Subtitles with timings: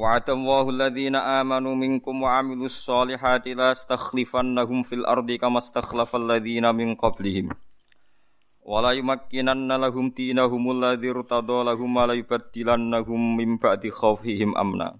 [0.00, 6.94] وعد الله الذين آمنوا منكم وعملوا الصالحات لا استخلفنهم في الأرض كما استخلف الذين من
[6.94, 7.48] قبلهم.
[8.62, 14.98] ولا يمكنن لهم دينهم الذي ارتضى لهم ولا يبدلنهم من بعد خوفهم أمنا.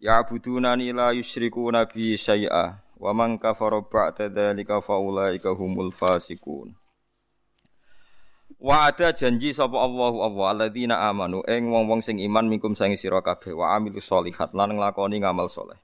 [0.00, 6.79] يعبدونني لا يشركون بي شيئا ومن كفر بعد ذلك فأولئك هم الفاسقون.
[8.60, 13.24] Wa ada janji sapa Allahu Allah alladzina amanu ing wong-wong sing iman minkum sang sira
[13.24, 15.80] kabeh wa amilus solihat lan nglakoni ngamal soleh.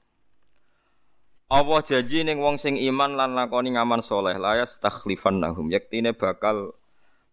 [1.49, 6.77] Allah janji ning wong sing iman lan lakoni ngamal soleh layas takhlifannahum yektine bakal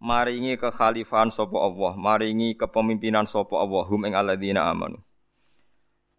[0.01, 4.97] maringi kekhalifahan sapa Allah, maringi kepemimpinan sapa Allah hum ing alladzina amanu.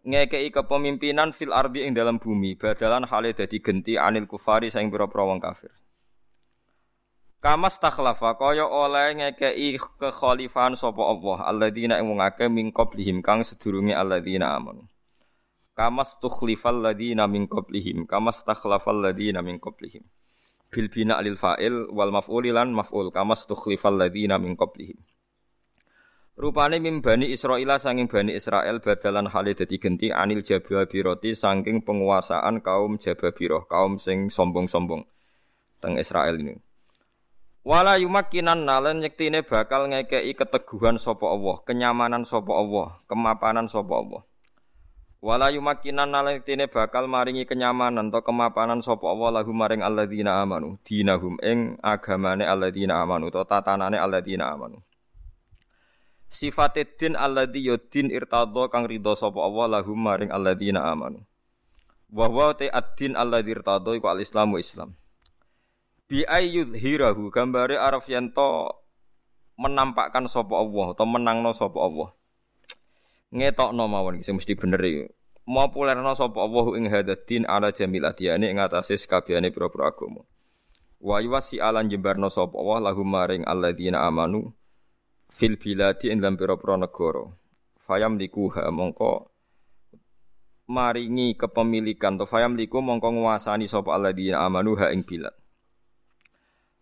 [0.06, 5.26] Ngekei kepemimpinan fil ardi ing dalam bumi badalan hale dadi genti anil kufari saing pira-pira
[5.26, 5.74] wong kafir.
[7.46, 13.46] Kamas takhlafa kaya oleh ngekei kekhalifahan sapa Allah alladzina ing wong akeh min qablihim kang
[13.46, 14.90] sedurunge alladzina amanu.
[15.78, 20.02] Kamas tukhlifal ladzina min qablihim kamas takhlafal ladzina min qablihim.
[20.74, 24.98] Bil bina lil fa'il wal maf'ul lan maf'ul kamas tukhlifal ladzina min qablihim.
[26.34, 32.58] Rupane mim bani Israila sanging bani Israel badalan hale dadi genti anil jababiroti saking penguasaan
[32.58, 35.06] kaum jababiroh, kaum sing sombong-sombong
[35.78, 36.65] teng Israel ini.
[37.66, 44.22] Wala yumakkinan nalen nyektine bakal ngekei keteguhan sapa Allah, kenyamanan sapa Allah, kemapanan sapa Allah.
[45.18, 50.78] Wala yumakkinan nalen nyektine bakal maringi kenyamanan atau kemapanan sapa Allah lahu maring alladzina amanu,
[50.86, 54.78] dinahum ing agamane alladzina amanu atau tatanane alladzina amanu.
[56.30, 61.18] Sifate din alladzi yudin irtadha kang ridho sapa Allah lahum maring alladzina amanu.
[62.14, 64.94] Wa huwa ta ad-din alladzi irtadha iku al-islamu Islam.
[66.06, 68.78] Bi ayyudhirahu gambare araf yanto
[69.58, 72.14] menampakkan sapa Allah atau menangno sapa Allah.
[73.34, 75.10] Ngetokno mawon sing mesti bener iki.
[75.42, 80.22] Populerno sapa Allah ing hadatin ala jamil adiyane ing atase sakabehane pira-pira agama.
[81.02, 84.54] Wa yuwasi alan jembarno sapa Allah lahum maring alladzina amanu
[85.34, 87.34] fil biladi ing dalam pira-pira negara.
[87.82, 89.26] Fayam likuha mongko
[90.70, 95.34] maringi kepemilikan to fayam liku mongko nguasani sapa alladzina amanu ha ing bilad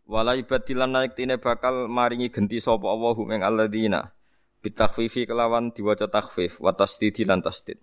[0.04, 4.12] Wala ibadilan naik tine bakal maringi genti sapa Allah ing alladzina
[4.60, 7.80] bitakhfifi kelawan diwaca takhfif wa tasdid lan tasdid.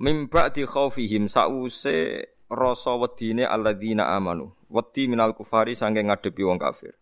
[0.00, 4.56] Mim ba'di khaufihim sause rasa wedine alladzina amanu.
[4.72, 6.96] Wedi minal kufari saking ngadepi wong kafir.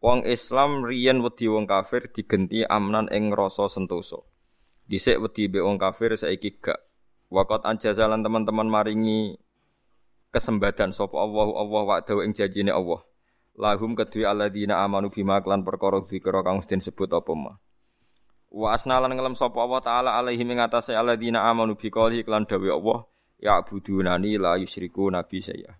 [0.00, 4.16] Wong Islam riyen wedi wong kafir digenti amnan ing rasa sentosa.
[4.88, 6.80] Dhisik wedi be wong kafir saiki gak.
[7.28, 9.36] Waqat anjazalan teman-teman maringi
[10.32, 13.04] kesembadan sapa Allah Allah wa'dahu ing janjine Allah
[13.56, 17.52] lahum kedue alladzina amanu bima klan perkara dzikra kang mesti sebut apa ma?
[18.52, 22.68] Wa asnalan ngelem sapa Allah taala alaihi ing atase alladzina amanu bi qouli klan dawe
[22.68, 23.08] Allah
[23.40, 25.76] ya budunani la yusyriku nabi saya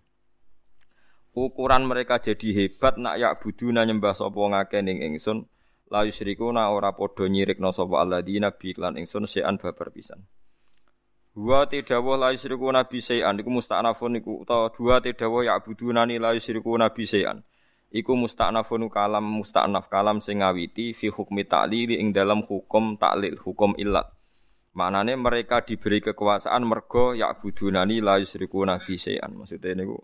[1.37, 5.45] ukuran mereka jadi hebat nak ya buduna nyembah sapa ngake ning ingsun
[5.93, 10.25] la yusyriku na ora padha nyirikna sapa alladzina bi klan ingsun sean babar pisan.
[11.37, 16.33] Dua tidawah la yusyriku nabi sayan iku musta'nafun iku utawa dua tidawah ya budunani la
[16.33, 17.45] yusyriku nabi sayan
[17.91, 23.75] iku musta'nafun kalam musta'naf kalam sing ngawiti fi hukmi ta'lili ing dalam hukum taklil hukum
[23.79, 24.11] illat
[24.77, 29.97] maknane mereka diberi kekuasaan mergo ya budunani la yusriku nabi sayan maksudnya niku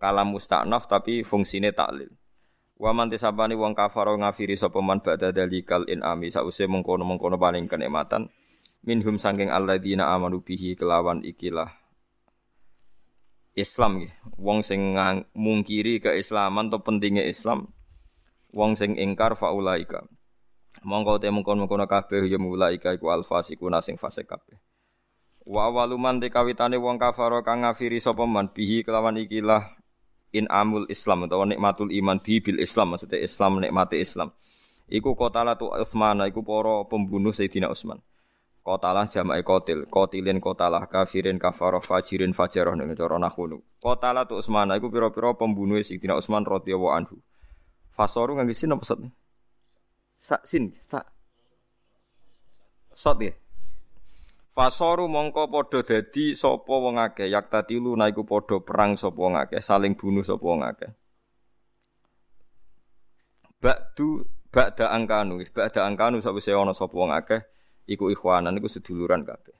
[0.00, 2.10] kalam musta'naf tapi fungsine taklil
[2.76, 8.28] wa man tisabani wong kafaro ngafiri sapa man ba'da dalikal inami sause mengkono-mengkono paling kenikmatan.
[8.86, 11.72] Minhum sangking alladzina amanu bihi kelawan ikilah
[13.56, 14.12] Islam ya.
[14.36, 14.94] Wong sing
[15.32, 17.72] mungkiri keislaman atau pentingnya Islam.
[18.52, 20.04] Wong sing ingkar faulaika.
[20.84, 24.60] Mongko te mengkon-mengkon kabeh ya mulaika iku alfasikuna sing fasik kabeh.
[25.48, 29.72] Wa waluman te kawitane wong kafaro kang ngafiri sapa man bihi kelawan ikilah
[30.36, 34.36] in amul Islam utawa nikmatul iman bi bil Islam maksudnya Islam nikmati Islam.
[34.86, 37.98] Iku kotala tu Utsman iku para pembunuh Sayyidina Utsman.
[38.66, 43.62] Kotalah jama'i kotil, kotilin kotalah, kafirin kafaroh, fajirin fajaroh ning cara nahwu.
[43.78, 47.14] Kotalah tu Utsman iku pira-pira pembunuh Sayyidina Utsman radhiyallahu anhu.
[47.94, 48.98] Fasoru ngangge sin apa sot?
[50.18, 51.06] Sa sin, sa.
[52.90, 53.30] Sot ya.
[54.50, 59.62] Fasoru mongko padha dadi sapa wong akeh yak tatilu naiku padha perang sapa wong akeh
[59.62, 60.90] saling bunuh sapa wong akeh
[63.62, 67.46] Ba'du ba'da angkanu ba'da angkanu sawise ana sapa wong akeh
[67.86, 69.54] iku ikhwanan iku seduluran kabeh.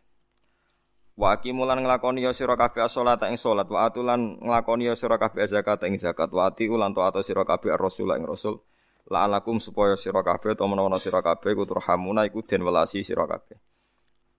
[1.17, 5.49] Wa aqimulan nglakoni ya sira kabeh salat ing salat wa atulan nglakoni ya sira kabeh
[5.49, 8.61] zakat ing zakat wa ati ulan taat sira kabeh ar-rasul ing rasul.
[9.09, 13.57] La'alakum supaya sira kabeh utawa menawa sira kabeh kuturhamuna iku den welasi sira kabeh.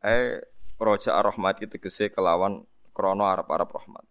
[0.05, 0.43] Eh
[0.77, 2.61] roja rahmat itu tegese kelawan
[2.93, 4.05] krono arab-arab rahmat.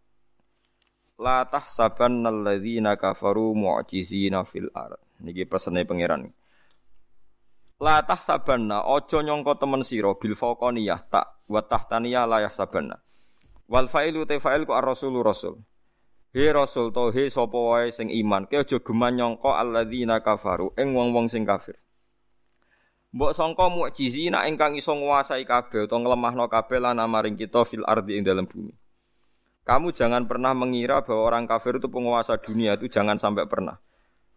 [1.23, 4.99] La tahsabanna alladzina kafaru mu'jizina fil ard.
[5.23, 6.35] Niki pesene pangeran
[7.77, 12.97] la tahsabanna aja nyangka temen sira bil faqaniyah tak wa tahtaniyah la yahsabanna
[13.69, 15.61] wal fa'ilu te fa'il ku ar-rasulu rasul
[16.37, 20.93] He rasul to he sapa wae sing iman ke aja geman nyangka alladzina kafaru ing
[20.93, 21.81] wong-wong sing kafir
[23.17, 28.21] Mbok sangka mukjizina ingkang iso nguasai kabeh utawa nglemahno kabeh lan amaring kita fil ardi
[28.21, 28.77] ing dalam bumi.
[29.65, 33.81] Kamu jangan pernah mengira bahwa orang kafir itu penguasa dunia itu jangan sampai pernah.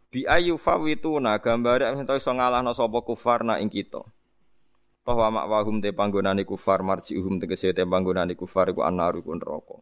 [0.09, 4.01] Bi ayu fawituna gambare ento iso ngalahno sapa kufar na ing kita.
[5.05, 9.77] Bahwa makwahum te panggonane kufar marjiuhum tegese te panggonane kufar iku anaru ku neraka.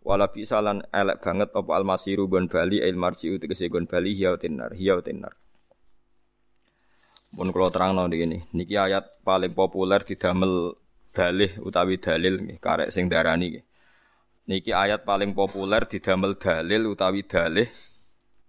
[0.00, 4.72] Wala bisalan elek banget apa almasiru gon bali il marjiu tegese gon bali hiya tinar
[4.72, 5.36] hiya tinar.
[7.70, 10.74] Terang no ini, niki ayat paling populer didamel
[11.12, 13.60] dalih utawi dalil karek sing darani.
[14.48, 17.68] Niki ayat paling populer didamel dalil utawi dalih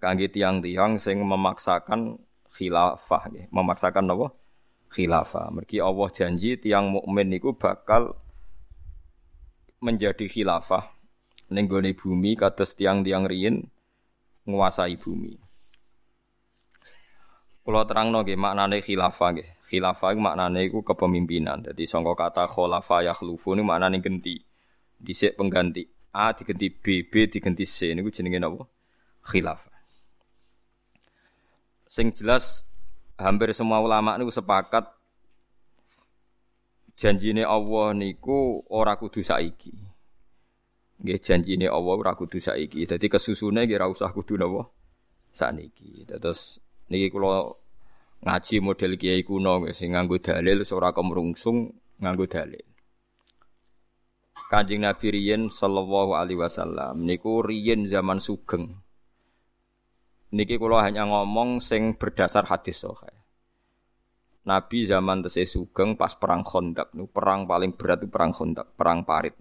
[0.02, 2.18] kangge tiang-tiang sing memaksakan
[2.50, 4.34] khilafah memaksakan napa?
[4.92, 5.54] Khilafah.
[5.54, 8.18] Mergi Allah janji tiang mukmin niku bakal
[9.80, 10.84] menjadi khilafah
[11.54, 13.62] ning bumi kados tiang-tiang riyin
[14.50, 15.38] nguasai bumi.
[17.62, 19.50] Kalau terang nggih maknane khilafah nggih.
[19.70, 21.64] Khilafah iku maknane iku kepemimpinan.
[21.72, 24.42] Jadi sangka kata khulafa yakhlufu niku maknane ganti.
[25.02, 28.68] Dhisik pengganti A diganti B, B diganti C niku jenenge napa?
[29.24, 29.71] Khilafah.
[31.92, 32.64] Sing jelas
[33.20, 34.88] hampir semua ulama niku sepakat
[36.96, 39.76] janjine Allah niku ora kudu saiki.
[41.04, 42.88] Nggih janjine Allah ora kudu saiki.
[42.88, 44.72] Dadi kesusune nggih ora usah kudu napa?
[45.36, 46.08] Sakniki.
[46.08, 47.48] Terus Niki kula
[48.28, 51.72] ngaji model kiai kuno sing nganggo dalil ora kemrungsung
[52.04, 52.68] nganggo dalil.
[54.52, 58.76] Kanjeng Nabi riyen sallallahu alaihi wasallam niku riyen zaman sugeng.
[60.32, 63.12] Niki kula hanya ngomong sing berdasar hadis sahih.
[64.48, 69.36] Nabi zaman tesih sugeng pas perang Khandaq, perang paling berat itu perang Khandaq, perang parit.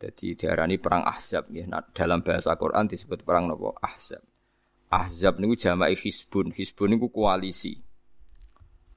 [0.00, 1.64] Jadi diarani perang Ahzab ya.
[1.64, 4.20] Nah, dalam bahasa Quran disebut perang nopo Ahzab.
[4.92, 6.52] Ahzab niku jama'i Hizbun.
[6.52, 7.80] Hizbun niku koalisi.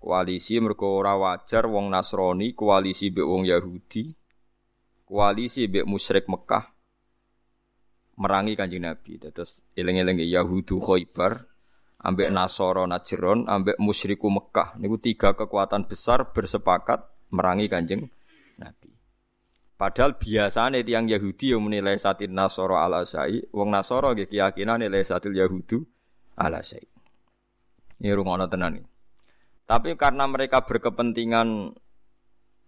[0.03, 4.11] Koalisi mergo ora wajar wong Nasrani koalisi mbek wong Yahudi.
[5.07, 6.72] Koalisi mbek musyrik Mekah
[8.17, 9.17] merangi Kanjeng Nabi.
[9.19, 11.45] Terus eling-eling Yahudu Khaybar
[12.03, 14.77] ambek Nasoro Najron ambek musyriku Mekah.
[14.77, 18.05] Niku tiga kekuatan besar bersepakat merangi Kanjeng
[18.59, 18.91] Nabi.
[19.73, 25.03] Padahal biasanya tiang Yahudi yang menilai satin Nasoro ala Asai, wong Nasoro gitu keyakinan nilai
[25.03, 25.81] satil Yahudu
[26.39, 26.85] ala Asai.
[27.99, 28.87] Ini rungono tenan ini.
[29.63, 31.71] Tapi karena mereka berkepentingan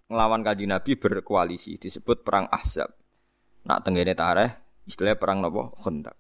[0.09, 2.89] ngelawan kaji Nabi berkoalisi disebut perang Ahzab.
[3.65, 6.15] Nak tenggene tareh istilahnya perang nopo Khandaq.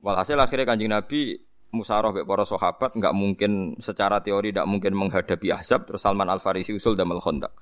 [0.00, 1.36] Walhasil akhirnya kanjeng Nabi
[1.70, 6.42] musyawarah be para sahabat nggak mungkin secara teori tidak mungkin menghadapi Ahzab terus Salman Al
[6.42, 7.52] Farisi usul damel Khandaq.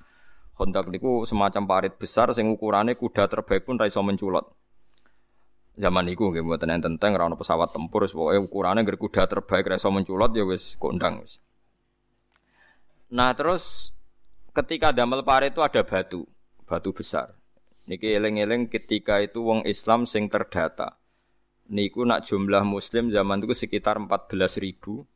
[0.59, 4.43] Kontak niku semacam parit besar sing ukurannya kuda terbaik pun raiso menculot.
[5.79, 9.71] Zaman niku nggih mboten enten tenteng ora pesawat tempur wis pokoke ukurane ngger kuda terbaik
[9.71, 11.23] raiso menculot ya wis kondang.
[13.09, 13.95] Nah, terus
[14.51, 16.27] ketika damel parit itu ada batu,
[16.67, 17.38] batu besar.
[17.89, 21.01] Niki eling-eling ketika itu wong Islam sing terdata.
[21.73, 25.09] Niku nak jumlah muslim zaman itu sekitar 14 ribu,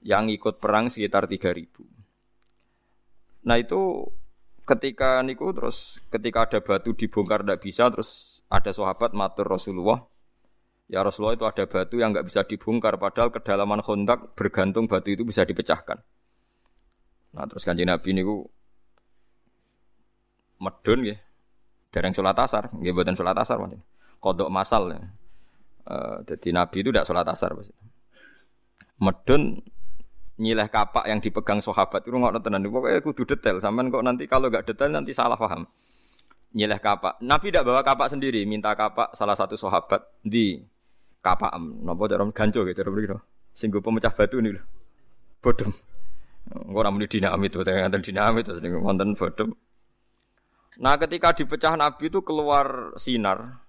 [0.00, 1.84] yang ikut perang sekitar 3 ribu.
[3.44, 4.08] Nah itu
[4.64, 10.00] ketika niku terus ketika ada batu dibongkar tidak bisa terus ada sahabat matur Rasulullah
[10.88, 15.20] ya Rasulullah itu ada batu yang nggak bisa dibongkar padahal kedalaman kontak bergantung batu itu
[15.20, 16.00] bisa dipecahkan
[17.36, 18.48] nah terus kanjeng Nabi niku
[20.64, 21.20] medun ya
[21.94, 23.78] dereng sholat asar nggih buatan sholat asar macam
[24.18, 24.90] kodok masal.
[24.90, 25.00] Ya.
[25.86, 27.54] Uh, jadi Nabi itu tidak sholat asar
[28.98, 29.62] medun
[30.34, 32.66] nyileh kapak yang dipegang sahabat itu nggak tenan.
[32.66, 33.62] Pokoknya kudu detail.
[33.62, 35.70] Sampean kok nanti kalau nggak detail nanti salah paham.
[36.58, 37.22] Nyileh kapak.
[37.22, 40.58] Nabi tidak bawa kapak sendiri minta kapak salah satu sahabat di
[41.22, 41.54] kapak
[41.86, 43.16] nopo cara ganco gitu cara begitu
[43.56, 44.64] singgung pemecah batu nih loh
[45.40, 45.70] bodem.
[46.76, 49.56] Orang di dinamit tuh dengan dinamit terus wonten bodem
[50.82, 53.62] Nah, ketika dipecah Nabi itu keluar sinar.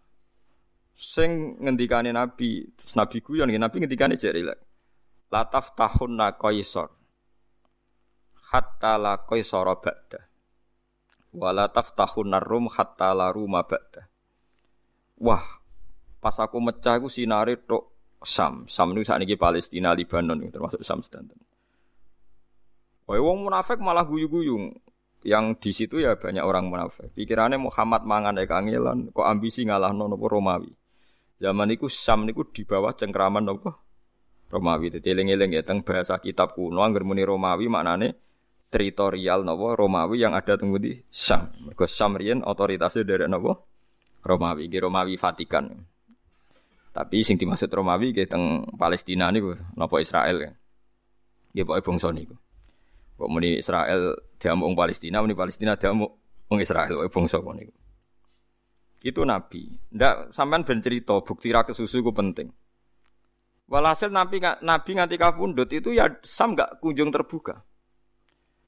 [0.95, 4.55] Sing ngendikane Nabi, terus Nabi guyon, Nabi ngendikane jari lah.
[5.27, 6.87] Lataf tahunna qaisar.
[8.49, 10.23] Hatta la qaisara ba'da.
[11.35, 14.07] Wala taftahunna rum hatta la ruma ba'da.
[15.19, 15.43] Wah,
[16.23, 17.91] pas aku mecah aku sinare tok
[18.23, 18.71] Sam.
[18.71, 21.37] Sam saat ini Palestina, Libanon termasuk Sam sedanten.
[23.05, 24.71] Wah, wong munafik malah guyu-guyu.
[25.25, 27.09] Yang di situ ya banyak orang munafik.
[27.17, 30.69] Pikirannya Muhammad mangan ya kangelan, kok ambisi ngalah nono Romawi.
[31.41, 33.73] Zaman itu Sam niku di bawah cengkraman nopo
[34.53, 34.93] Romawi.
[34.93, 38.15] Jadi eling-eling ya teng bahasa kitab kuno angger muni Romawi maknane
[38.69, 41.51] teritorial nopo Romawi yang ada tunggu di Sam.
[41.65, 43.65] Mergo Sam riyen otoritasnya dari nopo
[44.21, 45.73] Romawi, di Romawi Vatikan.
[46.95, 50.51] Tapi sing dimaksud Romawi nggih teng Palestina niku napa Israel ya.
[51.65, 52.37] Pokoke bangsa niku.
[53.15, 56.11] Kok muni Israel diamuk Palestina, muni Palestina diamuk
[56.51, 57.73] wong Israel wae bangsa kono niku.
[59.05, 59.69] Itu nabi.
[59.93, 62.49] Ndak sampean ben cerita bukti ra kesusu ku penting.
[63.65, 67.65] Walhasil nabi nabi nganti kapundhut itu ya sam gak kunjung terbuka.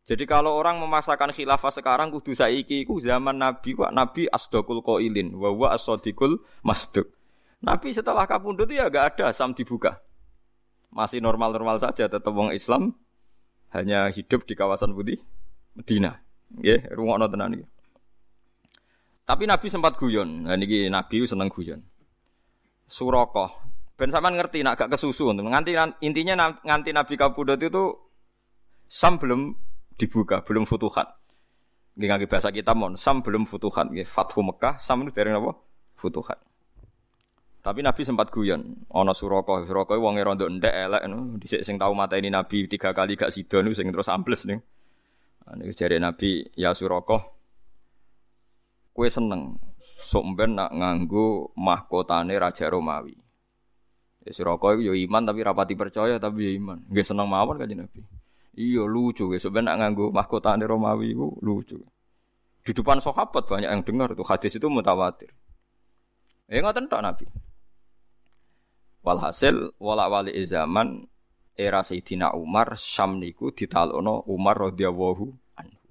[0.07, 5.35] Jadi kalau orang memasakkan khilafah sekarang kudu saiki ku zaman nabi wa nabi asdaqul qailin
[5.35, 7.05] wa wa as-sadiqul masduq.
[7.59, 9.99] Nabi setelah kapundhut ya gak ada sam dibuka.
[10.87, 12.95] Masih normal-normal saja tetap wong Islam
[13.75, 15.19] hanya hidup di kawasan putih
[15.75, 16.15] Medina.
[16.47, 17.65] Nggih, rungokno tenan iki.
[19.27, 20.47] Tapi Nabi sempat guyon.
[20.47, 21.83] Nah niki Nabi seneng guyon.
[22.87, 23.51] Suroko.
[23.99, 27.97] Ben sampean ngerti nak gak kesusu nganti intinya nganti Nabi kapundhut itu
[28.87, 29.51] Sam belum
[29.99, 31.19] dibuka, belum futuhat.
[31.99, 34.07] Nggih bahasa kita mon, Sam belum futuhat nggih.
[34.07, 35.51] Fathu Mekah, Sam itu dari apa?
[35.99, 36.39] Futuhat.
[37.67, 41.35] Tapi Nabi sempat guyon, ana Suraka, Suraka wonge rondo ndek elek no.
[41.35, 44.55] Dhisik sing tau mateni Nabi tiga kali gak sida niku sing terus ambles nih.
[45.43, 47.27] Nah, niku jare Nabi, ya Suraka,
[48.95, 53.19] kowe seneng sok ben nak nganggo mahkotane Raja Romawi.
[54.23, 56.87] Ya Suraka iku yo iman tapi rapati percaya tapi yo iman.
[56.87, 57.99] Nggih seneng mawon kanjeng Nabi.
[58.55, 61.83] Iya lucu ya sebenarnya nganggo mahkotane Romawi itu lucu.
[62.63, 65.35] Di depan sahabat banyak yang dengar tuh hadis itu mutawatir.
[66.47, 67.27] Ya ngoten tok Nabi.
[69.07, 71.07] Walhasil wala wali zaman
[71.55, 75.87] era Sayyidina Umar Syam niku ditalono Umar radhiyallahu anhu.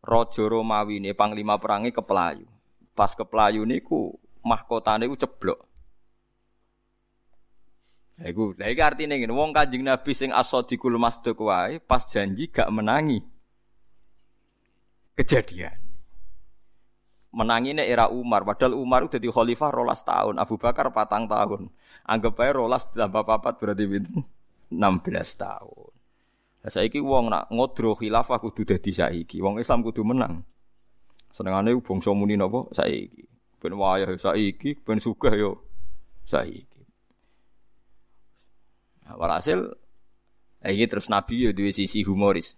[0.00, 2.48] Raja Romawi ini panglima perangi kepelayu.
[2.96, 5.60] Pas kepelayu niku mahkotane ku ceblok.
[8.16, 12.48] Lah iku, lah iki artine ngene, wong Kanjeng Nabi sing as-sadiqul masduq wae pas janji
[12.48, 13.20] gak menangi.
[15.16, 15.81] Kejadian.
[17.32, 21.72] Menangi ini era Umar, padahal Umar udah di khalifah rolas tahun, Abu Bakar patang tahun.
[22.04, 23.88] Anggap aja rolas tambah papat berarti
[24.68, 25.92] enam 16 tahun.
[26.62, 29.42] Lah saiki wong nak ngodro khilafah kudu dadi saiki.
[29.42, 30.46] Wong Islam kudu menang.
[31.34, 33.26] Senengane bangsa muni napa saiki.
[33.58, 35.50] Ben wayah saiki, ben sugih yo
[36.22, 36.82] saiki.
[39.02, 39.74] Nah, walhasil
[40.62, 42.54] ini terus Nabi ya dua sisi humoris.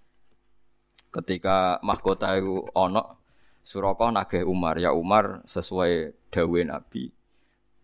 [1.09, 3.24] Ketika mahkota itu ono
[3.65, 7.09] Suraka nagih Umar, ya Umar sesuai dawe Nabi.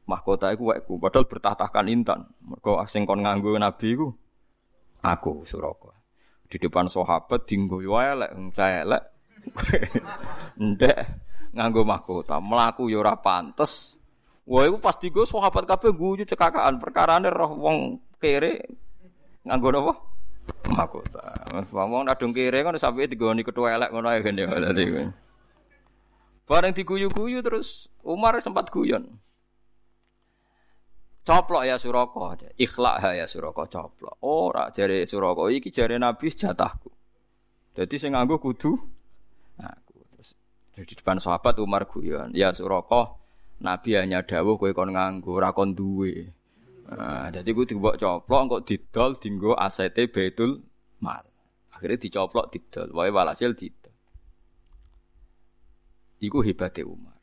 [0.05, 2.21] Mahkota iku wekku, padahal bertahtakan intan.
[2.45, 4.13] Mergo sing kon nganggo Nabi iku
[5.01, 5.97] aku Suraka.
[6.53, 9.03] Di depan sahabat dinggo elek, saya elek.
[10.61, 10.99] Ndek
[11.57, 13.97] nganggo mahkota, mlaku ya ora pantes.
[14.45, 17.77] Wah, iku pas digo sahabat kabeh guyu cekakaan perkarane roh wong
[18.21, 18.69] kere
[19.49, 19.93] nganggo napa?
[20.69, 21.23] Mahkota.
[21.73, 24.45] Wong nadung kere kan sampe digoni ketua elek ngono ae gene.
[26.51, 29.07] Bareng diguyu-guyu terus Umar sempat guyon.
[31.23, 34.19] Coplok ya Suraka, ikhlak ya Suraka coplok.
[34.19, 36.91] Ora jare Suraka iki jare Nabi jatahku.
[37.79, 38.75] Jadi sing nganggo kudu
[39.63, 40.03] aku.
[40.11, 40.35] Terus
[40.75, 43.15] di depan sahabat Umar guyon, ya Suraka
[43.63, 46.35] Nabi hanya dawuh kowe kon nganggo ora kon duwe.
[46.91, 50.67] Nah, jadi gue dibawa coplok kok didol dinggo asete betul
[50.99, 51.23] mal.
[51.71, 53.80] Akhirnya dicoplok didol, wae walhasil didol.
[56.21, 57.17] Iku hebatnya Umar.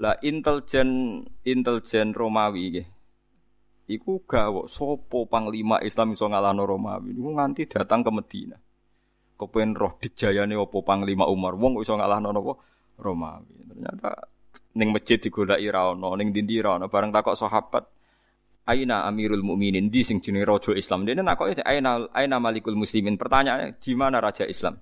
[0.00, 2.88] Lah intelijen intelijen Romawi nggih.
[3.90, 7.10] Iku gawok sopo panglima Islam iso ngalahno Romawi.
[7.12, 8.56] Iku nganti datang ke Medina.
[9.34, 12.54] Kepen roh dijayane opo panglima Umar wong iso ngalahno napa
[13.02, 13.66] Romawi.
[13.66, 14.10] Ternyata
[14.78, 17.84] ning masjid digolaki ra ono, ning ndi ra ono bareng takok sahabat.
[18.70, 21.02] Aina Amirul Mukminin di sing jenenge raja Islam.
[21.02, 23.18] Dene nakoke aina aina Malikul Muslimin.
[23.18, 24.78] Pertanyaannya di mana raja Islam?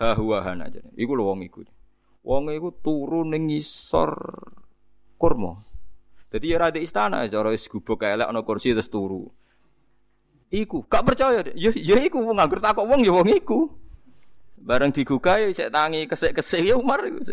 [0.00, 0.80] Ha huwa hana aja.
[0.96, 1.60] Iku lho wong iku.
[2.22, 4.14] Wong iku turu ning ngisor
[5.18, 5.58] kurma.
[6.30, 9.26] Jadi ya rada istana cara wis gubuk elek ana kursi terus turu.
[10.48, 11.42] Iku gak percaya.
[11.52, 13.68] Ya ya iku wong nganggur takok wong ya wong iku.
[14.62, 17.26] Bareng digugah ya cek tangi kesik-kesik ya Umar iku.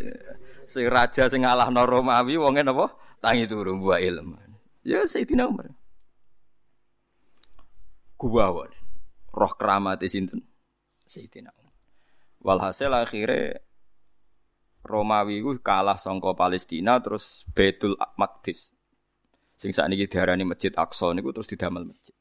[0.66, 2.90] Sing raja sing ngalahno Romawi wonge napa?
[3.22, 4.36] Tangi turu buah ilmu.
[4.82, 5.70] Ya Sayyidina Umar.
[8.18, 8.74] Kuwawan.
[9.30, 10.42] Roh keramat sinten?
[11.06, 11.76] Sayyidina Umar.
[12.42, 13.62] Walhasil akhirnya
[14.84, 18.72] Romawi ku kalah songko Palestina terus Betul Maqdis.
[19.60, 22.16] Sing sakniki diarani Masjid Aqsa niku terus didamel masjid.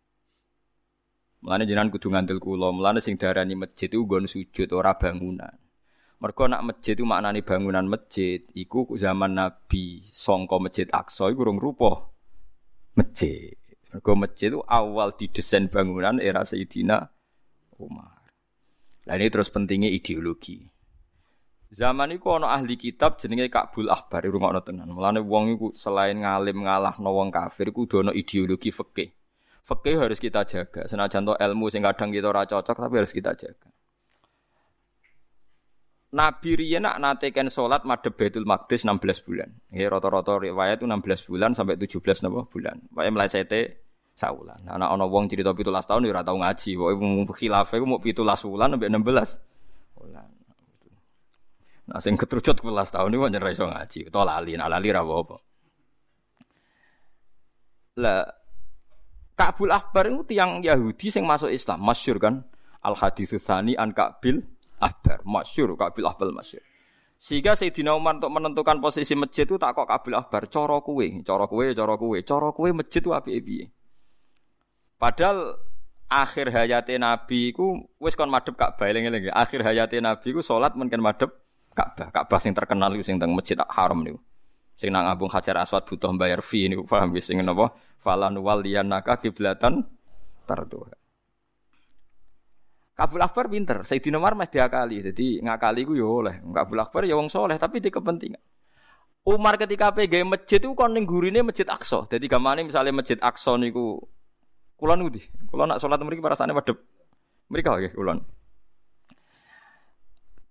[1.38, 5.55] Mulane jenengan kudu ngandel kula, mulane sing diarani masjid iku nggon sujud ora bangunan.
[6.19, 11.62] Mergo nak masjid itu maknane bangunan masjid, iku zaman Nabi songko Masjid Aqsa iku urung
[11.62, 12.11] rupa
[12.99, 13.55] masjid.
[13.95, 17.07] Mergo masjid itu awal didesain bangunan era Sayyidina
[17.79, 18.19] Umar.
[19.07, 20.67] Nah ini terus pentingnya ideologi.
[21.68, 24.88] Zaman iku ana ahli kitab jenenge Kabul Ahbar, rungokno tenan.
[24.88, 29.12] Mulane wong iku selain ngalim ngalahno wong kafir iku dono ideologi fikih.
[29.68, 30.88] Fikih harus kita jaga.
[30.88, 33.68] Senajan to ilmu sing kadang kita ora cocok tapi harus kita jaga.
[36.08, 39.52] Nabi riyen nak nate ken salat madhep Baitul Maqdis 16 bulan.
[39.68, 42.80] Ya rata-rata riwayat itu 16 bulan sampai 17 napa bulan.
[42.96, 43.84] Wae mlesete
[44.16, 44.64] saulan.
[44.64, 46.70] Nah, ana wong cerita 17 tahun ya ora tau ngaji.
[46.80, 50.38] Pokoke khilaf iku mau 17 bulan sampai 16 bulan.
[51.88, 54.00] Nah sing ketrucut 17 tahun iku pancen ra iso ngaji.
[54.12, 55.37] Utawa lali, nah lali ra apa-apa.
[57.99, 58.23] Lah
[59.38, 62.45] Ka'bul Ahbar itu tiang Yahudi sing masuk Islam, masyur kan?
[62.85, 64.42] Al hadis tsani an Ka'bil
[64.83, 66.61] Ahbar, masyur Ka'bil Ahbar masyur.
[67.18, 71.47] Sehingga Sayyidina Umar untuk menentukan posisi masjid itu tak kok Ka'bil Ahbar, coro kue, coro
[71.49, 71.75] kue,
[72.23, 73.57] coro kue masjid itu api api.
[74.99, 75.54] Padahal
[76.11, 79.30] akhir hayatnya Nabi ku wis kon madhep Ka'bah eling-eling.
[79.30, 81.48] Akhir hayatnya Nabi ku salat mungkin madhep
[81.78, 82.11] Ka'bah.
[82.11, 84.18] Ka'bah sing terkenal iku sing teng Masjid Haram niku.
[84.75, 87.70] Sing nang Abung Hajar Aswad butuh bayar fee niku paham wis sing napa?
[87.99, 89.85] falan waliyanaka kiblatan
[90.47, 90.94] tarduha.
[92.99, 94.99] Kabul Akbar pinter, Sayyidina Umar mah diakali.
[94.99, 96.42] Jadi ngakali ku yo oleh.
[96.42, 98.42] Kabul Akbar ya wong soleh tapi di kepentingan.
[99.28, 102.09] Umar ketika PG masjid itu kon ning gurine Masjid Aqsa.
[102.11, 104.03] Jadi gamane misalnya Masjid Aqsa niku
[104.74, 105.22] kulon nudi.
[105.46, 106.74] Kulon nak salat mriki parasane madhep.
[107.53, 108.18] Mriki nggih kulon.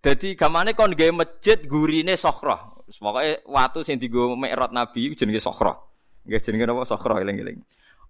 [0.08, 2.88] Jadi gamane kon gawe masjid gurine Sokhroh.
[2.88, 5.76] Pokoke watu sing dienggo Mi'raj Nabi jenenge Sokhroh.
[6.24, 7.60] Nggih jenenge napa Sokhra eling-eling.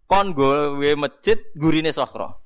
[0.06, 2.38] Kon gawe masjid gurine Sokhra.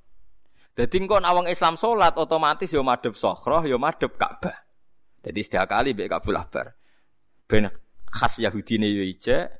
[0.71, 4.55] Dadi kon awang Islam salat otomatis yo madhep Sokhra, yo madhep Ka'bah.
[5.19, 6.71] Jadi setiap kali mbek Kabul Ahbar.
[7.43, 7.67] Ben
[8.07, 9.51] khas Yahudine yo ijek,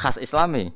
[0.00, 0.72] khas Islame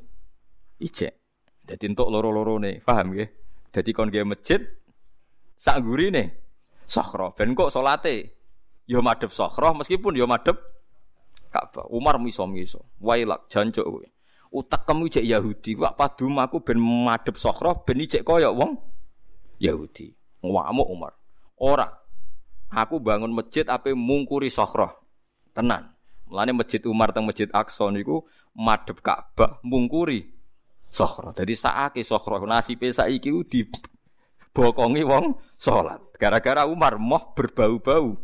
[0.76, 1.16] ijek.
[1.64, 3.28] Dadi entuk loro-lorone, paham nggih?
[3.72, 4.60] Dadi kon gawe masjid
[5.56, 6.47] sak gurine
[6.88, 7.36] Sokhra.
[7.36, 8.32] Ben kok salate
[8.88, 10.56] yo madhep Sokhra meskipun yo madhep
[11.52, 11.84] Ka'bah.
[11.92, 12.88] Umar miso-miso.
[13.00, 14.08] Wailak jancuk kowe
[14.52, 18.72] utak kamu cek Yahudi, wak padu aku ben madep sokro, ben cek koyok wong
[19.60, 20.14] Yahudi.
[20.44, 21.12] Ngamuk Umar.
[21.58, 21.88] Ora.
[22.68, 24.92] Aku bangun masjid apa mungkuri sokro.
[25.56, 25.88] Tenan.
[26.28, 30.28] Mulane masjid Umar teng masjid Aqsa niku madep Ka'bah mungkuri
[30.92, 31.32] sokro.
[31.32, 33.64] Jadi saake sokro nasibe saiki di
[34.52, 36.00] bokongi wong salat.
[36.18, 38.18] Gara-gara Umar moh berbau-bau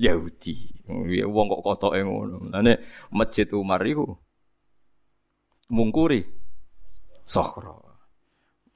[0.00, 0.84] Yahudi.
[1.28, 2.48] Wong kok kotoke ngono.
[2.48, 2.80] Mulane
[3.12, 4.16] masjid Umar iku
[5.68, 6.24] mungkuri
[7.26, 7.84] sokhro.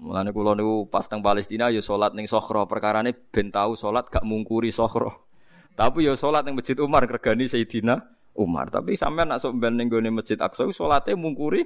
[0.02, 4.26] Mulane kula niku pas teng Palestina ya salat ning sokhro, perkarane ben tau salat gak
[4.26, 5.30] mungkuri sokhro.
[5.72, 8.02] Tapi ya salat ning Masjid Umar regani Sayyidina
[8.36, 8.68] Umar.
[8.68, 11.64] Tapi sampean nak sok ben ning Masjid Aqsa salate mungkuri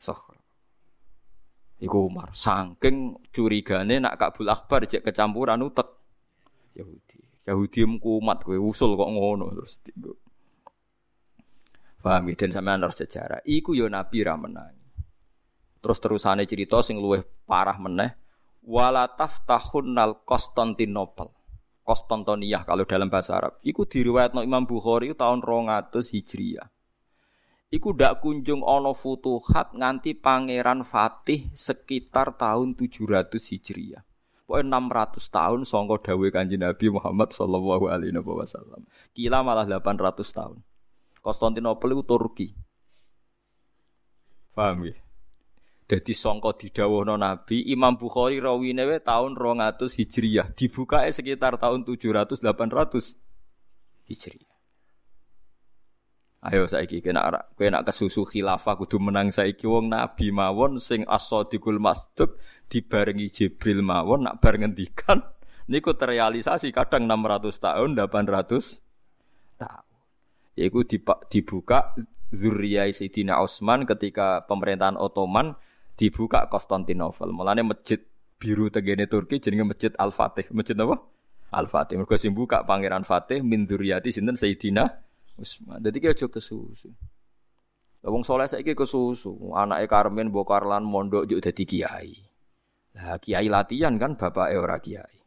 [0.00, 0.45] sokhro.
[1.76, 5.88] Iku Umar saking curigane nak Kabul Akbar cek kecampuran utek
[6.72, 7.20] Yahudi.
[7.44, 9.78] Yahudi kumat kowe usul kok ngono terus
[12.06, 12.34] Paham ya?
[12.38, 13.42] Dan sampean harus sejarah.
[13.42, 14.86] Iku yo Nabi ra menangi.
[15.82, 18.14] Terus terusane cerita sing luwih parah meneh.
[18.62, 21.34] Wala taftahunnal Konstantinopel.
[21.82, 23.58] Konstantiniyah kalau dalam bahasa Arab.
[23.62, 26.66] Iku diriwayatno Imam Bukhari tahun 200 Hijriah.
[27.66, 34.06] Iku ndak kunjung ono futuhat nganti pangeran Fatih sekitar tahun 700 Hijriah.
[34.46, 38.86] Pokoknya 600 tahun songko dawe kanji Nabi Muhammad Sallallahu Alaihi Wasallam.
[39.10, 40.62] Kila malah 800 tahun.
[41.18, 42.48] Konstantinopel itu Turki.
[44.54, 44.94] Paham ya?
[45.90, 52.38] Jadi songko didhawuhna Nabi, Imam Bukhari rawine we tahun 200 Hijriah, dibuka sekitar tahun 700
[52.38, 53.18] 800
[54.06, 54.55] Hijriah.
[56.44, 61.80] Ayo saiki kena kowe nak kesusu khilafah kudu menang saiki wong nabi mawon sing as-sadiqul
[61.80, 62.38] masduq
[62.70, 65.24] dibarengi Jibril mawon nak bar ngendikan
[65.72, 69.86] niku terrealisasi kadang 600 tahun 800 tahun
[70.56, 70.80] yaitu
[71.28, 71.94] dibuka
[72.34, 75.54] Zuriyah Sayyidina Utsman ketika pemerintahan Ottoman
[75.94, 77.30] dibuka Konstantinopel.
[77.30, 78.02] Mulane masjid
[78.36, 80.50] biru tegene Turki jenenge Masjid Al-Fatih.
[80.50, 80.98] Masjid apa?
[81.54, 81.94] Al Fatih.
[81.94, 85.05] Mergo sing buka Pangeran Fatih min dzurriyyati sinten Sayyidina
[85.36, 85.84] Utsman.
[85.84, 86.88] Dadi ki aja kesusu.
[88.06, 92.14] Wong soleh saiki kesusu, anake Karmen Bokarlan mondok juk dadi kiai.
[92.96, 95.18] Lah kiai latihan kan bapak ora kiai.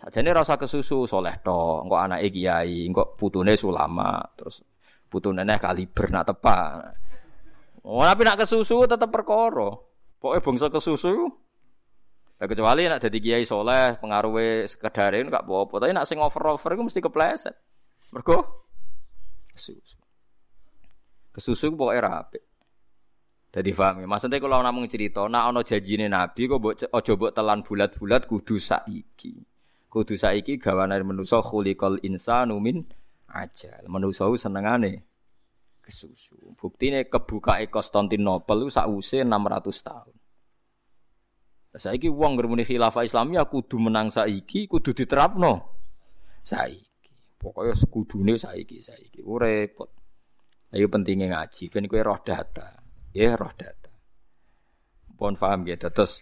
[0.00, 4.64] Sajane rasa kesusu soleh to, engko anake kiai, engko putune sulama, terus
[5.10, 6.94] putune neh kaliber nak tepak.
[7.84, 9.74] Oh, tapi nak kesusu tetep perkara.
[10.20, 11.32] Pokoke bangsa kesusu
[12.40, 15.76] Ya kecuali nak jadi kiai soleh, pengaruhnya sekedarin gak apa-apa.
[15.76, 17.52] Tapi nak sing over-over itu mesti kepleset.
[18.16, 18.64] Mergo
[19.52, 19.98] kesusu.
[21.30, 22.40] Kesusu pokoknya rapi.
[23.50, 24.06] Jadi paham ya.
[24.06, 28.62] Maksudnya kalau namung cerita, nak ono janjine Nabi kok mbok aja mbok telan bulat-bulat kudu
[28.62, 29.34] saiki.
[29.90, 32.86] Kudu saiki gawane manusa khuliqal insanu min
[33.26, 33.90] ajal.
[33.90, 35.02] Manusa senengane
[35.82, 36.54] kesusu.
[36.54, 40.14] Buktine kebuka Konstantinopel sak use 600 tahun.
[41.74, 45.74] Saiki wong ngermuni khilafah Islamiyah kudu menang saiki, kudu diterapno
[46.42, 46.89] saiki.
[47.40, 49.24] Pokoknya sekudune saiki saiki.
[49.24, 49.88] Ku repot.
[50.76, 52.84] Ayo pentingnya ngaji, ben kowe roh data.
[53.16, 53.88] Ya roh data.
[55.16, 55.88] Pun paham gitu.
[55.88, 56.20] Terus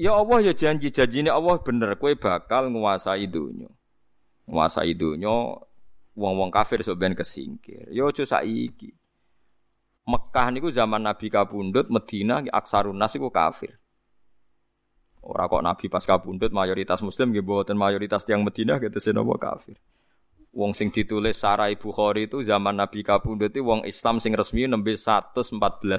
[0.00, 3.68] ya Allah ya janji janjine Allah bener kowe bakal nguasai dunya.
[4.48, 5.60] Nguasai dunya
[6.16, 7.92] wong-wong kafir sok ben kesingkir.
[7.92, 8.96] Ya aja saiki.
[10.06, 13.76] Mekah niku zaman Nabi kabundut, Medina aksarun nas iku kafir.
[15.20, 17.42] Ora kok Nabi pas kabundut mayoritas muslim nggih
[17.74, 19.74] mayoritas tiang Madinah gitu senapa kafir.
[20.56, 24.96] Wong sing ditulis Sarai Bukhari itu zaman Nabi kabundut itu wong Islam sing resmi nembe
[24.96, 25.52] 114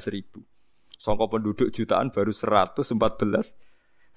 [0.09, 0.41] ribu.
[0.97, 2.89] Songko penduduk jutaan baru 114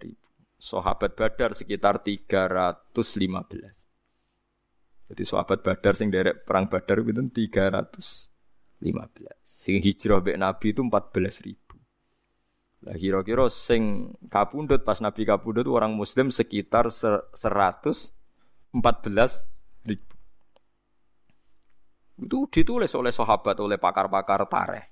[0.00, 0.28] ribu.
[0.56, 2.96] Sahabat Badar sekitar 315.
[5.12, 8.32] Jadi sahabat Badar sing derek perang Badar itu 315.
[9.44, 11.76] Sing hijrah mbek Nabi itu 14 ribu.
[12.88, 17.36] Lah kira-kira sing kapundut pas Nabi kapundut orang muslim sekitar 114
[19.84, 20.16] ribu.
[22.20, 24.84] Itu ditulis oleh sahabat oleh pakar-pakar tareh.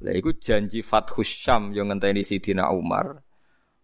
[0.00, 3.20] Lah iku janji Fathus Syam yang ngenteni Sidina Umar.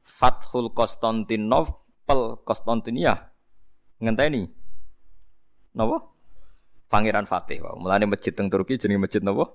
[0.01, 3.29] Fathul Konstantinopel Konstantinia
[4.01, 4.49] ngenteni.
[5.77, 6.01] Napa?
[6.88, 7.61] Pangeran Fatih.
[7.61, 9.53] Mulane masjid teng Turki jenenge masjid napa?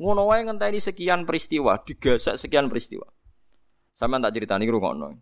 [0.00, 3.06] Ngono wae ngenteni sekian peristiwa, digasak sekian peristiwa.
[3.94, 5.20] Sama tak ceritani ngono.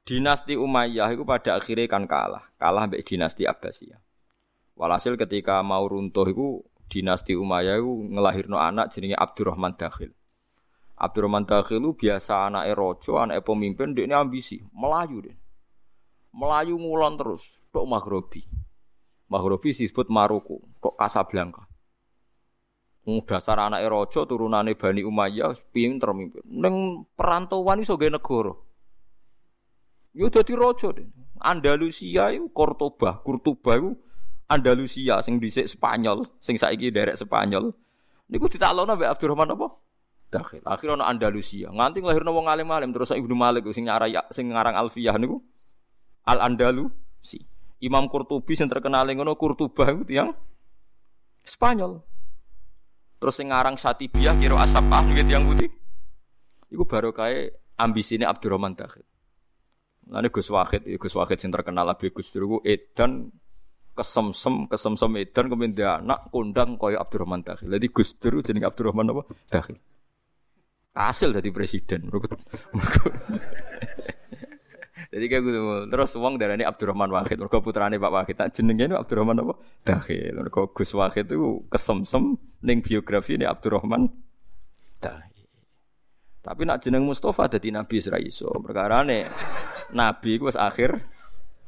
[0.00, 4.00] Dinasti Umayyah itu pada akhirnya kan kalah, kalah mbek dinasti Abbasiyah.
[4.80, 10.16] Walhasil ketika mau runtuh itu dinasti Umayyah itu ngelahirno anak jenenge Abdurrahman Dakhil.
[10.96, 15.36] Abdurrahman Dakhil itu biasa anak rojo, anak pemimpin, dia ini ambisi, melayu deh.
[16.32, 18.48] Melayu ngulon terus, tok Maghrobi.
[19.28, 21.68] Maghrobi disebut Maroko, tok Casablanca.
[23.26, 26.40] dasar anak raja turunane Bani Umayyah pinter mimpin.
[26.46, 28.54] Ning perantauan iso gawe negara.
[30.16, 31.04] Yo dadi raja deh.
[31.40, 33.96] Andalusia iku Cordoba, Kurtuba iku
[34.50, 37.70] Andalusia sing dhisik Spanyol, sing saiki derek Spanyol.
[38.30, 39.66] Niku ditaklono mbek Abdurrahman apa?
[40.30, 40.62] Dakhil.
[40.62, 41.70] Akhirnya ana Andalusia.
[41.70, 45.42] Nganti nglahirno wong alim-alim terus Ibnu Malik sing nyarai sing ngarang Alfiyah niku
[46.26, 47.42] Al Andalusi.
[47.82, 50.30] Imam Qurtubi sing terkenal ngono Kurtuba iku tiyang
[51.42, 51.98] Spanyol.
[53.18, 55.70] Terus sing ngarang Satibiyah kira Asapah gitu yang putih.
[56.70, 59.02] Iku baru kae ambisine Abdurrahman Dakhil.
[60.10, 63.30] Lalu Gus Wahid, Gus Wahid sing terkenal lebih Gus Dur edan
[63.94, 67.68] kesemsem kesemsem edan kemudian dia anak kondang koyo Abdurrahman Dakhil.
[67.70, 69.22] Jadi Gus Dur jenenge Abdurrahman apa?
[69.50, 69.76] Dakhil.
[70.94, 72.10] Hasil jadi presiden.
[75.10, 75.60] Jadi kayak gitu.
[75.90, 77.42] Terus uang dari ini Abdurrahman Wahid.
[77.42, 78.36] Mereka putrane Pak Wahid.
[78.38, 79.54] Tak jenengnya Abdurrahman apa?
[79.82, 80.38] Dahil.
[80.38, 84.06] Mereka Gus Wahid itu kesemsem neng biografi ini Abdurrahman
[85.02, 85.50] Dahil.
[86.40, 88.54] Tapi nak jeneng Mustafa jadi Nabi Israel.
[88.62, 89.26] Perkara nih
[89.90, 91.02] Nabi itu akhir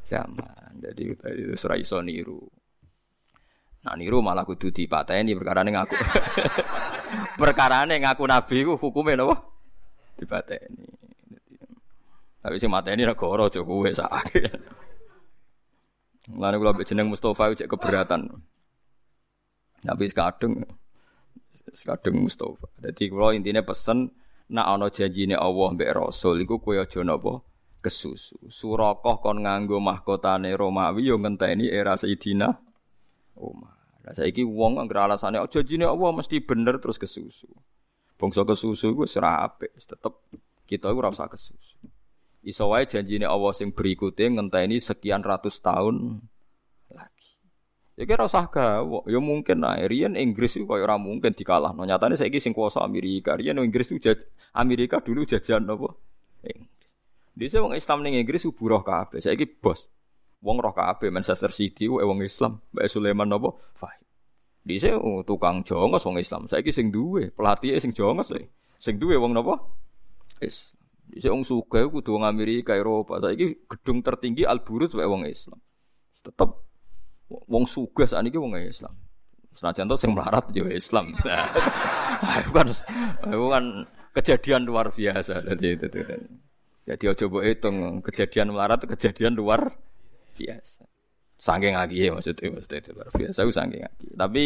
[0.03, 0.79] zaman.
[0.83, 2.43] Jadi itu Israel niru.
[3.83, 5.95] Nah niru malah kudu dipateni perkara nih ngaku.
[7.43, 9.37] perkara nih ngaku Nabi itu hukumnya apa?
[10.19, 10.87] Dipateni.
[12.43, 14.43] Tapi si mata ini negara aja kowe sakake.
[16.35, 18.31] Mulane kula mbek jeneng Mustofa cek keberatan.
[19.83, 20.63] Tapi sekadung
[21.71, 22.67] sekadung Mustofa.
[22.83, 24.11] Dadi kula intine pesen
[24.51, 27.43] nak ana janjine Allah mbek Rasul iku kowe aja napa
[27.83, 28.39] kesusu.
[28.47, 32.49] Surakoh kon nganggo mahkotane Romawi yo ngenteni era Sayyidina
[33.37, 33.75] Umar.
[34.03, 37.47] Lah saiki wong anggere alasane aja janjine Allah mesti bener terus kesusu.
[38.19, 39.19] Bangsa kesusu iku wis
[39.87, 40.15] tetep
[40.67, 41.79] kita iku ora kesusu.
[42.43, 46.19] Iso wae janjine Allah sing berikutnya ngenteni sekian ratus tahun
[46.91, 47.31] lagi.
[47.95, 51.87] Ya kira usah gawe, ya mungkin nah riyen Inggris itu kaya ora mungkin dikalahno.
[51.87, 53.39] Nyatane saiki sing kuasa Amerika.
[53.39, 54.11] Riyen Inggris itu
[54.59, 55.95] Amerika dulu jajan apa?
[57.33, 59.19] Dise wong Islam ning Inggris buruh kabeh.
[59.25, 59.89] Saiki bos.
[60.45, 62.61] Wong roh kabeh Manchester City wae wong Islam.
[62.77, 63.57] Mbak Sulaiman napa?
[63.79, 64.05] Fahim.
[64.63, 66.45] Dise oh, tukang jongos wong Islam.
[66.45, 68.53] Saiki sing duwe pelatih sing jongos e.
[68.77, 69.57] Sing duwe wong napa?
[70.45, 70.81] Islam.
[71.09, 73.17] Dise wong sugih kudu wong Amerika, Eropa.
[73.23, 75.57] Saiki gedung tertinggi Al Burj wae wong Islam.
[76.21, 76.51] Tetep
[77.49, 78.93] wong sugih sakniki wong Islam.
[79.57, 81.13] Senajan to sing melarat yo Islam.
[82.23, 82.69] Nah, itu kan,
[83.35, 83.65] itu kan
[84.15, 85.43] kejadian luar biasa.
[85.43, 86.15] Jadi itu, itu.
[86.83, 89.71] Jadi ojo mbok hitung kejadian melarat kejadian luar
[90.35, 90.83] biasa.
[91.39, 94.07] Saking lagi ya maksudnya, maksudnya itu luar biasa, saking lagi.
[94.15, 94.45] Tapi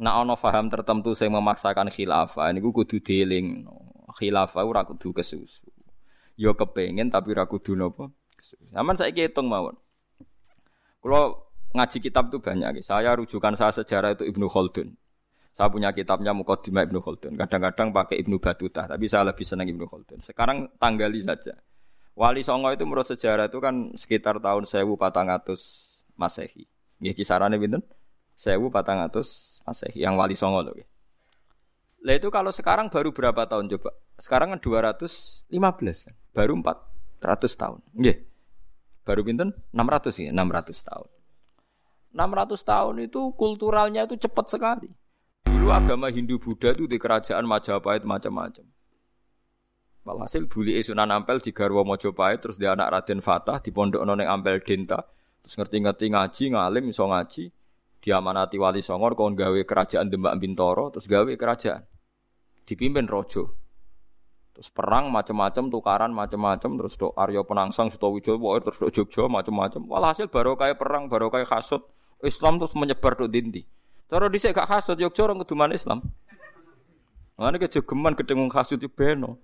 [0.00, 3.68] nak ono faham tertentu saya memaksakan khilafah ini gue kudu dealing
[4.16, 5.68] khilafah ora kudu kesusu.
[6.36, 8.12] Yo kepengen tapi ora kudu nopo.
[8.72, 9.76] Aman saya hitung mawon.
[11.00, 12.84] Kalau ngaji kitab itu banyak.
[12.84, 14.96] Saya rujukan saya sejarah itu Ibnu Khaldun.
[15.52, 17.36] Saya punya kitabnya Muqaddimah Ibnu Khaldun.
[17.36, 20.24] Kadang-kadang pakai Ibnu Batuta, tapi saya lebih senang Ibnu Khaldun.
[20.24, 21.52] Sekarang tanggali saja.
[22.16, 26.64] Wali Songo itu menurut sejarah itu kan sekitar tahun 1400 Masehi.
[27.00, 27.84] Nggih kisarannya pinten?
[28.36, 30.76] 1400 Masehi yang Wali Songo loh.
[32.02, 33.92] Lah itu kalau sekarang baru berapa tahun coba?
[34.16, 35.52] Sekarang kan 215
[36.08, 36.14] kan.
[36.32, 37.80] Baru 400 tahun.
[37.92, 38.16] Nggih.
[39.04, 39.52] Baru pinten?
[39.72, 41.08] 600 ya, 600 tahun.
[42.12, 44.88] 600 tahun itu kulturalnya itu cepat sekali.
[45.62, 48.66] Dulu agama Hindu Buddha itu di kerajaan Majapahit macam-macam.
[50.02, 54.26] Walhasil buli Sunan Ampel di Garwa Mojopahit terus di anak Raden Fatah di pondok noneng
[54.26, 55.06] Ampel Denta
[55.38, 57.54] terus ngerti-ngerti ngaji ngalim iso ngaji
[58.02, 61.86] diamanati wali songor kon gawe kerajaan Demak Bintoro terus gawe kerajaan.
[62.66, 63.54] Dipimpin rojo
[64.58, 69.86] terus perang macam-macam tukaran macam-macam terus do Aryo Penangsang Sutowijowo terus do Jogja macam-macam.
[69.86, 71.86] Walhasil baru kayak perang baru kayak kasut
[72.26, 73.62] Islam terus menyebar do dindi
[74.08, 76.02] Cara dhisik gak hasud yo orang kuduman Islam.
[77.36, 79.40] Mana kejogeman gedeng hasud itu beno.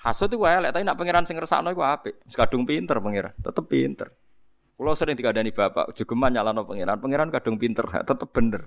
[0.00, 2.24] Hasud itu elek tapi nak pangeran sing ngersakno iku apik.
[2.24, 4.08] Wis pinter pangeran, tetep pinter.
[4.80, 8.64] Kulo sering dikandani bapak, jogeman nyalano pangeran, pangeran kadung pinter, tetep bener.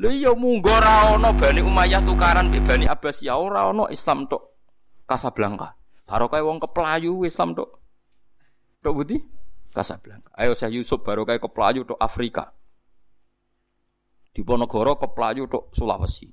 [0.00, 4.56] Lha iya munggo ora ana Bani Umayyah tukaran mbek Bani Abbasiyah ora ana Islam tok
[5.04, 5.76] Kasablanka.
[6.08, 7.76] Barokah wong keplayu Islam tok.
[8.80, 9.20] Tok budi?
[9.76, 10.32] Kasablanka.
[10.40, 12.48] Ayo saya Yusuf barokah keplayu tok Afrika.
[14.30, 16.30] Diponegoro keplayu tok Sulawesi.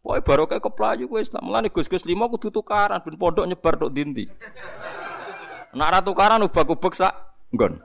[0.00, 1.44] Pokoke barokah keplayu kowe Islam.
[1.44, 4.24] Mulane Gus-gus lima kudu tukaran ben pondok nyebar tok dindi.
[5.76, 7.12] Nek ora tukaran ubak-ubek sak
[7.52, 7.76] nggon.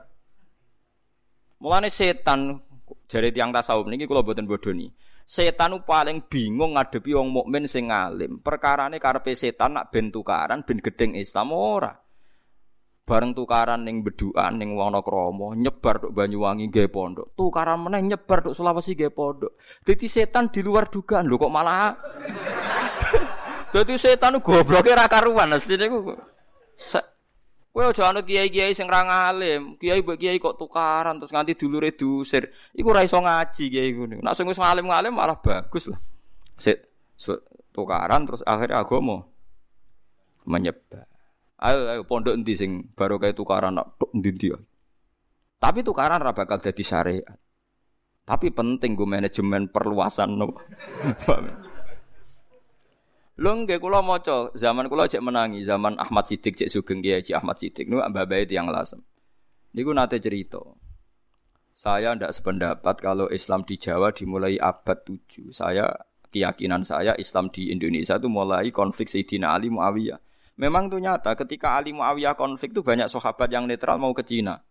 [1.60, 2.64] Mulane setan
[3.04, 4.88] jare tiang tasawuf niki kula boten bodoni.
[5.24, 8.40] Setan paling bingung ngadepi wong mukmin sing alim.
[8.40, 12.03] Perkarane karepe setan nak ben tukaran ben gedeng Islam ora
[13.04, 18.56] bareng tukaran ning Beduan ning Wonokromo nyebar tok Banyuwangi nggih pondok tukaran meneh nyebar tok
[18.56, 21.92] Sulawesi nggih pondok dadi setan di luar dugaan lho kok malah
[23.76, 26.16] dadi setan gobloke ra karuan asline ku
[27.74, 31.90] Kowe aja anut kiai-kiai sing ra ngalim, kiai mbek kiai kok tukaran terus nganti dulure
[31.90, 32.46] diusir.
[32.70, 34.22] Iku ora iso ngaji kiai ngono.
[34.22, 35.98] Nek sing wis ngalim-ngalim malah bagus lah.
[36.54, 36.78] Sik
[37.74, 39.26] tukaran terus akhirnya agama
[40.46, 41.10] menyebar.
[41.62, 44.50] Ayo ayo pondok endi sing baru kayak tukaran tok endi
[45.62, 47.38] Tapi tukaran ora bakal dadi syariat.
[48.24, 50.56] Tapi penting gue manajemen perluasan no.
[53.34, 57.58] Lho nggih kula maca zaman kula cek menangi zaman Ahmad Sidik cek Sugeng Kiai Ahmad
[57.58, 59.02] Sidik niku mbah-mbah yang lasem.
[59.74, 60.62] Niku nate cerita.
[61.74, 65.50] Saya ndak sependapat kalau Islam di Jawa dimulai abad 7.
[65.50, 65.90] Saya
[66.30, 70.22] keyakinan saya Islam di Indonesia itu mulai konflik Sayyidina Ali Muawiyah.
[70.54, 74.62] Memang itu nyata ketika Ali Muawiyah konflik itu banyak sahabat yang netral mau ke Cina.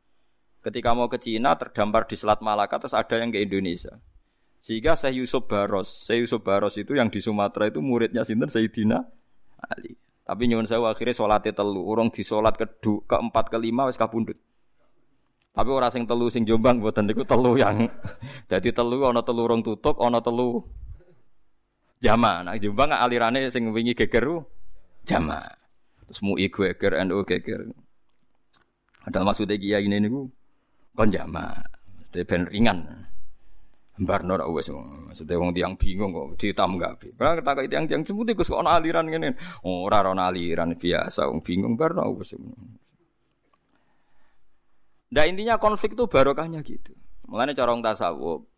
[0.64, 4.00] Ketika mau ke Cina terdampar di Selat Malaka terus ada yang ke Indonesia.
[4.64, 8.96] Sehingga Syekh Yusuf Baros, Syekh Yusuf Baros itu yang di Sumatera itu muridnya sinten Sayyidina
[9.60, 10.00] Ali.
[10.24, 14.40] Tapi nyuwun saya akhirnya sholatnya telu, urung di sholat ke keempat kelima wis kapundut.
[15.52, 17.92] Tapi orang sing telu sing Jombang buatan itu telu yang
[18.52, 20.64] jadi telu ana telu urung tutup, ana telu
[22.00, 22.48] jama.
[22.48, 24.48] Nah Jombang alirane sing wingi gegeru
[25.04, 25.44] jama.
[26.08, 27.70] Terus MUI geger, NU geger.
[29.04, 30.28] Ada maksudnya kiai ini niku
[30.96, 31.52] kon jama.
[32.14, 33.10] Ben ringan.
[33.94, 37.14] Barno ora wis maksudnya wong tiang bingung kok ditambah.
[37.14, 39.38] Ora ketak tiang-tiang sebut kok ana aliran ngene.
[39.66, 42.34] Oh, ora ana aliran biasa wong bingung barno wis.
[45.14, 46.98] Nah intinya konflik itu barokahnya gitu.
[47.30, 48.50] Mulane cara tasawuf,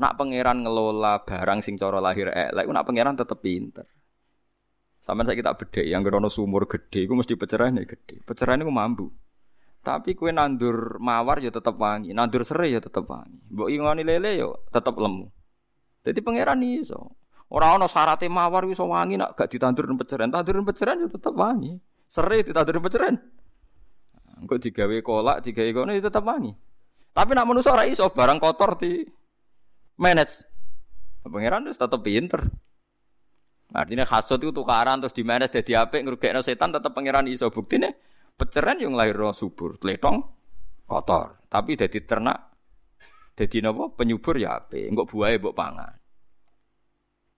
[0.00, 3.84] nak pangeran ngelola barang sing cara lahir elek, nak pangeran tetep pinter.
[5.08, 8.20] Sama saya kita beda, yang gerono sumur gede, gue mesti peceraian ya gede.
[8.28, 9.08] Peceraian gue mampu.
[9.80, 13.40] Tapi kue nandur mawar ya tetap wangi, nandur serai ya tetap wangi.
[13.48, 15.32] Mbok ingoni lele yo ya tetap lemu.
[16.04, 17.16] Jadi pangeran iso.
[17.48, 21.08] Orang ono syaratnya mawar iso wangi nak gak ditandur dan peceraian, tandur dan peceraian ya
[21.08, 21.72] tetap wangi.
[22.04, 23.16] Serai ditandur dan peceraian.
[24.44, 26.52] Engko digawe kolak, digawe kono itu ya tetap wangi.
[27.16, 29.08] Tapi nak manusa ora iso barang kotor di
[29.96, 30.44] manage.
[31.24, 32.44] Pangeran wis tetep pinter.
[33.68, 37.92] Artinya hasud itu tukaran terus di manage dadi apik ngrugekno setan tetep pangeran iso buktine
[38.32, 40.24] peceran yang lahir subur, tletong
[40.88, 41.44] kotor.
[41.52, 42.38] Tapi dadi ternak
[43.36, 45.92] dadi napa penyubur ya apik, engko buahe mbok pangan.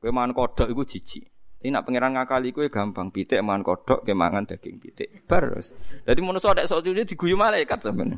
[0.00, 1.24] Kowe mangan kodok iku jijik.
[1.60, 5.28] Ini nak pangeran ngakali kowe gampang, pitik mangan kodok, ke mangan daging pitik.
[5.28, 5.60] Bar.
[6.08, 8.16] Dadi manusa nek sok diguyu malaikat sampeyan.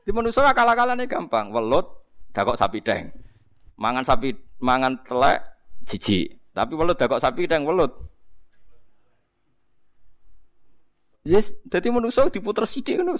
[0.00, 1.84] Di manusa akal-akalane gampang, welut
[2.32, 3.12] dakok sapi deng.
[3.76, 4.32] Mangan sapi
[4.64, 5.44] mangan telek
[5.84, 6.39] jijik.
[6.50, 7.94] Tapi welut dakok sapi deng welut.
[11.20, 13.14] Yes, jadi manusia diputer sidik ngono.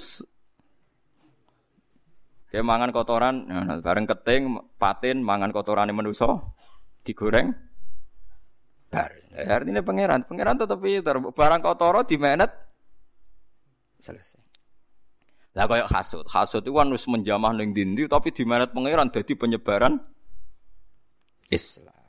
[2.51, 6.43] Kayak mangan kotoran, nah, bareng keting, patin, mangan kotoran manusia,
[7.07, 7.55] digoreng,
[8.90, 9.14] bar.
[9.31, 11.14] Ya, artinya pangeran, pangeran tetap pinter.
[11.31, 12.51] Barang kotor di menet,
[14.03, 14.43] selesai.
[15.55, 19.33] Lah kayak hasud, hasud itu kan harus menjamah neng dindi, tapi di menet pangeran jadi
[19.38, 20.03] penyebaran
[21.53, 22.00] Islam.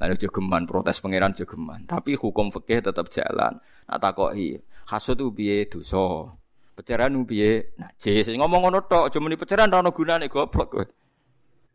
[0.00, 3.60] Lalu jogeman protes pangeran jogeman, tapi hukum fikih tetap jalan.
[3.60, 4.56] Nah takoki,
[4.88, 6.32] hasud itu biye dosa.
[6.72, 7.76] Pecaran piye?
[7.76, 8.32] Najis.
[8.32, 10.84] Ngomong ngono tok, aja muni pecaran ora ono gunane goblok kowe.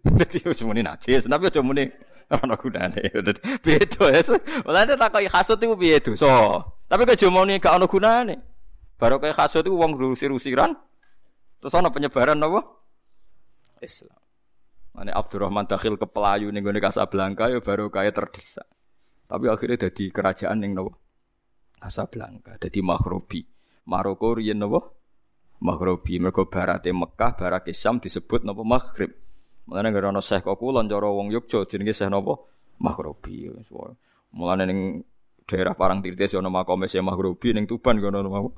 [0.17, 1.85] Dadi aja muni najis, tapi aja muni
[2.25, 3.01] ora ono gunane.
[3.65, 4.21] Beda ya.
[4.65, 6.65] Mulane takoki hasud iku piye dosa.
[6.89, 8.35] Tapi kok aja muni gak ono gunane.
[8.97, 10.73] Baru kayak hasud itu wong rusir-rusiran.
[11.61, 12.65] Terus ono penyebaran apa?
[13.85, 14.16] Islam.
[14.97, 18.65] Mane Abdurrahman Dakhil ke Pelayu ning gone Casablanca ya baru kaya terdesak.
[19.29, 20.97] Tapi akhirnya jadi kerajaan ning nopo?
[21.77, 23.45] Casablanca, jadi Maghribi.
[23.85, 24.81] Maroko riyen napa?
[25.61, 26.17] Maghribi.
[26.17, 29.13] Mergo barate Mekah, barake Syam disebut napa Maghrib.
[29.69, 32.33] Mulane gara ana Syekh Kulon cara wong Yogya jenenge Syekh napa?
[32.81, 33.53] Maghribi.
[34.33, 34.79] Mulane ning
[35.45, 38.49] daerah Parangtirtis ana makome Syekh Maghribi ning Tuban kono napa?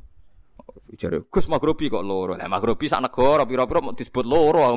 [0.98, 2.34] Jare Gus Maghribi kok loro.
[2.36, 4.76] Lah Maghribi sak negara pira-pira disebut loro.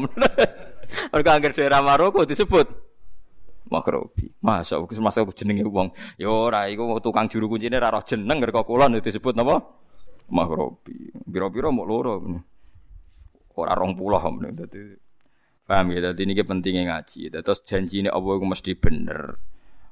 [1.13, 2.67] Mergo angger daerah Maroko disebut
[3.71, 4.33] Maghribi.
[4.45, 5.93] Masa Gus masa jenenge wong.
[6.21, 9.83] Ya ora iku tukang juru kuncine ra roh jeneng ngerko kulon disebut napa?
[10.33, 11.13] Mahrobi.
[11.29, 12.17] Biro-biro mau loro.
[13.53, 14.97] Orang rong pulau dadi.
[15.69, 17.29] Paham ya, dadi ini pentingnya ngaji.
[17.29, 19.37] Terus janji ini Allah mesti bener.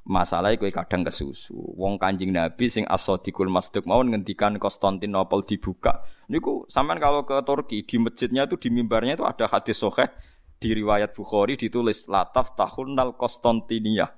[0.01, 1.53] Masalahnya kue kadang kesusu.
[1.53, 6.01] Wong kanjing Nabi sing asodikul masduk mau ngendikan Konstantinopel dibuka.
[6.25, 10.09] Niku sampean kalau ke Turki di masjidnya itu di mimbarnya itu ada hadis soheh
[10.57, 14.09] di riwayat Bukhari ditulis lataf tahun nal Konstantinia.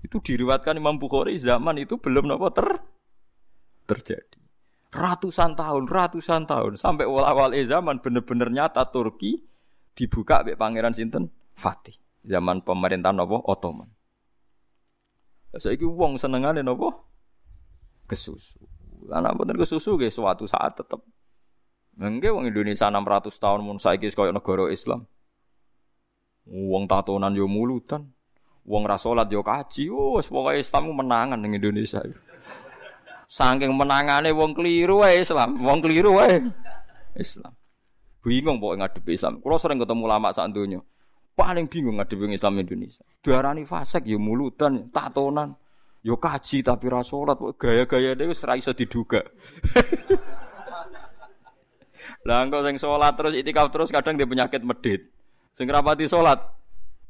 [0.00, 2.68] Itu diriwatkan Imam Bukhari zaman itu belum nopo ter
[3.84, 4.40] terjadi.
[4.96, 9.44] Ratusan tahun, ratusan tahun sampai awal-awal zaman bener-bener nyata Turki
[9.92, 13.95] dibuka oleh Pangeran Sinten Fatih zaman pemerintahan nopo Ottoman.
[15.54, 17.06] Saiki wong senengane nopo
[18.10, 18.58] kesusu.
[19.06, 20.98] Lah bener kesusu ge suatu saat tetep
[21.96, 25.08] Enggak wong Indonesia 600 tahun mun saiki koyo negara Islam.
[26.44, 28.12] Wong tatonan yo mulutan.
[28.68, 29.88] Wong ra salat yo kaji.
[29.88, 32.04] Oh, pokoke Islam menangan ning Indonesia.
[33.26, 36.46] Saking menangane wong keliru wae Islam, wong keliru wae
[37.16, 37.56] Islam.
[38.20, 39.40] Bingung pokoknya ngadepi Islam.
[39.40, 40.84] Kalau sering ketemu lama saat dunia,
[41.32, 43.02] paling bingung ngadepi Islam Indonesia.
[43.26, 45.50] Diarani fasek ya mulutan, tatonan,
[46.06, 49.26] yo ya kaji tapi rasulat, gaya-gaya dia wis iso diduga.
[52.26, 55.10] Lah engko sing salat terus itikaf terus kadang dia penyakit medit.
[55.58, 56.38] Sing rapati salat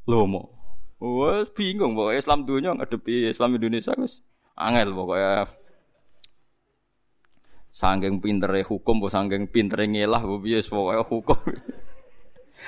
[0.09, 0.49] lomo.
[0.97, 4.25] Wes bingung pokoknya Islam dunia ngadepi Islam Indonesia wis
[4.57, 5.45] angel pokoknya
[7.77, 11.37] Sangking pintere hukum, bu sangking pintere ngelah, bu bias pokoknya hukum.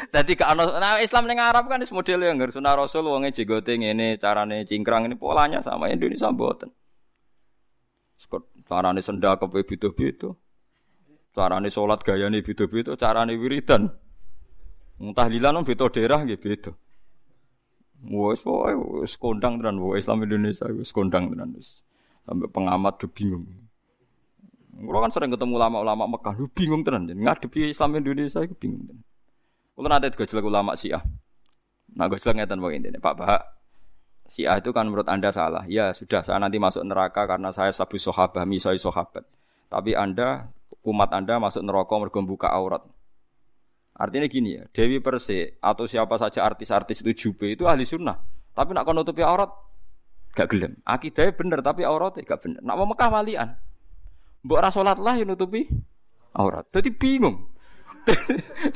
[0.08, 3.76] Jadi ke nah Islam neng Arab kan is model yang nggak sunah Rasul wongnya jigote
[3.76, 6.72] ini carane cingkrang ini polanya sama Indonesia buatan.
[8.64, 10.40] Carane senda ke bito-bito.
[11.36, 13.92] Carane sholat gaya nih bito-bito, carane wiridan.
[15.00, 16.72] Tahlilan bito daerah gitu bito.
[18.00, 21.52] Wes pokoknya wes kondang tenan, Islam Indonesia wes kondang tenan
[22.24, 23.44] Sampai pengamat tuh bingung.
[24.80, 29.09] Kulo kan sering ketemu ulama-ulama Mekah, lu bingung tenan ngadepi Islam Indonesia itu bingung tenan.
[29.80, 31.00] Kulo nate digojlok ulama Syiah.
[31.96, 33.42] Nah, gojlok ngeten pokoke intine, Pak Bahak.
[34.28, 35.64] Syiah itu kan menurut Anda salah.
[35.72, 39.24] Ya, sudah saya nanti masuk neraka karena saya sabu sahabat, misai sahabat.
[39.72, 40.52] Tapi Anda
[40.84, 42.84] umat Anda masuk neraka mergo buka aurat.
[43.96, 48.20] Artinya gini ya, Dewi Persik atau siapa saja artis-artis itu jube itu ahli sunnah.
[48.52, 49.48] Tapi nak nutupi aurat
[50.36, 50.76] gak gelem.
[50.84, 52.60] Akidahnya bener tapi auratnya gak bener.
[52.68, 53.56] Nak mau Mekah walian.
[54.44, 55.72] Mbok ora yang nutupi
[56.36, 56.68] aurat.
[56.68, 57.49] Jadi bingung.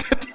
[0.01, 0.33] Jadi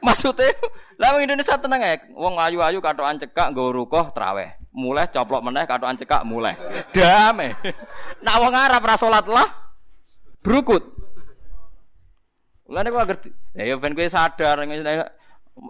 [0.00, 0.52] maksudnya
[1.00, 1.96] lah Indonesia tenang ya.
[2.12, 4.56] Wong ayu-ayu katokan cekak nggo rukoh traweh.
[4.70, 6.54] Mulai coplok meneh katokan cekak mulai.
[6.92, 7.56] Damai.
[8.20, 9.48] Nak wong Arab ora salat lah
[10.44, 10.84] berukut.
[12.68, 13.30] Mulane kok ngerti.
[13.56, 14.62] Ya ya ben kowe sadar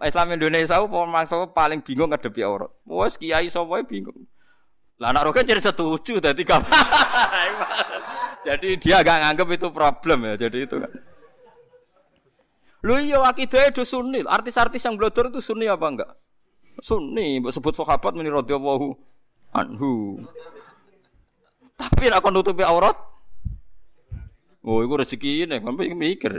[0.04, 0.88] Islam Indonesia ku
[1.54, 2.70] paling bingung ngadepi aurat.
[2.84, 4.28] Wes kiai sapa bingung.
[5.00, 6.68] Lah anak rokan jadi setuju kamu.
[8.46, 10.34] jadi dia agak nganggep itu problem ya.
[10.36, 10.92] Jadi itu kan.
[12.80, 14.24] Lu iya akidah itu sunni.
[14.24, 16.10] Artis-artis yang blodor itu sunni apa enggak?
[16.80, 17.40] Sunni.
[17.52, 18.96] Sebut sahabat meni radhiyallahu
[19.52, 20.24] anhu.
[21.76, 22.96] Tapi nak nutupi aurat.
[24.64, 25.56] Oh, itu rezeki ini.
[25.60, 26.32] Sampai mikir.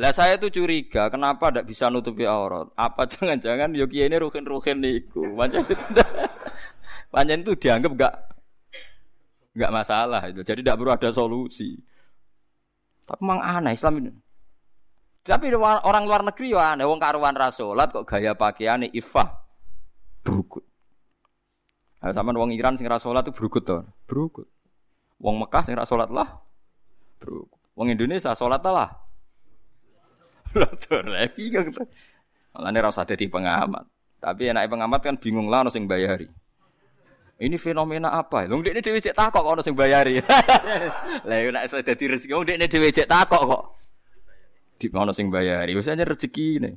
[0.00, 2.72] Lah saya tuh curiga, kenapa tidak bisa nutupi aurat?
[2.74, 5.22] Apa jangan-jangan yogi ini ruhin-ruhin niku?
[5.36, 5.74] Macam itu.
[7.12, 8.14] Panjang itu dianggap enggak
[9.52, 10.40] enggak masalah itu.
[10.40, 11.76] Jadi tidak perlu ada solusi.
[13.04, 14.12] Tapi memang aneh Islam ini.
[15.22, 16.86] Tapi orang luar negeri ya aneh.
[16.86, 19.38] Wong karuan rasulat kok gaya pakaiannya ifah
[20.26, 20.66] berukut.
[22.02, 23.86] Nah, sama wong Iran sing rasulat itu berukut tuh.
[24.10, 24.50] Berukut.
[25.22, 26.42] Wong Mekah sing rasulat lah
[27.22, 27.62] berukut.
[27.78, 28.90] Wong Indonesia sholat lah.
[30.58, 31.70] Lotor lagi kan.
[32.52, 33.88] Malah ini rasa jadi pengamat.
[34.20, 36.28] Tapi enak pengamat kan bingung lah sing bayari.
[37.42, 38.46] Ini fenomena apa?
[38.46, 40.22] Lho ndekne dhewe cek takok kok ono sing bayari.
[41.26, 43.62] Lah nek iso dadi rezeki wong ndekne dhewe cek takok kok.
[44.82, 45.78] Di ono sing bayari.
[45.78, 46.72] Wis rezeki ini.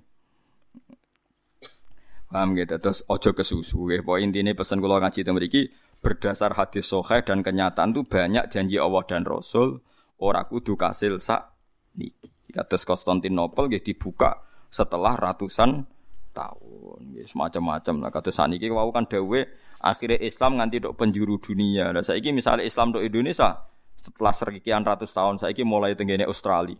[2.30, 2.78] Paham gitu.
[2.78, 3.90] Terus ojo kesusu.
[3.90, 4.06] Ya.
[4.06, 5.62] Poin intinya pesan kula ngaji mriki
[6.06, 9.82] berdasar hadis sahih dan kenyataan tuh banyak janji Allah dan Rasul
[10.22, 11.50] ora kudu kasil sak
[11.98, 12.30] niki.
[12.54, 14.38] Kados Konstantinopel nggih dibuka
[14.70, 15.84] setelah ratusan
[16.32, 17.00] tahun.
[17.12, 18.12] Nggih semacam-macam lah.
[18.14, 19.44] Kados saniki wau kan dawuh
[19.86, 21.94] Akhirnya Islam nganti dok penjuru dunia.
[21.94, 23.70] Nah, saya misalnya Islam dok Indonesia
[24.02, 26.78] setelah sekian ratus tahun saya mulai tenggene Australia.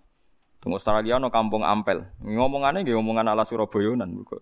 [0.66, 2.10] Teng Australia no kampung Ampel.
[2.26, 4.42] Ngomongannya gak ngomongan ala Surabayanan bukan.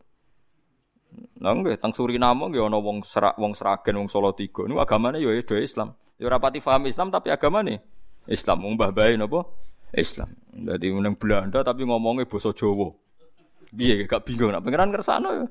[1.44, 4.64] Lah nggih teng Suriname nggih ana wong serak wong Seragen wong Solo Tiga.
[4.64, 5.92] Niku agamane ya do Islam.
[6.16, 7.84] Ya ora pati paham Islam tapi agamane
[8.32, 8.64] Islam.
[8.64, 9.44] Wong mbah bae napa?
[9.92, 10.32] Islam.
[10.48, 12.96] Dadi meneng Belanda tapi ngomongnya basa Jawa.
[13.76, 15.46] Piye gak bingung nak pangeran kersane ya.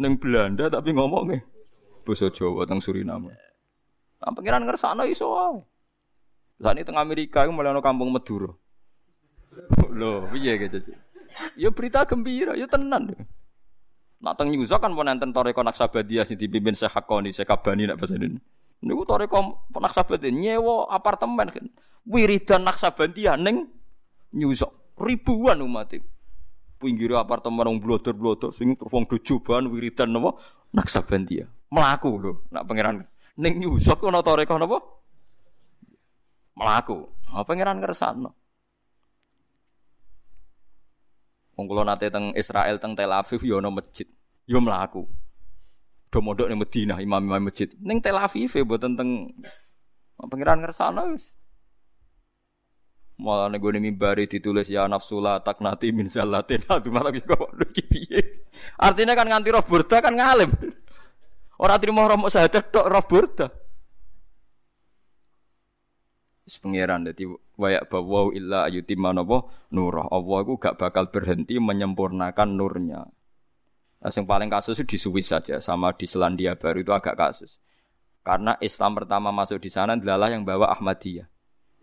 [0.00, 1.44] Ning Belanda tapi ngomongnya
[2.08, 3.36] basa Jawa teng Suriname.
[4.16, 5.60] Nah, pangeran ngersakno iso wae.
[6.64, 8.48] Lah teng Amerika iku mulai ana kampung Madura.
[9.90, 10.94] Lho, piye gitu.
[11.54, 13.14] Ya berita gembira, ya tenan.
[14.20, 17.96] Nak teng Nyuza kan pun enten toreko Naksabadiyah sing dipimpin Syekh Hakoni, Syekh Kabani nak
[17.96, 18.36] bahasa ini.
[18.84, 21.64] Niku toreko Naksabadiyah nyewa apartemen kan.
[22.04, 23.70] Wiridan Naksabadiyah ning
[24.36, 24.68] Nyuza.
[25.00, 26.04] Ribuan umat itu.
[26.80, 30.36] Pinggir apartemen wong blotor-blotor sing wong dojoban wiridan napa
[30.72, 33.06] Naksabandiyah melaku lho nak pangeran
[33.38, 34.82] ning nyusok ana toreko napa
[36.58, 38.34] melaku apa pangeran ngersakno
[41.60, 44.08] wong kula nate teng Israel teng Tel Aviv yo ana masjid.
[44.48, 45.04] Yo melaku
[46.08, 47.68] do mondok ning Madinah imam-imam masjid.
[47.76, 49.28] Ning Tel Aviv e mboten teng
[50.16, 51.36] pangeran ngersakno wis.
[53.20, 56.64] Malah nego nih mimbari ditulis ya nafsula tak nati min zalatin.
[56.72, 57.52] Aduh malah kok
[58.80, 60.48] artinya kan nganti roh burda kan ngalim
[61.60, 63.52] Orang terima romo syahadat tok roh burda.
[66.58, 70.10] Pangeran dadi wayak bawa illa ayutimma napa nurah.
[70.10, 73.06] Allah iku gak bakal berhenti menyempurnakan nurnya.
[74.00, 77.60] Nah, yang paling kasus itu di Swiss saja, sama di Selandia Baru itu agak kasus.
[78.24, 81.28] Karena Islam pertama masuk di sana adalah yang bawa Ahmadiyah.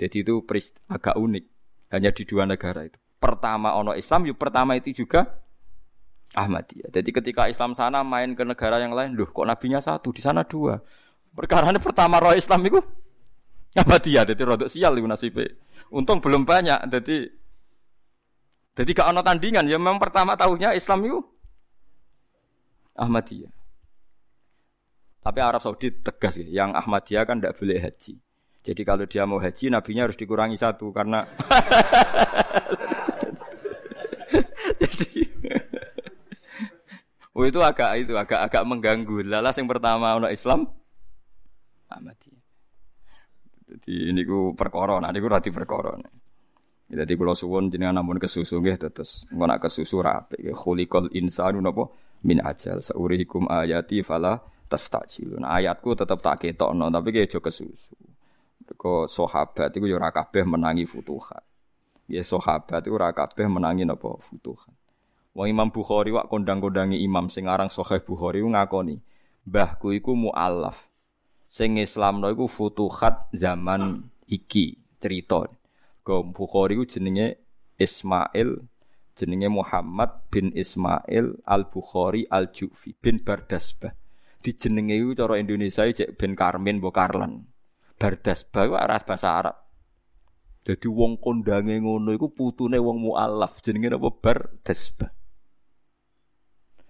[0.01, 0.41] Jadi itu
[0.89, 1.45] agak unik,
[1.93, 2.97] hanya di dua negara itu.
[3.17, 5.45] Pertama ono Islam, yuk pertama itu juga
[6.33, 6.89] Ahmadiyah.
[6.89, 10.41] Jadi ketika Islam sana main ke negara yang lain, loh kok nabinya satu, di sana
[10.45, 10.81] dua.
[11.37, 12.81] Perkara ini pertama roh Islam itu
[13.75, 15.51] Ahmadiyah, jadi rodok sial itu nasibnya.
[15.91, 17.27] Untung belum banyak, jadi
[18.77, 21.19] jadi gak ono tandingan, ya memang pertama tahunya Islam itu
[22.93, 23.51] Ahmadiyah.
[25.25, 28.15] Tapi Arab Saudi tegas ya, yang Ahmadiyah kan tidak boleh haji.
[28.63, 31.23] Jadi kalau dia mau haji, nabinya harus dikurangi satu karena
[34.81, 35.23] jadi
[37.37, 39.21] Oh itu agak itu agak agak mengganggu.
[39.21, 40.73] Lalas yang pertama untuk Islam
[41.85, 42.26] amati.
[43.87, 45.95] Jadi ini ku perkara, nah niku rati perkara.
[46.91, 51.87] Jadi kalau suwon jenengan namun kesusu nggih terus engko nak kesusu rapi nggih insanu napa
[52.23, 55.47] min ajal saurihikum ayati fala tastajilun.
[55.47, 57.95] Ayatku tetap tak ketokno tapi ge aja kesusu.
[58.67, 61.47] Kok sahabat iku ya ora kabeh menangi futuhat.
[62.11, 64.75] Ya sahabat iku ora kabeh menangi napa futuhat.
[65.31, 68.99] Wong Imam Bukhari wak kondang-kondangi imam sing aran Sahih Bukhari ngakoni,
[69.47, 70.89] mbahku iku mualaf.
[71.47, 75.47] Sing Islamno iku futuhat zaman iki cerita.
[76.03, 77.39] Go Bukhari iku jenenge
[77.79, 78.67] Ismail
[79.17, 83.95] jenenge Muhammad bin Ismail Al Bukhari Al Jufi bin Bardasbah.
[84.43, 87.47] Dijenenge iku cara Indonesia cek bin Karmin mbok Karlan.
[87.97, 89.57] Bardasbah iku aras bahasa Arab.
[90.67, 94.37] Jadi wong kondange ngono iku putune wong mualaf jenenge apa bar
[94.67, 95.16] desbah.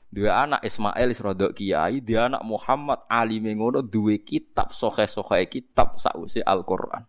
[0.07, 6.39] Dua anak Ismail rodok kiai, dia anak Muhammad Ali ngono dua kitab sohe-sohe kitab sausi
[6.39, 7.03] Al-Qur'an.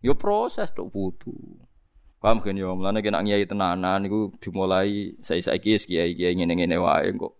[0.00, 1.30] Yo proses tuh putu.
[2.18, 7.34] Paham kan yo, mulane kena kiai tenanan niku dimulai saya-saiki kiai-kiai ngene-ngene wae kok.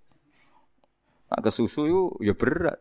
[1.32, 2.76] Nak kesusu yo yo berat.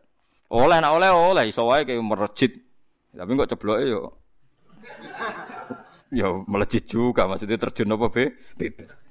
[0.52, 2.52] Oleh nak oleh oleh iso wae kayak merejit.
[3.16, 4.02] Tapi kok cebloke yo.
[6.12, 8.36] Yo melejit juga maksudnya terjun apa be?
[8.60, 9.01] Bebas.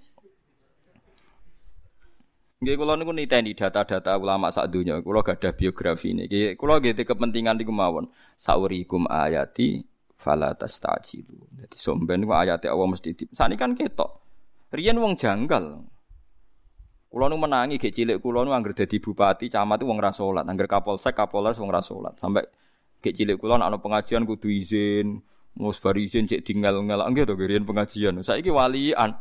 [2.61, 5.01] Nggih kula niku niteni data-data ulama sak donya.
[5.01, 6.13] Kula gadah biografi.
[6.13, 8.05] Nggih kula nggih kepentingan niku mawon.
[8.37, 9.81] Saurikum ayati
[10.13, 11.41] fala tastajilu.
[11.57, 13.25] Dadi somben niku ayate Allah mesti di.
[13.33, 14.21] Sani kan ketok.
[14.77, 15.81] Riyen wong janggal.
[17.09, 20.69] Kula nu menangi gek cilik kula nu anggere dadi bupati, camat wong ra salat, anggere
[20.69, 22.13] kapolsek, kapolres wong ra salat.
[22.21, 22.45] Sampai
[23.01, 25.17] gek cilik kula ana pengajian kudu izin,
[25.57, 28.21] mus izin cek tinggal ngelak nggih to riyen pengajian.
[28.21, 29.17] Saiki walian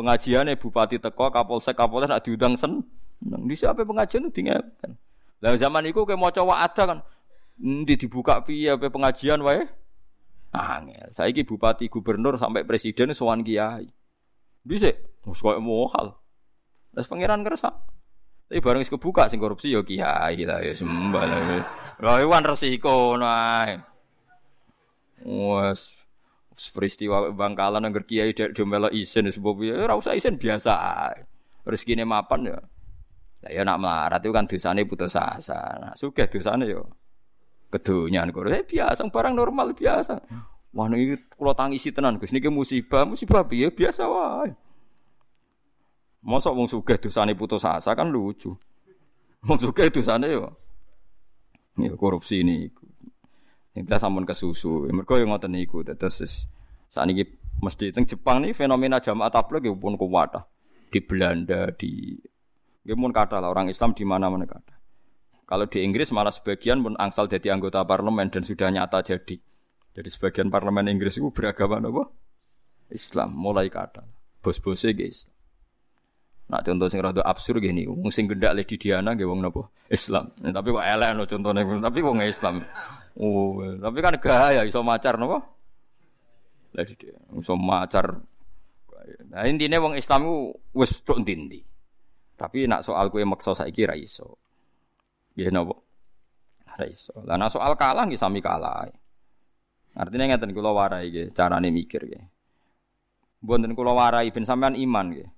[0.00, 2.80] pengajiannya bupati teko kapolsek kapolres nak diundang sen.
[3.20, 4.96] Nang di siapa pengajian itu kan
[5.40, 6.98] lah zaman itu kayak mau coba ada kan.
[7.60, 9.68] Di dibuka piye apa pengajian wae?
[10.56, 11.12] Angel.
[11.12, 13.88] Saiki bupati gubernur sampai presiden sowan kiai.
[14.64, 14.88] Bisa
[15.28, 16.16] wis koyo mohal.
[16.96, 17.76] Terus pangeran kerasa
[18.50, 21.38] tapi bareng kebuka sing korupsi ya kiai lah ya sembah lah.
[22.18, 23.78] Iwan resiko nae
[25.22, 25.99] wes
[26.68, 30.76] peristiwa Bangkalan yang kiai dek domelo isin sebab ya ora usah isin biasa.
[31.64, 32.60] Rezekine mapan ya.
[33.40, 35.56] Lah ya nak melarat itu kan dosane putus asa.
[35.80, 36.84] Nah, sugih dosane yo
[37.72, 38.44] kedonyan kok.
[38.52, 40.20] Eh, biasa barang normal biasa.
[40.76, 44.52] Wah niki kula tangisi tenan Gus niki musibah, musibah piye biasa wae.
[46.20, 48.52] Mosok wong sugih dosane putus asa kan lucu.
[49.48, 50.52] Wong sugih dosane yo
[51.80, 52.89] ya korupsi niku.
[53.70, 54.90] Kita sampun kesusu.
[54.90, 56.46] Mereka yang ngotot niku terus
[56.90, 57.22] saat ini
[57.62, 60.34] mesti teng Jepang nih fenomena jamaah tabligh ya pun kuat
[60.90, 62.18] di Belanda di
[62.82, 64.74] ya pun kata lah orang Islam di mana-mana kata.
[65.46, 69.38] Kalau di Inggris malah sebagian pun angsal jadi anggota parlemen dan sudah nyata jadi.
[69.94, 72.10] Jadi sebagian parlemen Inggris itu beragama apa?
[72.90, 74.06] Islam mulai kata.
[74.42, 75.26] Bos-bosnya guys.
[76.50, 79.70] Nah contoh sing rada absurd gini, wong sing gendak Lady Diana nggih wong napa?
[79.86, 80.34] Islam.
[80.42, 82.66] Nah, tapi kok elek no contohnya, tapi wong Islam.
[83.14, 85.46] Oh, tapi kan gaya iso macar napa?
[86.74, 88.18] Lagi dia iso macar.
[89.30, 91.62] Nah intinya wong Islam ku wis tok ndi
[92.34, 94.34] Tapi nak soal kue maksa saiki ra iso.
[95.38, 95.74] Nggih napa?
[96.78, 97.14] Ra iso.
[97.26, 98.90] Lah nak soal kalah nggih sami kalah.
[99.94, 102.24] Artinya ngeten kula warai nggih carane mikir nggih.
[103.46, 105.30] Mboten kula warai ben sampean iman nggih.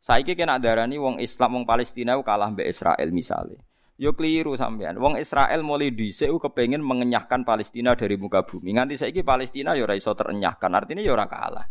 [0.00, 3.60] Saiki kena darani wong Islam wong Palestina kalah mbek Israel misalnya.
[4.00, 4.96] Yo keliru sampean.
[4.96, 8.72] Wong Israel mulai dhisik kepengin mengenyahkan Palestina dari muka bumi.
[8.72, 10.72] Nganti saiki Palestina yo ora terenyahkan.
[10.72, 11.68] Artinya yo ora kalah.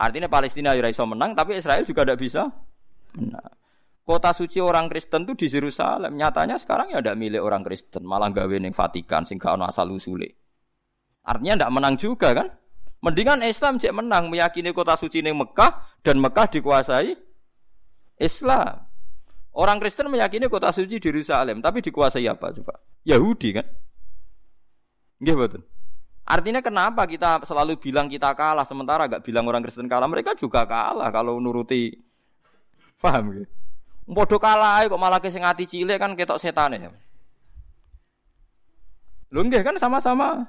[0.00, 2.48] Artinya Palestina yo ora menang tapi Israel juga tidak bisa
[3.20, 3.52] menang.
[4.04, 6.16] Kota suci orang Kristen tuh di Yerusalem.
[6.16, 10.28] Nyatanya sekarang ya ada milik orang Kristen, malah gawe ning Vatikan sing gak asal usule.
[11.24, 12.52] Artinya ndak menang juga kan?
[13.00, 17.23] Mendingan Islam cek menang meyakini kota suci ning Mekah dan Mekah dikuasai
[18.18, 18.84] Islam.
[19.54, 22.74] Orang Kristen meyakini kota suci di Yerusalem, tapi dikuasai apa coba?
[23.06, 23.66] Yahudi kan?
[25.22, 25.62] Nggih betul.
[26.24, 30.08] Artinya kenapa kita selalu bilang kita kalah sementara gak bilang orang Kristen kalah?
[30.08, 31.94] Mereka juga kalah kalau nuruti
[32.98, 33.46] paham gitu.
[34.04, 36.92] Bodoh kalah kok malah sing ati cilik kan ketok setan ya.
[39.32, 40.48] Lho nggih kan sama-sama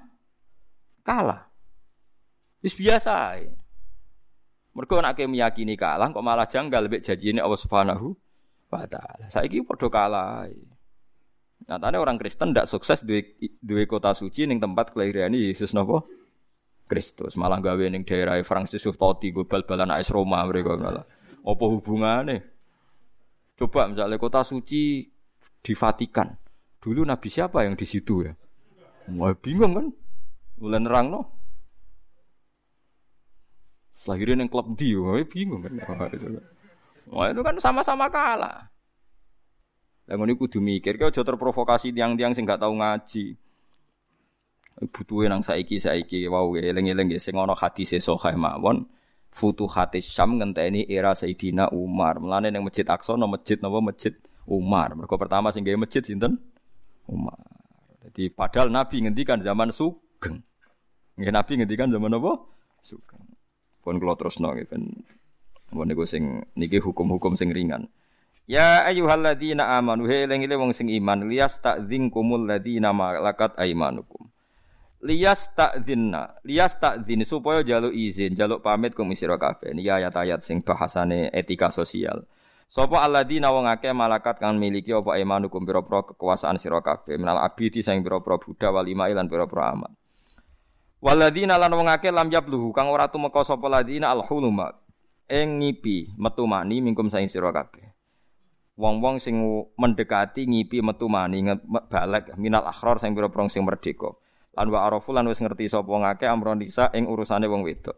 [1.04, 1.48] kalah.
[2.64, 3.44] Wis biasa.
[4.76, 8.12] Mereka nak meyakini kalah kok malah janggal lebih janjine Allah Subhanahu
[8.68, 9.32] wa taala.
[9.32, 10.52] Saiki padha kalah.
[11.66, 13.00] Nyatane orang Kristen ndak sukses
[13.64, 16.04] duwe kota suci ning tempat kelahiran Yesus napa?
[16.86, 21.08] Kristus malah gawe ning daerah Frankfurt Totti go bal-balan AS Roma mereka malah.
[21.42, 22.38] Apa hubungane?
[23.56, 25.08] Coba misalnya kota suci
[25.64, 26.36] di Vatikan.
[26.84, 28.36] Dulu nabi siapa yang di situ ya?
[29.16, 29.88] Wah bingung kan?
[30.62, 31.22] Mulai nerang no.
[34.06, 35.82] Lahirin yang klub dia, bingung kan?
[37.10, 38.70] Wah itu kan sama-sama kalah.
[40.06, 43.34] Lah ngono kudu mikir, kau aja terprovokasi tiang-tiang sing gak tau ngaji.
[44.94, 48.86] Butuhe nang saiki-saiki wow eling-eling sing ana hadise sahih mawon.
[49.36, 52.24] Futuhati Syam ngenteni era Sayyidina Umar.
[52.24, 54.16] Mulane ning Masjid Aqsa no masjid napa masjid
[54.48, 54.96] Umar.
[54.96, 56.40] Mergo pertama sing gawe masjid sinten?
[57.04, 57.36] Umar.
[58.08, 60.40] Jadi padahal Nabi ngendikan zaman Sugeng.
[61.20, 62.32] Nggih Nabi ngendikan zaman apa?
[62.80, 63.35] Sugeng.
[63.86, 64.90] Pun kula nggih ben
[65.74, 67.90] Mun niku sing niki hukum-hukum sing ringan.
[68.46, 74.30] Ya ayyuhalladzina amanu he eling wong sing iman liyas ta'dzinkumul ladzina malakat aimanukum.
[75.06, 79.74] Lias takzinna, lias takzin supaya jaluk izin, jaluk pamit kum sira kabeh.
[79.74, 82.26] Niki ayat-ayat sing bahasane etika sosial.
[82.66, 87.86] Sapa alladzina wong akeh malakat kang miliki apa imanukum pira-pira kekuasaan sira kabeh minal abidi
[87.86, 89.94] sing pira-pira budak wal imai lan pira-pira amat.
[91.04, 94.74] Waladina lan wong akeh lam yabluhu kang ora tumeka sapa ladina alhuluma
[95.30, 97.84] ing ngipi metu mani mingkum saing sira kabeh.
[98.76, 99.40] Wong-wong sing
[99.80, 101.44] mendekati ngipi metu mani
[101.88, 104.12] balik minal akhror sing pira-pira sing merdeka.
[104.56, 107.96] Lan wa arafu lan wis ngerti sapa ngake amron disa ing urusane wong wedok.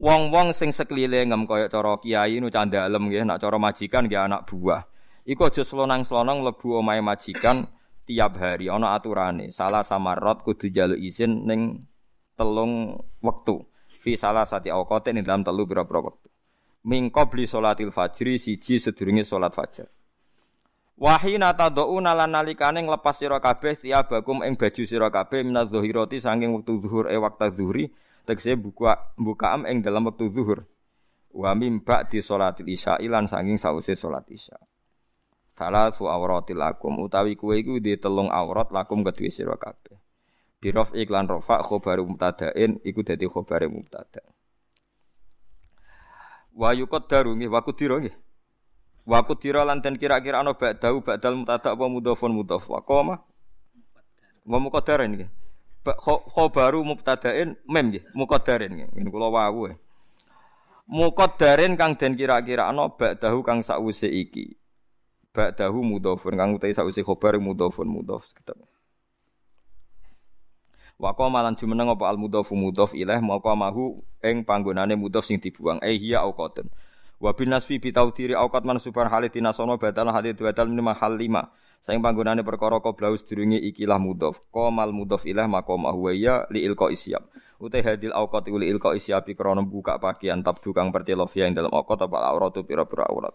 [0.00, 4.88] Wong-wong sing sekelilingem kaya cara kiai nu candalem nggih, nak cara majikan nggih anak buah.
[5.28, 7.68] Iku aja slonang-slonong mlebu omahe majikan
[8.10, 9.54] tiap hari ana aturane.
[9.54, 11.86] Salah samarot kudu jaluk izin ning
[12.34, 13.62] telung wektu.
[14.02, 16.26] Fi salah sati awqatin ing dalam telu pira-pira wektu.
[16.90, 19.86] Mingko beli salatil fajri siji sedurunge salat fajar.
[21.00, 26.50] Wahina tad'una lan nalikane nglepas sira kabeh tiabakum ing baju sira kabeh minaz zahirati saking
[26.56, 27.84] wektu zuhur e waktu zuhri
[28.28, 30.66] tegese buka bukaam ing dalam wektu zuhur.
[31.30, 34.58] Wa mim ba'di sholatil isya lan saking sause salat isya.
[35.60, 39.92] Salah su auratil lakum utawi kuwe iku di telung aurat lakum kedue sira kabeh.
[40.56, 44.24] Birof iklan rofa khobaru mubtada'in iku dadi khobare mubtada.
[46.56, 48.16] Wa yuqaddaru nggih wa kudira nggih.
[49.04, 53.20] Wa kudira lan den kira-kira ana ba'dau ba'dal mutada apa mudhafun mudhaf wa qoma.
[54.48, 55.28] Wa muqaddarin nggih.
[56.08, 58.88] Khobaru mubtada'in mem nggih, muqaddarin nggih.
[58.96, 59.68] Ngene kula wau.
[59.68, 59.76] E.
[60.88, 64.59] Muqaddarin kang den kira-kira ana ba'dahu kang sakwise iki.
[65.30, 68.66] Ba'dahu mudhafun kang utahe sakwise khobar mudhafun mudhaf ketemu.
[71.00, 75.40] Wa qoma lan jumeneng apa al mudhafu mudhaf ilaih maka mahu ing panggonane mudhaf sing
[75.40, 75.80] dibuang.
[75.80, 76.68] Eh hiya auqatun.
[77.16, 81.48] Wa bin nasfi bi taudiri auqat mansuban halidina sono badal halid badal min mahal lima.
[81.80, 84.44] Saing panggonane perkara qoblau sedurunge ikilah mudhof.
[84.52, 87.24] Qamal mudhof ilah maqam huwa ya li ilqa isyab.
[87.56, 92.04] Utai hadil auqat li ilqa isyab krana buka pakaian tabdu kang pertelofia ing dalam auqat
[92.04, 93.32] apa auratu pira-pira aurat.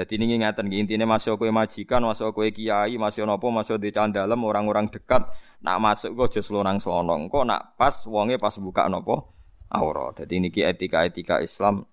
[0.00, 3.92] Dadi ini ngeten iki intine masuk kowe majikan, masuk kowe kiai, masuk napa, masuk di
[3.92, 5.28] candalem orang-orang dekat,
[5.60, 7.28] nak masuk kok aja slonang slonong.
[7.28, 9.28] Kok nak pas wonge pas buka napa
[9.76, 10.24] aurat.
[10.24, 11.84] Dadi niki etika-etika Islam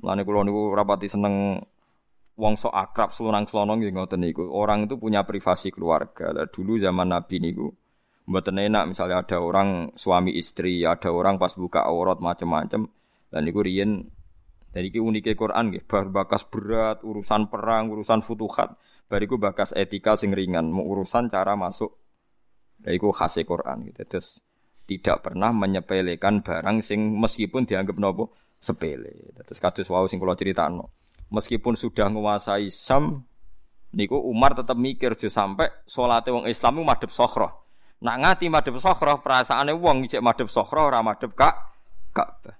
[0.00, 1.60] Mulane kula niku rapati seneng
[2.40, 4.48] wong sok akrab selunang selonong nggih ngoten niku.
[4.48, 6.32] Orang itu punya privasi keluarga.
[6.48, 7.68] Dulu zaman Nabi niku
[8.24, 12.88] mboten enak misalnya ada orang suami istri, ada orang pas buka aurat macam-macam.
[13.30, 14.08] Dan niku riyen
[14.70, 18.78] dan iki unike Quran nggih, bakas berat, urusan perang, urusan futuhat,
[19.10, 21.90] bariku bakas etika sing ringan, mau urusan cara masuk.
[22.86, 24.06] Lah iku khas Quran gitu.
[24.06, 24.38] Terus
[24.86, 29.34] tidak pernah menyepelekan barang sing meskipun dianggap nopo sepele.
[29.42, 30.94] Terus kados wau sing kula critakno.
[31.34, 33.22] Meskipun sudah menguasai Sam
[33.94, 37.66] niku Umar tetap mikir jo sampai salate wong Islam madhep Sokhroh.
[38.00, 41.54] Nak ngati madhep Sokhroh perasaane wong cek madhep Sokhroh ora Kak
[42.10, 42.59] Ka'bah.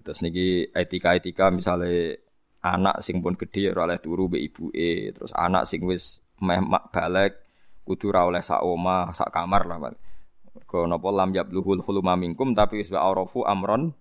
[0.00, 2.16] Terus niki etika-etika misalnya
[2.60, 6.60] anak sing pun gede ora oleh turu mbek ibuke, terus anak sing wis meh
[6.92, 7.40] balik
[7.84, 9.78] kudu ora oleh sak omah, sak kamar lah.
[9.80, 13.92] Mergo napa lam yabluhul huluma minkum tapi wis arafu amron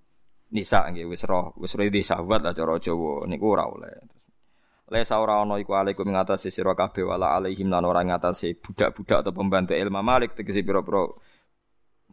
[0.51, 3.91] nisa nggih wis roh wis di sahabat lah cara Jawa niku ora oleh.
[4.89, 9.31] Le ora ana iku alaikum ngatasi sira kabeh wala alaihim lan ora ngatasi budak-budak atau
[9.37, 11.05] pembantu ilmu malik tegese pira-pira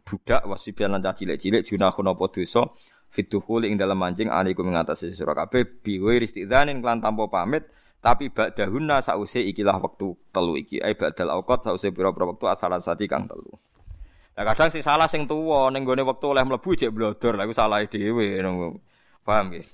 [0.05, 2.69] budak wasibian lan cilik-cilik junahun apa dosa
[3.11, 7.65] fituhul ing dalam mancing alaikum ngatasi sira kabeh biwe istidzanin klan tanpa pamit
[8.03, 13.25] tapi ba'dahunna sause ikilah wektu telu iki ai ba'dal auqat sause pira-pira wektu asalasati kang
[13.25, 13.51] telu
[14.37, 17.57] Nah kadang sing salah sing tuwa ning gone wektu oleh mlebu jek blodor lha iku
[17.57, 18.37] salah dhewe
[19.25, 19.65] Paham nggih?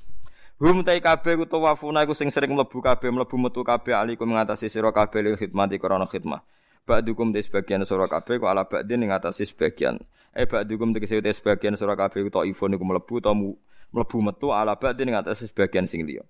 [0.64, 4.72] Hum tai kabeh ku tawafuna iku sing sering mlebu kabeh mlebu metu kabeh alikum ngatasi
[4.72, 6.42] sira kabeh li khidmati krana khidmah.
[6.88, 10.00] Ba'dukum te sebagian sira kabeh ku ala ba'din ngatasi sebagian.
[10.34, 14.74] Eh ba'dukum tegese te sebagian sira kabeh ku taifun iku mlebu ta mlebu metu ala
[14.74, 16.26] ba'din ngatasi sebagian sing liya.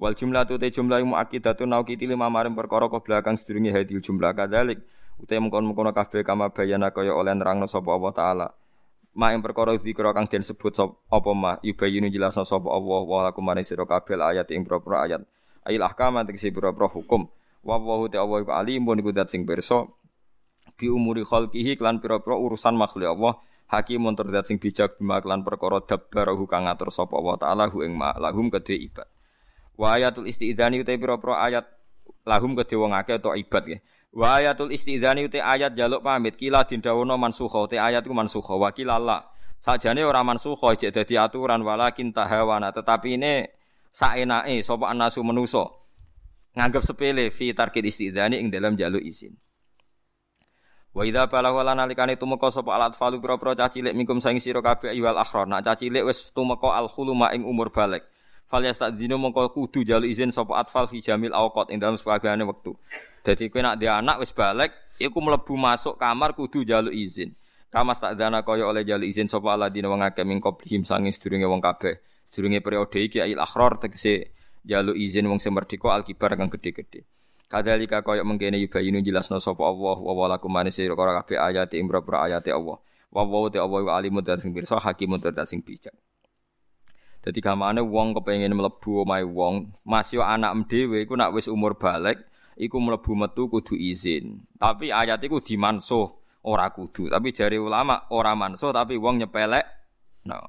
[0.00, 4.32] Wal jumlah tu te jumlah muakkidatun nauqiti lima maring perkara kok belakang sedurunge hadil jumlah
[4.32, 4.80] kadalik
[5.14, 8.46] Utai mengkon-mengkon kabeh kama bayana kaya oleh nerangno sapa Allah taala.
[9.14, 10.74] Ma ing perkara zikra kang den sebut
[11.06, 15.22] apa ma yubayinu jelasno sapa Allah wa lakum maring sira kabeh ayat ing ayat.
[15.64, 17.30] Ail ahkam tegese propro hukum.
[17.62, 19.86] Wa wa ta Allah iku alimun iku dat sing pirsa
[20.74, 23.34] bi umuri khalqihi klan pira-pira urusan makhluk Allah
[23.70, 27.96] hakimun tur sing bijak bima klan perkara dabbarahu kang ngatur sapa Allah taala hu ing
[27.98, 29.06] lahum kedhe ibad.
[29.74, 31.66] Wa ayatul istidzani utai pira-pira ayat
[32.26, 33.78] lahum kedhe wong akeh atau ibad ya.
[34.14, 38.70] Wa ayatul istidhani uti ayat jaluk pamit kila dindawono mansukha uti ayat ku mansukha wa
[38.70, 39.26] kilala.
[39.58, 43.42] Sajane ora mansukha jek dadi aturan walakin tahawana tetapi ini
[43.90, 45.82] saenake sapa anasu menuso
[46.54, 49.34] nganggep sepele fi tarkit istidhani ing dalam jaluk izin.
[50.94, 54.62] Wa idza balagha lan nalikane tumeka sapa alat falu pira-pira cah cilik mingkum saing sira
[54.62, 55.50] kabeh ayyuhal akhrar.
[55.50, 58.06] Nak cah cilik wis tumeka al khuluma ing umur balik.
[58.46, 62.78] Fal yastadzinu mongko kudu jalu izin sapa atfal fi jamil awqat ing dalam sebagaiane wektu.
[63.26, 64.70] Dadi kowe nak dia anak wis balik
[65.02, 67.34] iku mlebu masuk kamar kudu jalu izin.
[67.74, 71.50] Kama tak dana kaya oleh jalu izin sapa aladina wong akeh ming qablihim sange sedurunge
[71.50, 71.98] wong kabeh.
[72.30, 74.30] Sedurunge periode iki ayil akhrar tegese
[74.62, 77.02] jalu izin wong sing merdeka alkibar kang gedhe-gedhe.
[77.48, 82.00] Kadzalika kaya mengkene yubayinu jelasno sapa Allah wa walakum manis sira kabeh ayat ing boro
[82.16, 82.80] ayate Allah.
[83.12, 85.94] Wa wa te Allah wa alimu dan sing pirsa hakimun dan bijak.
[87.24, 92.20] Dadi gamane wong kepengin mlebu omahe wong, masih anak dhewe iku nak wis umur balik,
[92.60, 94.44] iku mlebu metu kudu izin.
[94.60, 96.04] Tapi ayat iku dimansuh
[96.44, 97.08] ora kudu.
[97.08, 99.64] Tapi jari ulama ora mansuh tapi wong nyepelek.
[100.28, 100.44] Nah.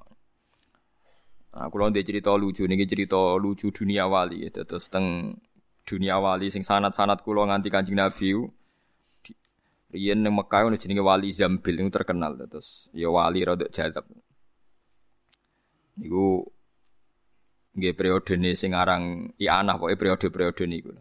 [1.56, 4.44] Nah, kula ndek cerita lucu niki cerita lucu dunia wali.
[4.52, 5.40] Terus teng
[5.86, 8.34] dunia wali sing sanat-sanat kula nganti Kanjeng Nabi
[9.94, 14.04] riyen ning Mekah ono jenenge wali Zambil niku terkenal terus ya wali rada jadab.
[16.02, 16.44] Niku
[17.78, 20.92] nggih periodene sing aran Ianah pokoke periode-periode niku.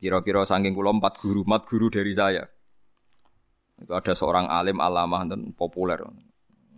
[0.00, 2.48] Kira-kira saking kula empat guru, empat guru dari saya.
[3.76, 6.00] Itu ada seorang alim alamah dan populer.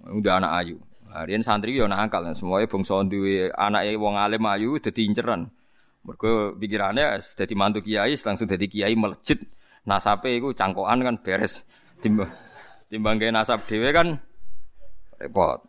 [0.02, 0.76] Udah anak ayu.
[1.12, 5.54] Harian santri yo nakal, semuanya bangsa duwe anake wong alim ayu dadi inceran.
[6.02, 9.46] Mergo pikirannya dadi mantu kiai langsung dadi kiai melejit.
[9.86, 11.62] Nasabe iku cangkokan kan beres.
[12.02, 12.30] Timbang
[12.90, 14.18] timbang gawe nasab dhewe kan
[15.22, 15.62] repot.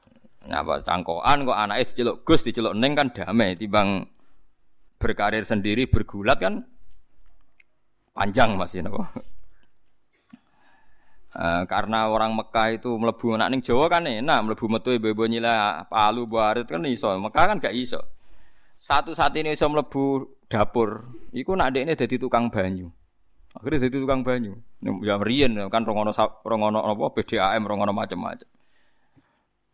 [0.44, 4.10] Nyapa cangkokan kok anake diceluk Gus diceluk Neng kan damai timbang
[4.98, 6.66] berkarir sendiri bergulat kan
[8.12, 9.08] panjang masih napa.
[11.34, 16.30] Uh, karena orang Mekah itu melebu anak Jawa kan enak melebu metu ibu-ibu nyila palu
[16.30, 18.06] buarit kan iso Mekah kan gak iso
[18.76, 22.92] satu saat ini iso mlebu dapur, iku nak dekne dadi tukang banyu.
[23.54, 24.58] Akhirnya dadi tukang banyu.
[25.02, 26.12] Ya riyen kan rongono
[26.44, 28.50] rongono apa PDAM rongono macam-macam.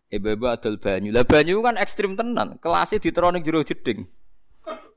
[0.09, 1.09] Ibu-ibu adol banyu.
[1.13, 2.57] Lah banyu kan ekstrim tenan.
[2.57, 4.09] Kelasnya diteroni jero jeding.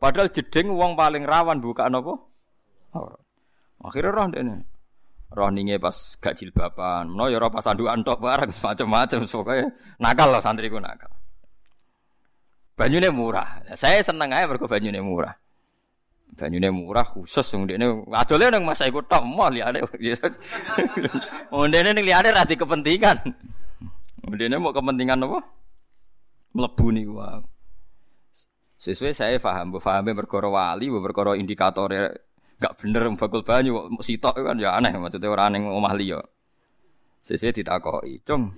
[0.00, 2.14] Padahal jeding wong paling rawan buka apa?
[3.82, 4.56] Akhirnya roh dekne.
[5.32, 10.28] Roh ninge pas gak jilbaban, no ya roh pas andukan tok bareng macam-macam pokoknya nakal
[10.28, 11.08] lah santriku nakal.
[12.72, 13.60] Banyune murah.
[13.76, 15.36] Saya seneng aja mergo banyune murah.
[16.32, 19.84] Banyune murah khusus wong dekne adole nang masa iku tok mau liyane.
[21.52, 23.20] Ondene ning liyane ra kepentingan.
[24.24, 25.40] Ondene mau kepentingan apa?
[26.56, 27.44] Mlebu niku wae.
[28.82, 30.98] Sesuai saya paham, bu paham perkara wali, bu
[31.38, 32.18] indikatornya
[32.58, 36.18] gak bener bakul banyu, sitok kan ya aneh maksudnya orang yang omah liya.
[37.22, 38.50] Sesuai ditakoki, cung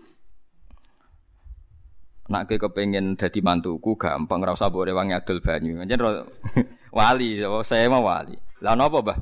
[2.25, 5.85] Nak ke kepengen dadi mantuku gampang ora usah mbok rewangi adol banyu.
[5.85, 6.01] Anjen
[6.97, 8.33] wali, saya mau wali.
[8.65, 9.19] Lah napa, Mbah?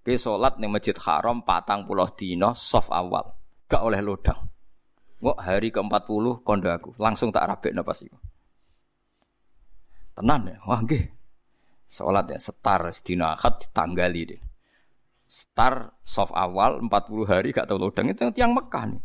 [0.00, 3.36] Ke salat ning Masjid Haram patang puluh dino soft awal.
[3.68, 4.48] Gak oleh lodang.
[5.20, 8.16] Kok hari ke-40 kondo aku, langsung tak rabekno pas iku.
[10.16, 11.04] Tenan ya, wah nggih.
[11.84, 14.40] Salat ya setar sedina akad ditanggali deh.
[15.28, 19.02] Star soft awal 40 hari gak tau lodang itu tiang Mekah nih.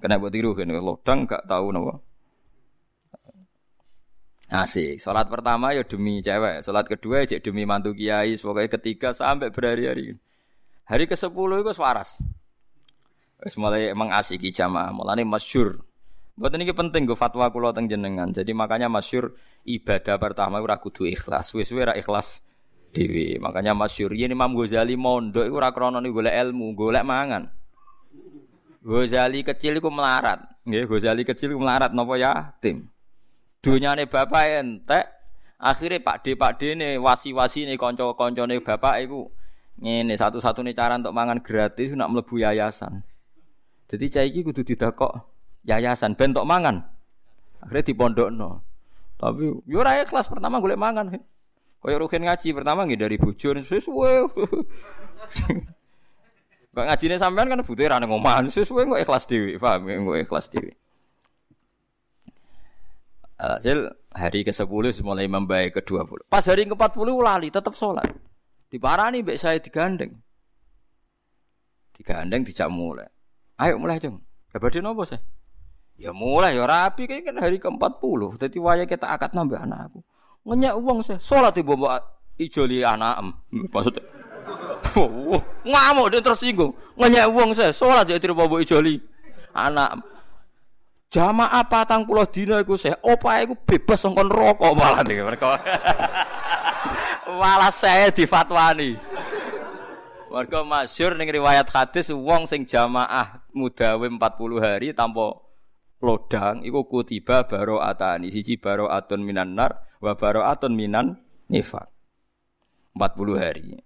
[0.00, 2.05] Kena buat tiru kan lodang gak tahu nawa.
[4.56, 5.02] Asik.
[5.02, 10.16] Salat pertama ya demi cewek, salat kedua ya demi mantu kiai, pokoknya ketiga sampai berhari-hari.
[10.86, 12.22] Hari ke sepuluh itu waras.
[13.42, 15.84] Wis mulai emang asik jamaah, mulane masyur.
[16.36, 18.28] Buat ini penting gue fatwa kulo teng jenengan.
[18.28, 21.52] Jadi makanya masyur ibadah pertama gue kudu ikhlas.
[21.56, 22.44] Wis ora ikhlas
[22.92, 23.40] dewi.
[23.40, 27.48] Makanya masyur ini Imam Ghazali mondok iku ora krana golek ilmu, golek mangan.
[28.84, 30.44] Ghazali kecil iku melarat.
[30.64, 32.52] Ghazali kecil iku melarat napa ya?
[32.60, 32.88] Tim.
[33.66, 35.10] Dunyane bapak entek,
[35.58, 39.26] akhirnya Pak D Pak D ne wasi-wasi ne konco-konco ne bapak iku
[39.82, 43.02] ngene satu-satunya cara untuk mangan gratis nak mlebu yayasan.
[43.90, 45.18] Jadi cai iki kudu didakok
[45.66, 46.86] yayasan ben tok mangan.
[47.58, 48.62] Akhirnya dipondokno.
[49.18, 51.18] Tapi yo ora kelas pertama golek mangan.
[51.82, 54.14] Kaya rugen ngaji pertama nggih dari bujur sesuai.
[56.70, 60.46] Kok ngajine sampean kan butuh ra nang omah sesuai kok ikhlas dhewe, paham kok ikhlas
[60.54, 60.78] dhewe.
[63.36, 66.32] Hasil hari ke-10 mulai membaik ke-20.
[66.32, 68.08] Pas hari ke-40 lali tetap sholat.
[68.72, 70.16] Diparani mbek saya digandeng.
[71.92, 73.08] Digandeng dijak mulai.
[73.60, 74.24] Ayo mulai, Jeng.
[74.52, 75.20] Ya badhe nopo sih?
[76.00, 78.40] Ya mulai ya rapi kan hari ke-40.
[78.40, 80.00] Dadi waya kita akad nambah anak aku.
[80.48, 81.20] Ngenyak uang sih.
[81.20, 81.92] Sholat ibu mbok
[82.40, 83.20] ijoli anak.
[83.72, 84.04] Maksudnya
[85.64, 86.72] ngamuk dia tersinggung.
[86.96, 87.68] Ngenyak uang sih.
[87.72, 88.96] Sholat ya tidak bawa ijoli
[89.56, 90.00] anak
[91.16, 95.56] Jamaah patang puluh dina iku saya, opa iku bebas sangkon rokok malah nih mereka.
[97.40, 99.00] malah saya difatwani.
[100.28, 105.40] Warga masyur ning riwayat hadis wong sing jamaah mudawim 40 hari tanpa
[106.04, 111.16] lodang iku kutiba baro atani siji baro atun minan nar wa baro atun minan
[111.48, 111.88] nifak
[112.92, 113.80] 40 hari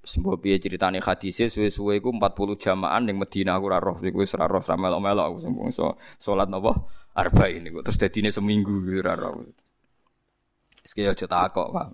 [0.00, 4.32] Sembo piye ceritane hadise suwe-suwe iku 40 jamaah ning Madinah aku ora roh iku wis
[4.32, 6.72] ora roh sama melok-melok aku sing so, salat napa
[7.12, 9.44] arba'in niku terus dadine seminggu ora roh.
[10.80, 11.88] Sik aja takok, Pak.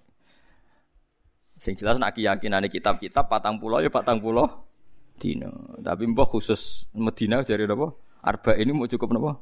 [1.58, 4.46] Sing jelas nak keyakinane kitab-kitab patang pulau ya patang pulau
[5.18, 5.50] dino.
[5.82, 7.90] Tapi mbah khusus Medina jari napa?
[8.22, 9.34] Arba ini mau cukup napa?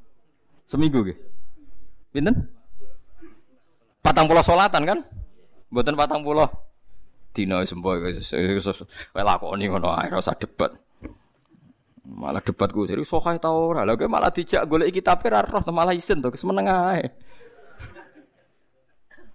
[0.65, 1.19] Seminggu nggih.
[2.17, 2.49] Pinten?
[4.01, 4.99] Patang pulau solatan kan?
[5.69, 6.49] Mboten patang pulau
[7.35, 10.71] dina sembo kowe lakoni ngono ae rasa debat.
[12.07, 13.83] Malah debatku jadi sokai tau ora.
[13.83, 17.11] Lah malah dijak golek kitab ra roh malah isin to keseneng ae.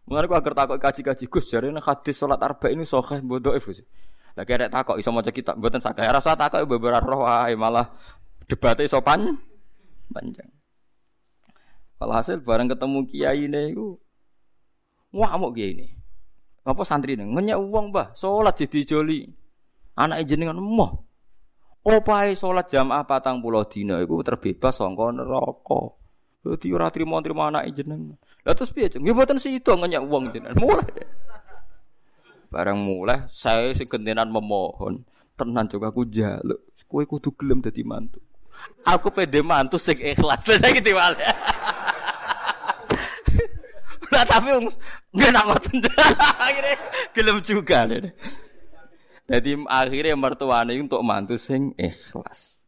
[0.09, 3.83] Mulane aku agar takok kaji-kaji Gus jarene hadis salat arba ini sokai bodoh Gus.
[4.33, 7.91] Lah kira takok iso maca kitab mboten saged ora usah takok beberapa roh wae malah
[8.47, 9.37] debatnya iso pan
[10.09, 10.49] panjang.
[11.99, 13.99] Walhasil bareng ketemu kiai ini iku
[15.11, 15.98] ngamuk kiai ini
[16.69, 17.25] apa santri ini?
[17.25, 19.25] Ngenyak uang bah sholat jadi joli.
[19.97, 21.09] Anak jenengan moh.
[21.83, 25.81] Opae sholat jamaah patang pulau dino itu terbebas songko neraka.
[26.45, 28.15] Jadi ora trimo trimo anak jenengan.
[28.45, 30.55] Lah terus piye cung nggih sih itu ngenyak uang jenengan.
[30.61, 30.87] Mulai.
[32.49, 35.05] Barang mulai saya si gentenan memohon
[35.37, 38.17] tenan juga aku jaluk kue kudu gelem dadi mantu.
[38.81, 40.49] Aku pede mantu sing ikhlas.
[40.49, 40.97] Lah gitu
[44.09, 44.49] Nah tapi
[45.13, 45.75] nggak nak ngoten.
[46.45, 46.75] akhirnya
[47.13, 48.13] gelem juga deh.
[49.29, 52.65] Jadi akhirnya mertuane untuk mantu sing ikhlas.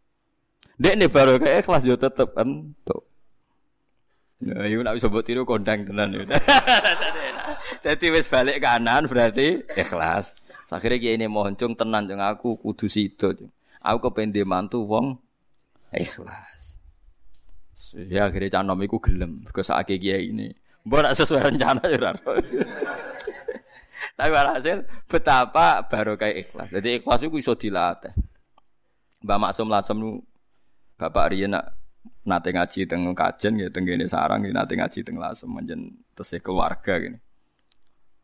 [0.78, 3.06] Dek nih baru kayak ikhlas yo tetep entuk.
[4.42, 6.26] Nah, iku nak bisa buat tiru kondang tenan yo.
[7.86, 10.34] Jadi wis balik kanan berarti ikhlas.
[10.72, 13.36] Akhirnya kiai ini mohon cung tenan cung aku kudu sido.
[13.82, 15.20] Aku kepengen mantu wong
[15.94, 16.80] ikhlas.
[18.08, 19.46] Ya akhirnya canom iku gelem.
[19.46, 20.50] Mergo sakake kiai ini.
[20.82, 22.12] Mbok sesuai rencana ya.
[24.18, 26.70] Tapi hasil betapa baru kayak ikhlas.
[26.74, 28.14] Jadi ikhlas itu bisa dilatih.
[29.22, 30.22] Mbak Maksum Lasem nu
[30.98, 31.78] Bapak Rian nak
[32.26, 36.42] nate ngaji teng kajen gitu teng gini sarang gitu nate ngaji teng Lasem menjen tesih
[36.42, 37.18] keluarga gini.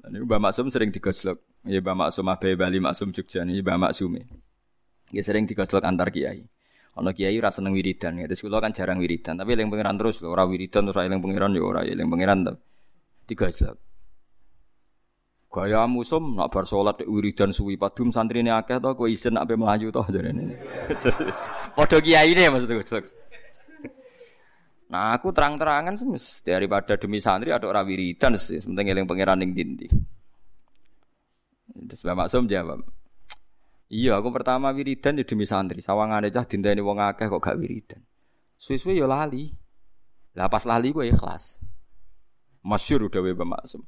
[0.02, 1.38] Dan ini Mbak Maksum sering digojlok.
[1.66, 4.18] Ya Mbak Maksum Abai Bali Maksum Jogja ini Mbak Maksum
[5.14, 6.46] Ya sering digojlok antar kiai.
[6.98, 8.26] Ono kiai rasa seneng wiridan ya.
[8.26, 11.54] Terus kula kan jarang wiridan, tapi eling pangeran terus lho, ora wiridan terus eling pangeran
[11.54, 12.40] ya ora eling pangeran
[13.30, 13.78] tiga jelek.
[15.48, 19.94] Gaya musum nak bar salat wiridan suwi padum santrine akeh to kowe isin nak melayu
[19.94, 20.58] to jarene.
[21.78, 23.18] Padha kiai ne maksudku.
[24.88, 29.52] Nah aku terang-terangan semis daripada demi santri ada orang wiridan sih, penting eling pangeran ning
[29.52, 29.88] dinti.
[31.88, 32.80] Terus Mbak Maksum jawab,
[33.88, 35.80] Iya, aku pertama wiridan ya demi santri.
[35.80, 38.04] Sawangane cah dinteni wong akeh kok gak wiridan.
[38.60, 39.48] Suwe-suwe ya lali.
[40.36, 41.64] Lah pas lali gue ikhlas.
[42.68, 43.82] Masyur udah wae Maksum.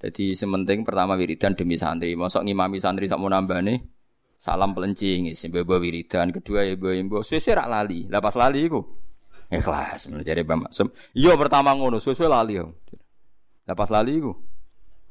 [0.00, 2.16] Jadi sementing pertama wiridan demi santri.
[2.16, 3.92] Mosok ngimami santri sak mau nambane
[4.40, 6.32] salam pelencing isi wiridan.
[6.32, 7.18] Kedua ya bawa imbo.
[7.20, 8.08] Suwe-suwe rak lali.
[8.08, 8.80] Lah pas lali iku
[9.52, 10.08] ikhlas.
[10.08, 10.88] Jadi Mbak Maksum.
[11.12, 12.56] Iya pertama ngono, suwe-suwe lali.
[13.68, 14.32] Lah pas lali iku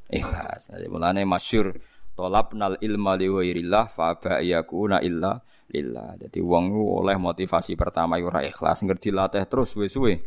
[0.10, 0.74] ikhlas.
[0.90, 1.78] Mulane masyur
[2.20, 5.40] nal ilma li ghairillah fa ba yakuna illa
[5.72, 6.20] lillah.
[6.20, 10.20] Jadi wong oleh motivasi pertama ora ikhlas ngerti latih terus suwe-suwe.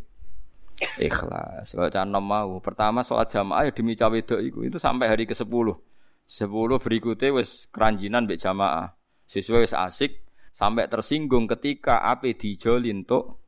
[0.99, 1.70] Ikhlas.
[1.70, 5.68] Kalau cara mau pertama soal jamaah ya demi cawe itu itu sampai hari ke-10.
[6.24, 6.49] 10
[6.80, 8.97] berikutnya wis keranjinan mbek jamaah.
[9.28, 13.45] Sesuai wis asik sampai tersinggung ketika ape dijoli untuk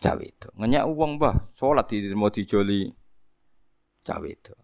[0.00, 0.48] cawe itu.
[0.56, 2.90] Ngenyak uang bah, sholat di mau dijoli
[4.02, 4.54] cawe itu.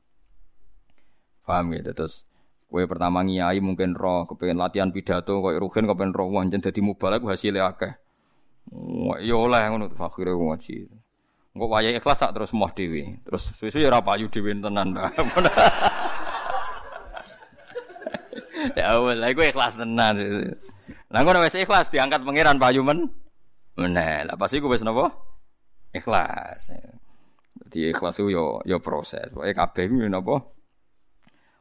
[1.44, 2.27] Paham gitu terus
[2.68, 7.24] Kue pertama ngiyai mungkin roh, kepengen latihan pidato, kue rugen kepengen roh, wajan jadi mubalak
[7.24, 7.96] hasilnya akeh.
[9.24, 10.84] Iya oleh ngono akhirnya ngaji.
[11.56, 13.24] Engko wayahe ikhlas tak terus moh dhewe.
[13.24, 14.92] Terus susu ya ora payu dhewe tenan.
[18.76, 20.20] ya Allah, iku ikhlas tenan.
[21.08, 23.08] Lah ngono wis ikhlas diangkat pangeran payu men.
[23.80, 25.08] Meneh, lah pas iku wis napa?
[25.96, 26.68] Ikhlas.
[27.64, 29.32] Jadi ikhlas itu yo yo proses.
[29.32, 30.57] Pokoke kabeh kuwi napa?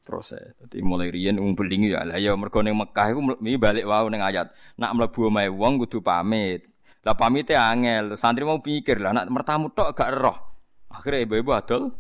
[0.07, 0.55] Proses.
[0.63, 3.19] Jadi mulai riyen wong beling ya lah ya mergo ning Mekah iku
[3.59, 4.47] balik wau ning ayat.
[4.79, 6.63] Nak mlebu omahe wong kudu pamit.
[7.03, 10.37] Lah pamite angel, santri mau pikir lah nak mertamu tok gak roh.
[10.87, 11.91] Akhirnya ibu-ibu adol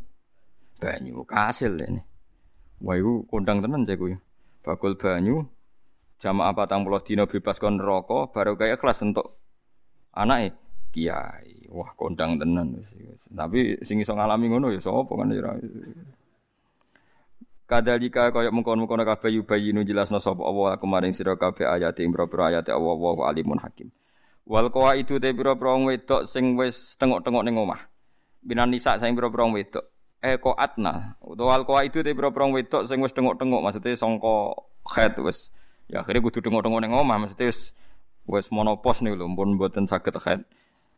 [0.79, 1.99] banyu kasil ini.
[2.79, 4.15] Wah iku kondang tenan cek kuwi.
[4.63, 5.43] Bakul banyu
[6.17, 9.43] jamaah patang puluh dino bebas kon rokok baru kayak kelas untuk
[10.15, 10.55] anak
[10.95, 11.67] kiai.
[11.67, 12.79] Wah kondang tenan
[13.27, 15.51] Tapi sing iso ngalami ngono ya sapa kan ya
[17.67, 22.71] Kadalika kaya mengkon-mengkon kabeh yubayinu jelasno sapa Allah kemarin sira kabeh ayat ing pira-pira ayat
[22.71, 23.91] Allah wa alimun hakim.
[24.47, 27.91] Wal itu te pira-pira wedok sing wis tengok-tengok ning omah.
[28.39, 29.83] Binan nisa sing pira-pira wedok.
[30.23, 31.19] Eh ko atna.
[31.19, 34.55] Utawa wal itu te pira-pira wedok sing wis tengok-tengok maksudnya sangka
[34.95, 35.51] head wis.
[35.91, 37.75] Ya akhirnya kudu tengok-tengok ning omah maksudnya wis
[38.31, 40.47] wis monopos nih lho pun mboten saged head.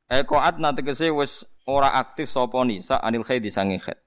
[0.05, 3.97] Eh ko atna tegese wis ora aktif sapa nisa anil khaid sange head.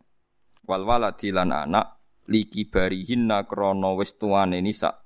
[0.63, 2.02] Wal waladi lan anak
[2.33, 4.97] liki barihinna krana wis tuane nisa.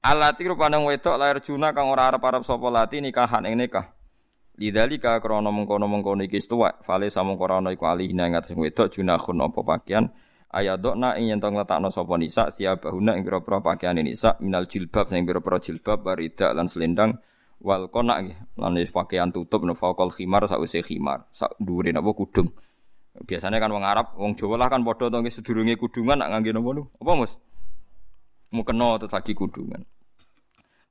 [0.00, 3.92] Alati rupane wedok lahir juna kang ora arep-arep sapa lati nikahan ing nikah.
[4.56, 9.60] Lidzalika krana mengkono-mengkono iki tuwek, fale samung krana iku alihina ing atas wedok junahun apa
[9.62, 10.08] pakaian
[10.48, 15.28] ayadokna ing yen tong letakno sapa nisa siabahuna ing pira-pira pakaian nisa minal jilbab sing
[15.28, 17.20] pira-pira jilbab barida lan selendang
[17.60, 22.48] wal kona nggih lan pakaian tutup no faqal khimar sawise khimar sak dhuwure napa kudung.
[23.26, 26.86] Biasanya kan wong Arab, wong Jawa lah kan padha to sedurunge kudungan nak ngangge napa
[27.02, 27.32] Apa Mus?
[28.54, 29.82] Mu kena terus lagi kudungan.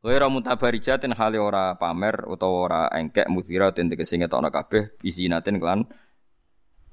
[0.08, 5.90] Ora mutabarijatin hale ora pamer utawa ora engkek mudhira ten tegese ngetokno kabeh bisinatin kelan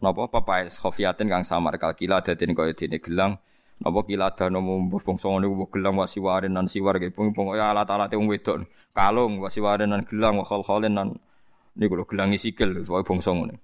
[0.03, 3.39] napa papaes khofiatin kang samar kalkila daden kaya dene gelang.
[3.83, 7.75] Napa kila dano mumbuh bangsa ngene ku gelang wasiwaren nan siwar ge pung pung ya
[7.75, 8.65] alat-alate wong wedok.
[8.95, 11.09] Kalung wasiwaren nan gelang wa khol-kholen nan.
[11.75, 13.59] Niku lho gelangi sikil wae bangsa ngene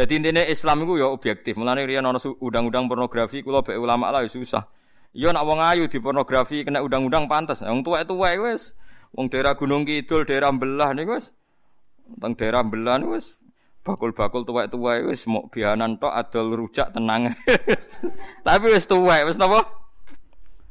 [0.00, 1.60] Jadi intinya Islam itu ya objektif.
[1.60, 4.64] Mulane riyen ana undang-undang pornografi kula be ulama lah susah.
[5.12, 7.60] Ya nak wong ayu di pornografi kena undang-undang pantas.
[7.60, 8.72] Wong tuwek-tuwek wis
[9.12, 11.36] wong daerah Gunung Kidul, daerah Belah niku wis
[12.16, 13.36] teng daerah Belah wis
[13.84, 17.36] bakul-bakul tuwek-tuwek wis mau bianan tok adol rujak tenang.
[18.48, 19.68] Tapi wis tuwek wis napa?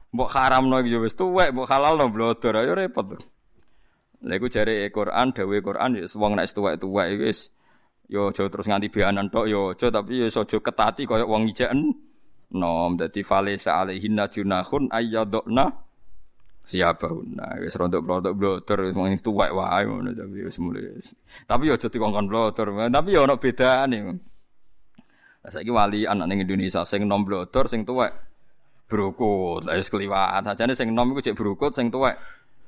[0.09, 3.21] Mbok haramno ya wis tuwek, mbok halalno blodor ayo repot.
[4.25, 7.53] Lha iku jare Quran, dawuhe Quran ya wong nek tuwek-tuwek wis
[8.09, 11.93] Yo aja terus nganti bianan tok yo aja tapi yo aja ketati kaya wong ijen.
[12.49, 15.69] Nom dadi fale alaihinna junahun ayyadna
[16.65, 20.97] siabauna wis rontok-rontok blotor wong tuwek wae ngono tapi wis mulai.
[21.45, 23.97] Tapi yo aja dikongkon blotor, tapi yo ono bedane.
[25.39, 28.09] Lah saiki wali anak ning Indonesia sing nom blotor sing tuwek
[28.89, 30.41] brukut, wis kliwat.
[30.49, 32.17] Sajane sing nom iku cek brukut sing tuwek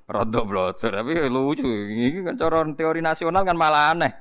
[0.06, 0.94] rontok blotor.
[1.02, 1.66] Tapi lucu.
[1.66, 4.14] Iki kan cara teori nasional kan malah aneh.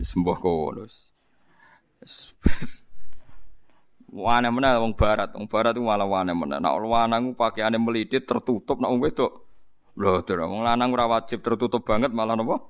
[0.00, 0.84] Sembuh kono.
[4.14, 6.62] Wane mana wong barat, wong barat itu malah wane mana.
[6.62, 9.32] Nak lanang pakaiane melidit tertutup, nak wong wedok.
[9.98, 12.62] Lho, wong lanang ora wajib tertutup banget malah napa?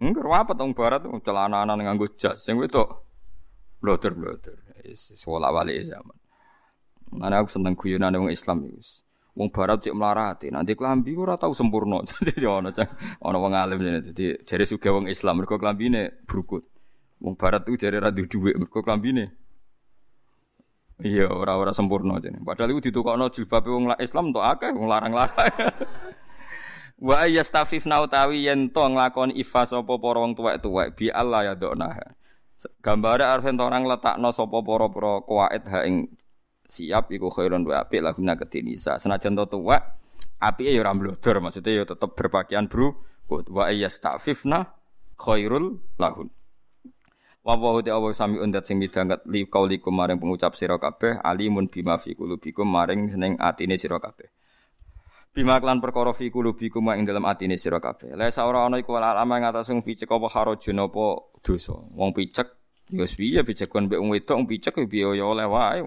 [0.00, 3.04] Enggak apa wong barat celana-celana nganggo jas, sing wedok.
[3.80, 4.56] Bloter bloter.
[4.84, 6.16] Wis wala wali zaman.
[7.12, 9.04] Mana aku seneng guyonane wong Islam iki.
[9.40, 12.04] Wong barat cek melarati, nanti kelambi ora tau sempurna.
[12.04, 12.68] Jadi ana
[13.24, 16.68] ana wong alim jadi dadi jare sugih wong Islam mergo klambine brukut.
[17.24, 19.32] Wong barat tuh jare ra duwe mergo klambine.
[21.00, 22.44] Iya, ora-ora sempurna jane.
[22.44, 25.48] Padahal iku ditukokno jilbabe wong Islam tok akeh wong larang-larang.
[27.08, 31.96] Wa yastafifna utawi yen to nglakoni ifa sapa para wong tuwek-tuwek bi Allah ya dokna.
[32.84, 36.12] Gambare arep orang letakno sapa para-para kuwait ha ing
[36.70, 38.96] siap iku khairun wa apik lahuna kedinisa.
[39.02, 39.82] Senajan to tuwek
[40.40, 42.96] apike ya ora mblodor, maksudnya ya tetep berpakaian bro
[43.28, 44.70] wa yastafifna
[45.18, 46.30] khairul lahun.
[47.40, 51.72] Wa wa ta Allah sami undat sing midanget li kaulikum maring pengucap sira kabeh alimun
[51.72, 54.28] bima fi qulubikum maring seneng atine sira kabeh.
[55.32, 58.12] Bima klan perkara fi qulubikum ing dalam atine sira kabeh.
[58.12, 61.04] La saora ana iku alama ing atas sing picek apa harajun apa
[61.40, 61.80] dosa.
[61.96, 62.48] Wong picek
[62.92, 65.80] ya piye picek kon mbek wong wedok picek ya piye ya oleh wae.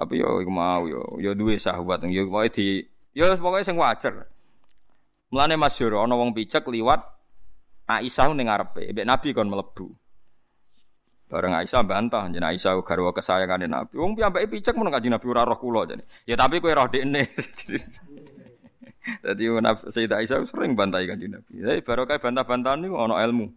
[0.00, 2.80] Tapi yo iku mau yo yo duwe sahabat yo pokoke di
[3.12, 4.24] yo pokoke sing wajar.
[5.28, 7.04] Mulane masyhur ana wong picek liwat
[7.90, 9.90] Aisyah ning ngarepe, mbek Nabi kon mlebu.
[11.26, 13.98] Bareng Aisyah bantah, jeneng Aisyah garwa kesayangane Nabi.
[13.98, 16.06] Wong piyambake picek men kanjeng Nabi ora roh kula jane.
[16.22, 17.26] Ya tapi kowe roh dekne.
[19.26, 19.44] Dadi
[19.90, 21.58] Sayyidah Aisyah sering bantai kanjeng Nabi.
[21.58, 23.50] Jadi barokah bantah-bantahan niku ana ilmu.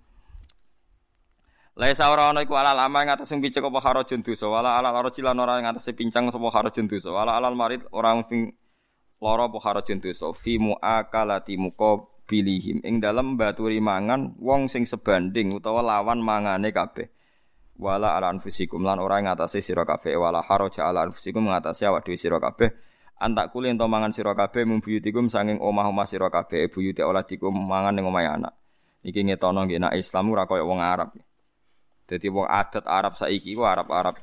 [1.74, 4.94] Laisa ora ana iku alal ama ing atas sing picek apa harajun dosa, wala alal
[4.94, 8.54] arji lan ora ing atas pincang sapa harajun dosa, wala alal marid ora ping
[9.18, 15.82] lara apa harajun dosa, fi muakalati muqabilihim ing dalem baturi mangan wong sing sebanding utawa
[15.82, 17.10] lawan mangane kabeh.
[17.74, 22.06] Wala ala anfusikum lan ora ing atase sira kabeh, wala haraja ala anfusikum ngatasi awak
[22.06, 22.70] dhewe sira kabeh.
[23.18, 28.06] Antak kuli ento mangan sira kabeh mumbuyutikum sanging omah-omah sira kabeh, buyute oladikum mangan ning
[28.06, 28.54] omahe anak.
[29.02, 31.18] Iki ngetono nggih nek Islam ora kaya wong Arab.
[32.08, 34.20] Jadi wong adat Arab saiki ku Arab-Arab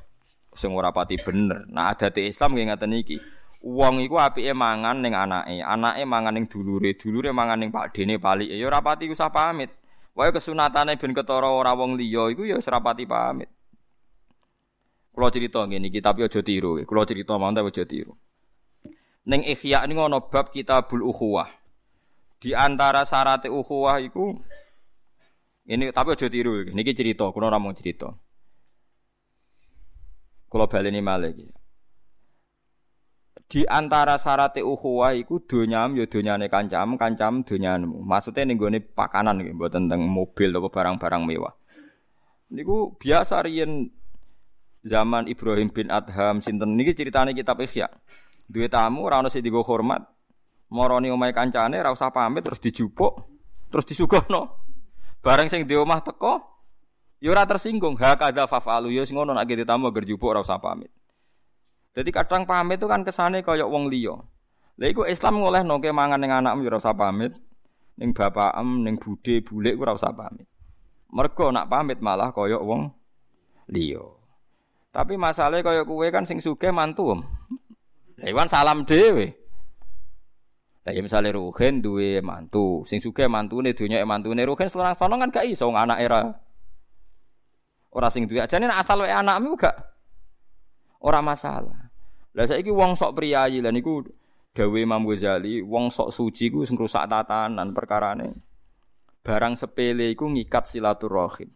[0.53, 1.65] sing ora pati bener.
[1.69, 3.17] Nah adat Islam nggih ngaten iki.
[3.61, 8.57] Wong iku apike mangan ning anake, anake mangan ning dulure, dulure mangan ning pakdene palike.
[8.57, 9.69] Ya ora pati usah pamit.
[10.17, 13.49] Wae kesunatane ben ketara ora wong liya iku ya ora pati pamit.
[15.11, 16.79] Kulo cerita ngene iki tapi aja tiru.
[16.87, 18.15] Kulo cerita mantap aja tiru.
[19.27, 21.61] Ning Ihya ini ngono bab Kitabul Ukhuwah.
[22.41, 24.33] Di antara syarat ukhuwah iku
[25.71, 26.67] ini tapi aja tiru.
[26.67, 28.11] Niki cerita, kulo ora mau cerita.
[30.51, 31.47] Kulo baleni malih iki.
[33.47, 38.03] Di antara syarat ukhuwah iku donyam ya donyane kancam, kancam donyanmu.
[38.03, 41.55] Maksudnya ning gone pakanan iki, mboten tentang mobil atau barang-barang mewah.
[42.51, 43.91] Niku biasa riyen
[44.83, 47.87] zaman Ibrahim bin Adham sinten niki ceritane kitab Ihya.
[48.51, 50.03] Duwe tamu ora ono sing digo hormat.
[50.71, 53.23] Moroni omahe kancane ora usah pamit terus dijupuk,
[53.71, 54.60] terus disuguhno.
[55.21, 56.41] Bareng sing di omah teko
[57.21, 57.93] ya ora tersinggung.
[58.01, 60.89] Ha kadza fafalu ya sing ngono nek tamu agar jupuk ora usah pamit.
[61.93, 64.17] Jadi kadang pamit itu kan kesane kaya wong liya.
[64.81, 67.37] Lha iku Islam ngolehno ke mangan ning anakmu ya ora usah pamit.
[68.01, 70.49] Ning bapakem, ning budhe, bulik ora usah pamit.
[71.13, 72.89] Mergo nak pamit malah kaya wong
[73.69, 74.01] liya.
[74.91, 77.21] Tapi masalahnya kaya kue kan sing suge mantu om.
[78.19, 79.40] Iwan salam dewe.
[80.81, 85.29] Lah ya misale Ruhin duwe mantu, sing suge mantune dunya mantune Ruhin seorang sono kan
[85.29, 86.25] gak iso anak era.
[87.93, 89.77] Ora sing duwe ajane asal wae anakmu gak
[91.05, 91.93] ora masalah.
[92.33, 94.01] Lah saiki wong sok priyayi lan iku
[94.57, 98.33] dawe Imam Ghazali, wong sok suci ku sing rusak tatanan perkarane.
[99.21, 101.51] Barang sepele iku ngikat silaturahim.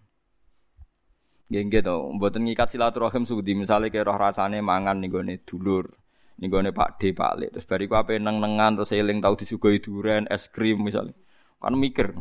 [1.49, 5.89] Nggih nggih to, mboten ngikat silaturahim sudi misale kaya roh rasane mangan ning gone dulur.
[6.35, 7.49] Ning gone Pak D, Pak Lek.
[7.55, 11.15] Terus bariku ape neng-nengan terus eling tau disuguhi duren, es krim misalnya.
[11.63, 12.11] Kan mikir.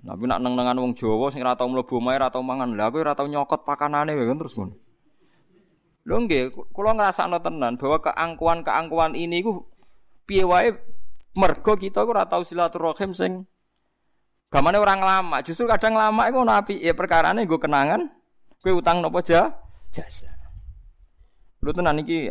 [0.00, 2.76] Tapi nak neng-nengan wong Jawa sing ora tau mlebu omahe ora tau mangan.
[2.76, 4.74] Lah aku ora tau nyokot pakanane kan terus ngono.
[6.08, 9.68] Lho nggih, kula ngrasakno tenan bahwa keangkuhan-keangkuhan ini ku
[10.24, 10.72] piye wae
[11.36, 13.44] mergo kita ku ora tau silaturahim sing
[14.50, 18.10] Gamane orang lama, justru kadang lama iku ono api ya perkarane nggo kenangan,
[18.58, 20.26] kowe utang nopo jasa.
[21.62, 22.26] Lu tenan iki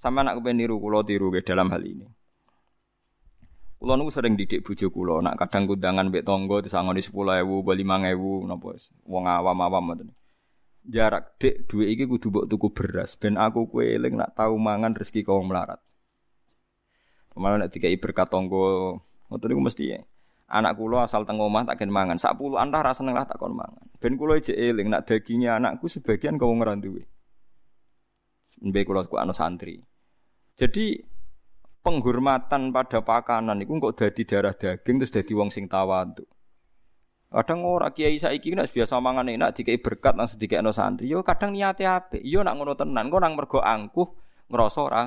[0.00, 2.08] sama anak kepen niru kula tiru ke dalam hal ini.
[3.76, 8.70] Kula niku sering didik bojo kula, nak kadang kundangan mbek tangga disangoni 10.000, 5.000 napa
[9.08, 10.08] wong awam-awam ngoten.
[10.88, 13.84] Jarak dek duwe iki kudu mbok tuku beras ben aku kowe
[14.16, 15.80] nak tau mangan rezeki kau melarat.
[17.36, 18.96] Malah nek dikai berkat tangga
[19.28, 20.00] ngoten niku mesti ya
[20.50, 22.18] anak kula asal teng omah tak gen mangan.
[22.18, 23.86] Sak puluh antah ra seneng lah tak kon mangan.
[24.02, 27.06] Ben kula ijek eling nak dagingnya anakku sebagian kau ora duwe.
[28.60, 29.78] Kula ku anu santri.
[30.56, 31.02] Jadi
[31.80, 36.24] penghormatan pada pakanan iku kok dadi darah daging terus dadi wong sing tawadhu.
[37.30, 41.06] Kadang ora kiai saiki nek biasa mangan enak dikai berkat langsung dikekno santri.
[41.06, 42.20] Yo kadang niate apik.
[42.26, 44.08] Yo nak ngono tenan kok nang mergo angkuh
[44.50, 45.06] ngrasa ora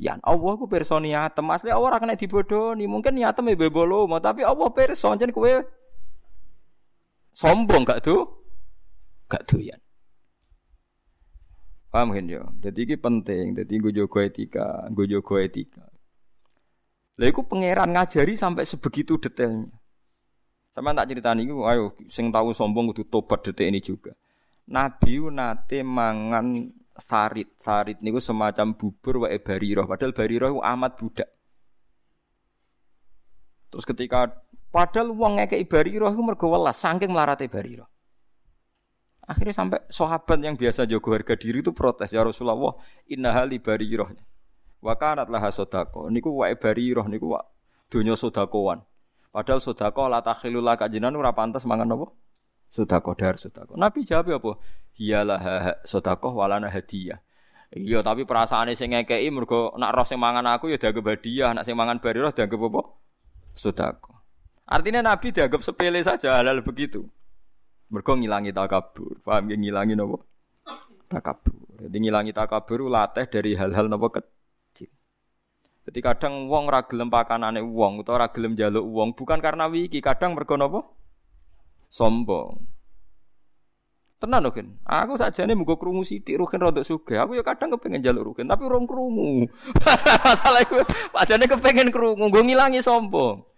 [0.00, 1.46] Yan Allah ku pirsa niatem.
[1.52, 2.88] Asli Allah ora kena dibodoni.
[2.88, 5.52] Mungkin niatem e bebolo, tapi Allah pirsa jen kowe
[7.36, 8.26] sombong gak tuh?
[9.28, 9.78] Gak doyan.
[11.92, 12.48] Paham kan yo?
[12.64, 13.52] Jadi ini penting.
[13.52, 15.84] Jadi gue jago etika, gue jago etika.
[17.20, 19.68] Lah iku pangeran ngajari sampai sebegitu detailnya.
[20.72, 24.16] Sama tak cerita nih, ayo sing tahu sombong kudu tobat detik ini juga.
[24.72, 27.52] Nabi nate mangan sarit.
[27.60, 29.84] Sarit niku semacam bubur wae bariroh.
[29.84, 31.28] Padahal bariroh itu amat budak.
[33.68, 34.32] Terus ketika
[34.72, 37.91] padahal uang ngekei bariroh itu mergo welas saking melarate bariroh.
[39.22, 42.74] Akhirnya sampai sahabat yang biasa jago harga diri itu protes ya Rasulullah,
[43.06, 44.10] inna hali bariroh.
[44.82, 46.10] Wa kanat laha sodako.
[46.10, 47.40] Niku wae bariroh niku wa
[47.86, 48.82] donya sodakoan.
[49.30, 52.06] Padahal sodako la takhilul laka jinan ora pantas mangan apa?
[52.66, 53.78] Sodako dar sodako.
[53.78, 54.52] Nabi jawab apa?
[54.98, 55.42] Hiyalah
[55.86, 57.22] sodakoh walana hadiah.
[57.72, 61.64] Iya, tapi perasaannya sing ngekei mergo nak roh sing mangan aku ya dianggap hadiah, nak
[61.64, 62.82] sing mangan bari roh dianggap apa?
[63.56, 64.12] Sodako.
[64.68, 67.08] Artinya Nabi dianggap sepele saja halal begitu.
[67.92, 69.20] Mergo ngilangi takabur.
[69.20, 70.16] Paham ya ngilangi napa?
[71.12, 71.68] Takabur.
[71.76, 74.88] Jadi ngilangi takabur latih dari hal-hal napa kecil.
[75.84, 80.00] Jadi kadang wong ra gelem pakanane wong utawa ra gelem njaluk wong bukan karena wiki,
[80.00, 80.88] kadang mergo napa?
[81.92, 82.64] Sombong.
[84.16, 84.66] Tenan kan.
[84.86, 87.26] Aku saja nih mugo kerungu sidik rukin rodok suga.
[87.26, 89.50] Aku ya kadang kepengen jalur rukin tapi rong kerungu.
[90.24, 90.62] Masalah
[91.36, 92.30] nih kepengen kerungu.
[92.30, 93.51] Gue ngilangi sombong.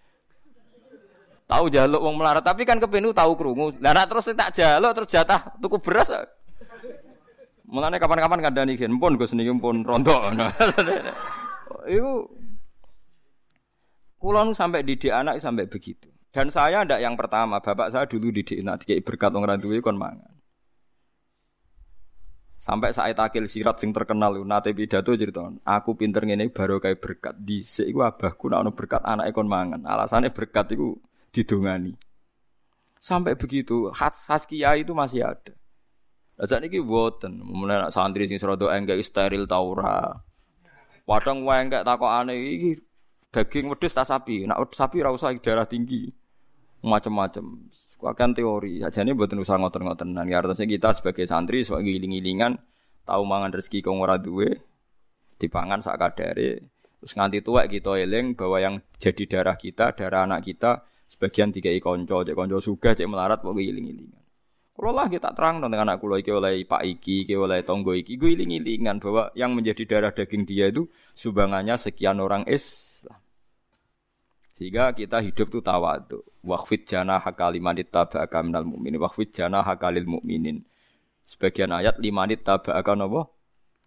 [1.44, 3.76] Tahu jaluk wong melarat tapi kan kepengen tahu kerungu.
[3.84, 6.08] Lah terus tak jaluk terus jatah tuku beras.
[7.68, 10.32] Mulane kapan-kapan kandhani gen pun Gus niki pun rontok.
[11.96, 12.12] Iku
[14.16, 16.08] kula sampai didik anak sampai begitu.
[16.32, 20.00] Dan saya ndak yang pertama, bapak saya dulu didik anak dikai berkat ra duwe kon
[20.00, 20.32] mangan.
[22.58, 27.34] Sampai saat akil sirat sing terkenal nate pidato cerita, aku pinter ngene baru kayak berkat
[27.36, 29.84] di iku abahku nak berkat anak ekon mangan.
[29.84, 30.96] Alasannya berkat itu
[31.34, 31.98] didongani.
[33.02, 35.52] Sampai begitu, khas kiai itu masih ada.
[36.34, 40.18] Lah sakniki mboten, mulai santri sing serodo enggak steril ta ora.
[41.06, 42.70] Padang wae enggak takokane iki
[43.30, 44.48] daging wedhus ta sapi.
[44.48, 46.10] Nak sapi ora usah darah tinggi.
[46.82, 47.70] Macam-macam.
[48.04, 48.84] Akan teori.
[48.84, 50.26] Ajane mboten usah ngoten-ngotenan.
[50.28, 52.58] Ya artinya kita sebagai santri sebagai giling-gilingan
[53.04, 54.58] tahu mangan rezeki kong ora duwe
[55.38, 56.68] dipangan sak kadare.
[57.00, 61.70] Terus nganti tua kita eling bahwa yang jadi darah kita, darah anak kita sebagian tiga
[61.80, 64.24] konco, cek konco suga, cek melarat pokoknya giling-gilingan.
[64.74, 68.18] Kalau lah kita terang dengan anak kulo iki oleh Pak Iki, iki oleh Tonggo iki,
[68.18, 73.22] gue iling-ilingan bahwa yang menjadi darah daging dia itu sumbangannya sekian orang Islam.
[74.58, 76.26] Sehingga kita hidup tuh tawadu.
[76.42, 78.98] Waqfid jana hakalimanit tabaka minal mu'minin.
[78.98, 80.66] Waqfid jana hakalil mu'minin.
[81.22, 83.30] Sebagian ayat limanit tabaka apa?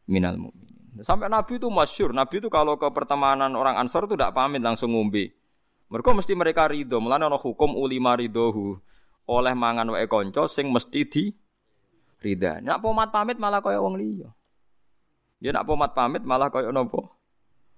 [0.07, 1.03] Minal mu'minin.
[1.03, 2.15] Sampai Nabi itu masyur.
[2.15, 5.35] Nabi itu kalau ke pertemanan orang Ansor itu tidak pamit langsung ngombe.
[5.87, 6.99] Mereka mesti mereka ridho.
[6.99, 8.75] Mulanya ada hukum ulima ridhohu
[9.27, 11.23] oleh mangan wae kanca sing mesti di
[12.23, 12.59] ridha.
[12.59, 14.29] Nak pomat pamit malah kaya wong liya.
[15.39, 17.07] Ya nak pomat pamit malah kaya napa?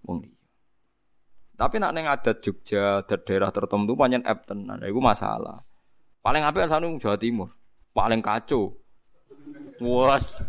[0.05, 0.37] Wong liya.
[1.59, 4.79] Tapi nak ning adat Jogja, adat daerah tertentu pancen ep tenan.
[4.79, 5.59] Iku masalah.
[6.23, 7.51] Paling apik sanu Jawa Timur.
[7.91, 8.79] Paling kacau.
[9.79, 10.39] Wes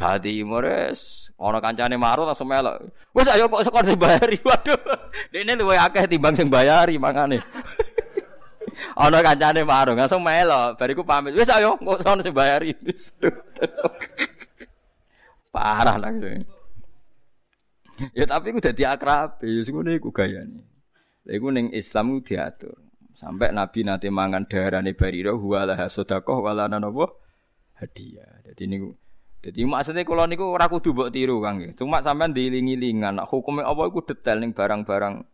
[0.00, 2.88] Jawa Timur wis ana kancane marut langsung melok.
[3.12, 4.40] Wes ayo kok sekor sing bayari.
[4.48, 4.80] Waduh.
[5.28, 7.44] Dene luwih akeh timbang sing bayari mangane.
[8.96, 10.72] Ana kancane marung, langsung melo.
[10.80, 11.36] Bariku pamit.
[11.36, 12.72] Wis ayo, kok sono sing bayari.
[15.54, 16.48] Parah langsung.
[18.16, 20.64] Ya tapi ku dadi akrab, ya sing ngene iku gayane.
[21.28, 22.72] Lha iku ning Islam ku diatur.
[23.12, 27.04] Sampai Nabi nanti mangan darane Barira huwala sedekah wala napa
[27.76, 28.40] hadiah.
[28.48, 28.96] Dadi niku
[29.40, 34.04] jadi maksudnya kalau niku ora kudu mbok tiru Kang Cuma sampean diiling-ilingan, hukumnya apa iku
[34.04, 35.24] detail ning barang-barang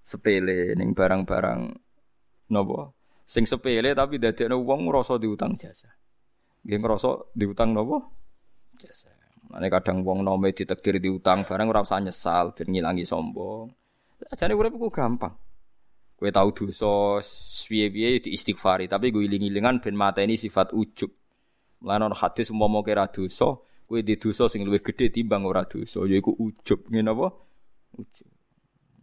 [0.00, 1.60] sepele, ning barang-barang
[2.52, 2.92] Napa?
[3.24, 5.88] Sing sepele tapi dadekno wong ngrasa diutang jasa.
[6.68, 7.96] Nggih ngrasa diutang napa?
[8.76, 9.08] Jasa.
[9.48, 13.72] Mane kadang wong nome ditekdir diutang barang ora usah nyesal ben ngilangi sombong.
[14.36, 15.32] Jane urip ku gampang.
[16.16, 17.18] Kowe tau dosa
[17.66, 21.10] piye-piye istighfari, tapi gue iling-ilingan ben mateni sifat ujub.
[21.82, 23.58] Lan ana hadis umpama kira dosa,
[23.90, 26.86] kowe di dosa sing luwih gedhe timbang ora dosa, yaiku ujub.
[26.88, 27.28] Ngene apa?
[27.98, 28.32] Ujub.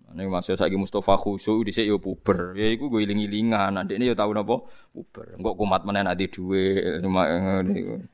[0.09, 2.57] Ini masih saya Mustafa khusyuk di yo puber.
[2.57, 3.77] Ya iku gue iling-ilingan.
[3.77, 5.37] Ini yo tahu napa puber.
[5.37, 8.09] Enggak kumat mana nanti cuma ngene.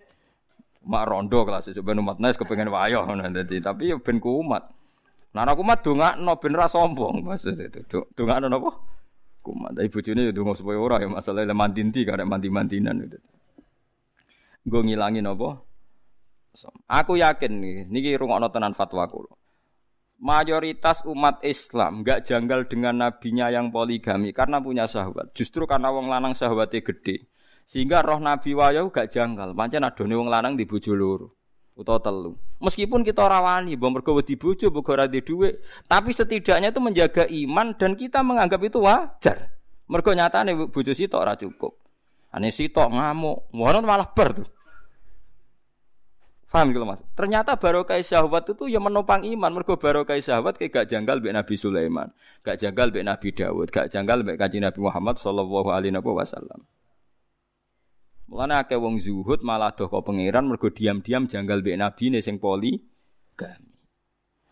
[0.83, 3.63] Mak rondo kelas coba umat nes kepengen wayo nanti.
[3.63, 4.67] Tapi yo ben kumat.
[5.31, 5.87] Nah aku mat
[6.19, 8.11] no ben ra sombong maksud itu.
[8.11, 8.75] Dongakno napa?
[9.39, 9.79] Kumat.
[9.79, 13.19] Tapi bojone yo donga supaya ora ya masalah mandinti karek mandi-mandinan itu.
[14.65, 15.61] Gue ngilangin napa?
[16.89, 17.51] Aku yakin
[17.87, 19.33] niki rungokno tenan fatwa kula
[20.19, 25.35] mayoritas umat Islam nggak janggal dengan nabinya yang poligami karena punya sahabat.
[25.35, 27.27] Justru karena wong lanang sahabatnya gede.
[27.65, 29.57] Sehingga roh Nabi wayo gak janggal.
[29.57, 31.27] Pancen adone wong lanang di bojo loro
[31.75, 32.37] utawa telu.
[32.61, 35.59] Meskipun kita rawani bahwa mergo wedi bojo mbok ora duwe,
[35.91, 39.51] tapi setidaknya itu menjaga iman dan kita menganggap itu wajar.
[39.91, 41.75] Mergo nyatane bojo sitok ora cukup.
[42.31, 44.47] Ane sitok ngamuk, malah ber tuh.
[46.55, 47.03] Paham gitu Mas?
[47.19, 49.59] Ternyata barokah syahwat itu yang menopang iman.
[49.59, 52.15] Mergo barokah syahwat kayak gak janggal mbek Nabi Sulaiman,
[52.47, 56.63] gak janggal mbek Nabi Dawud, gak janggal mbek Kanjeng Nabi Muhammad sallallahu alaihi wasallam.
[58.31, 62.39] Mulane akeh wong zuhud malah doh kok pangeran mergo diam-diam janggal mbek Nabi ne sing
[62.39, 62.79] poli
[63.35, 63.75] gami.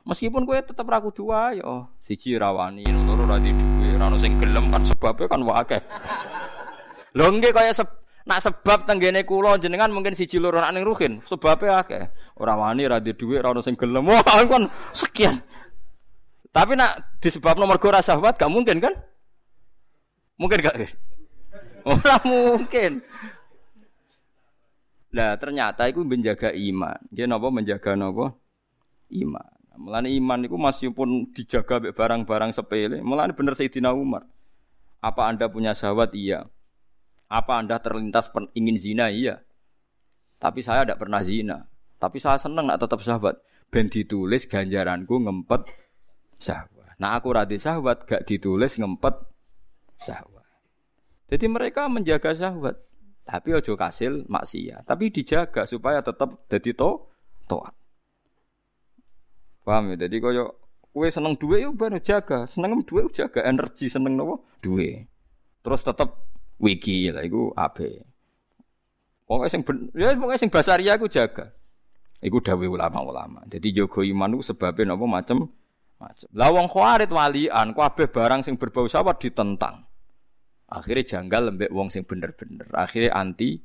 [0.04, 4.68] Meskipun kowe tetep ra kudu yo, siji rawani loro ra duwe, ra ono sing gelem
[4.68, 5.82] kan sebabnya kan wae akeh.
[7.16, 7.72] Lho kaya
[8.24, 12.08] Nak sebab tenggene kula jenengan mungkin siji loro nak ning ruhin, sebabe akeh.
[12.40, 14.08] Ora wani ra dhuwit, ora ono sing gelem.
[14.08, 15.44] Wah, kan sekian.
[16.54, 18.96] Tapi nak disebab nomor ora syahwat gak mungkin kan?
[20.40, 20.76] Mungkin gak?
[21.84, 23.04] Ora mungkin.
[25.14, 26.98] Nah, ternyata itu menjaga iman.
[27.12, 28.34] Dia nopo menjaga nopo?
[29.12, 29.46] Iman.
[29.78, 33.02] Mulane iman itu masih pun dijaga barang-barang sepele.
[33.04, 34.26] Mulane bener Sayyidina Umar.
[35.04, 36.16] Apa Anda punya syahwat?
[36.16, 36.48] Iya.
[37.34, 39.10] Apa Anda terlintas ingin zina?
[39.10, 39.42] Iya.
[40.38, 41.66] Tapi saya tidak pernah zina.
[41.98, 43.42] Tapi saya senang nak tetap sahabat.
[43.74, 45.66] Ben ditulis ganjaranku ngempet
[46.38, 46.94] sahabat.
[47.02, 49.18] Nah aku radhi sahabat gak ditulis ngempet
[49.98, 50.46] sahabat.
[51.34, 52.78] Jadi mereka menjaga sahabat.
[53.26, 54.86] Tapi ojo kasil maksiat.
[54.86, 57.10] Tapi dijaga supaya tetap jadi to
[57.50, 57.74] toat.
[59.66, 60.06] Paham ya?
[60.06, 60.60] Jadi koyo
[60.94, 62.46] kue seneng duit yuk baru jaga.
[62.46, 65.08] Seneng duit jaga energi seneng nopo duit.
[65.64, 68.04] Terus tetap wiki lah iku ape.
[69.24, 71.50] Pokoknya sing ben, ya pokoknya sing basaria aku jaga.
[72.24, 73.44] Iku dawuh ulama-ulama.
[73.52, 75.44] Jadi jogo iman itu sebabnya napa macem
[76.00, 76.28] macem.
[76.36, 79.84] Lah wong khawarit walian kabeh barang sing berbau syahwat ditentang.
[80.72, 82.68] Akhirnya janggal lembek wong sing bener-bener.
[82.72, 83.60] Akhirnya anti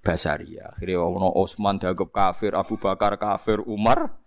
[0.00, 0.72] basaria.
[0.72, 4.18] Akhirnya ono Utsman dianggap kafir, Abu Bakar kafir, Umar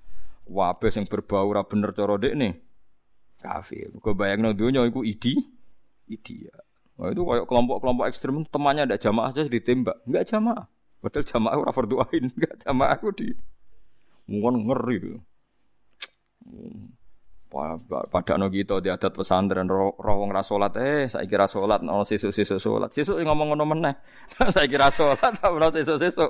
[0.45, 2.53] wabe sing berbau ora bener cara nih
[3.41, 3.89] kafir.
[3.97, 5.37] Kau bayangno dunia iku idi
[6.09, 6.45] idi.
[6.95, 10.63] Nah, itu kayak kelompok-kelompok ekstrem temannya ada jamaah aja ditembak, enggak jamaah.
[11.03, 13.27] Padahal jamaah ora berdoain, enggak jamaah aku di
[14.31, 14.97] mungkin ngeri.
[18.11, 22.91] Pada no gitu di adat pesantren rawong rasolat eh saya kira solat sisu sisu solat
[22.91, 23.95] sisu ngomong ngono meneh.
[24.55, 26.27] Saya kira solat no sisu sisu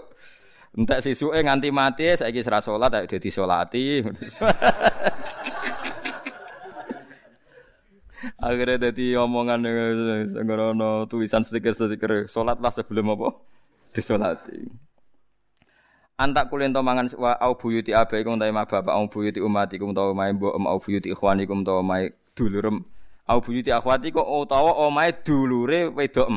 [0.75, 4.03] entek sisu eh nganti mati saya kira solat ayo jadi solati
[8.39, 9.59] akhirnya jadi omongan
[10.45, 13.29] ngono tulisan stiker stiker solat lah sebelum apa?
[13.95, 14.85] Disolati.
[16.15, 20.07] Antak kulen to mangan wa au buyuti abaikum ta ma bapak au buyuti umatikum ta
[20.15, 22.87] ma mbok au buyuti ikhwanikum ta ma dulurem
[23.27, 26.29] au buyuti akhwatikum utawa omahe dulure wedok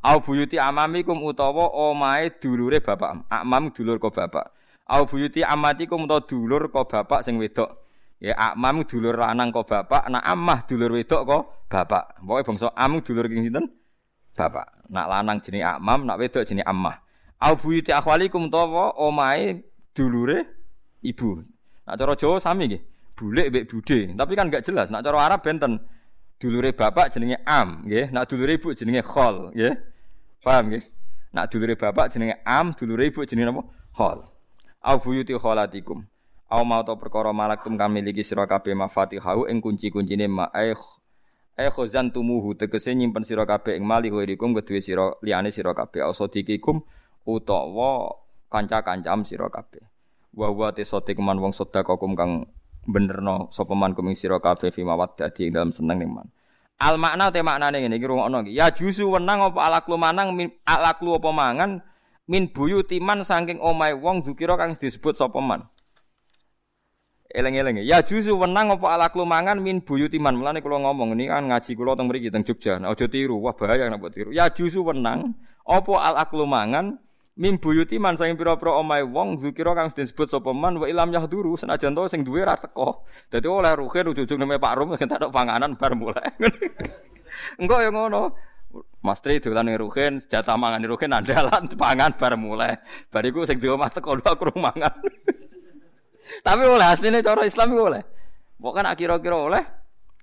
[0.00, 4.52] au buyuti amamikum utawa omahe dulure bapak amam dulur ko bapak.
[4.88, 7.85] Au buyuti amatikum utawa dulur ko bapak sing wedok
[8.20, 11.38] ya amam dulur lanang ko bapak nak amah dulur wedok ko
[11.68, 13.66] bapak pokoke bangsa am dulur king sinten
[14.36, 17.06] bapak nak lanang jenenge amam nak wedok jenenge amah
[17.40, 20.46] Au buyuti akhwalikum utawa omahe dulure
[21.02, 21.44] ibu.
[21.86, 22.82] Nak cara Jawa sami nggih.
[23.16, 24.88] Bulik mbek bude, tapi kan enggak jelas.
[24.88, 25.80] Nak cara Arab benten.
[26.40, 28.12] Dulure bapak jenenge am, nggih.
[28.12, 29.72] Nak dulure ibu jenenge khol, nggih.
[30.44, 30.84] Paham nggih?
[31.32, 33.62] Nak dulure bapak jenenge am, dulure ibu jenenge apa?
[33.96, 34.18] Khol.
[34.80, 36.04] Au buyuti kholatikum.
[36.46, 40.78] Au mau to perkara malaktum kami miliki sira kabeh mafatihahu ing kunci-kuncine ma eh
[41.58, 46.06] eh khozan tumuhu tegese nyimpen sira kabeh ing mali kuwikum kedue sira liyane sira kabeh
[46.06, 46.86] ausodikikum
[47.26, 48.14] utawa
[48.46, 49.82] kanca-kancam sira kabeh.
[50.38, 52.46] Wa wa te sote keman wong sedekah kang
[52.86, 56.30] benerno sapa man kuming sira kabeh fi mawaddati dalam seneng ning man.
[56.78, 58.54] Al makna te maknane ngene iki rungokno iki.
[58.54, 60.30] Ya jusu wenang apa alaklu manang
[60.62, 61.82] alaklu apa mangan
[62.30, 62.54] min
[63.02, 65.66] man saking omahe wong dukira kang disebut sapa man.
[67.26, 70.38] Eleng-eleng ya jusu wenang apa alaklu mangan min buyuti man.
[70.38, 72.78] Mulane kula ngomong ini kan ngaji kula teng mriki teng Jogja.
[72.78, 74.30] Aja tiru, wah bahaya nek tiru.
[74.30, 75.34] Ya jusu wenang
[75.66, 77.02] apa alaklu mangan
[77.36, 81.52] Min buyuti man sing pira-pira omahe wong zikira kang disebut sapa man wa ilam yahduru
[81.60, 83.04] senajan to sing duwe ra teko.
[83.28, 86.32] Dadi oleh ruhin ujug-ujug neme Pak Rum entek panganan bar mulai.
[87.60, 88.32] Engko ya ngono.
[89.04, 92.80] Mas Tri dolan ning ruhin, jatah mangan ning ruhin andalan pangan bar mulai.
[93.12, 94.96] Bariku sing di omah teko aku mangan.
[96.42, 98.02] Tapi oleh asline cara Islam oleh.
[98.56, 99.64] Pokoke nak kira-kira oleh.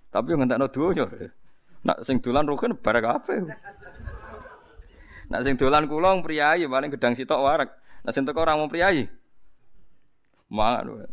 [0.10, 1.06] Tapi yo ngentekno donya.
[1.84, 3.50] Nak sing dolan ruhin bar kabeh.
[5.30, 7.70] Nak sing dolan kula priyayi paling gedang sitok warak.
[8.06, 9.10] Nak sing teko ora mau priyayi.
[10.54, 11.10] Mangan.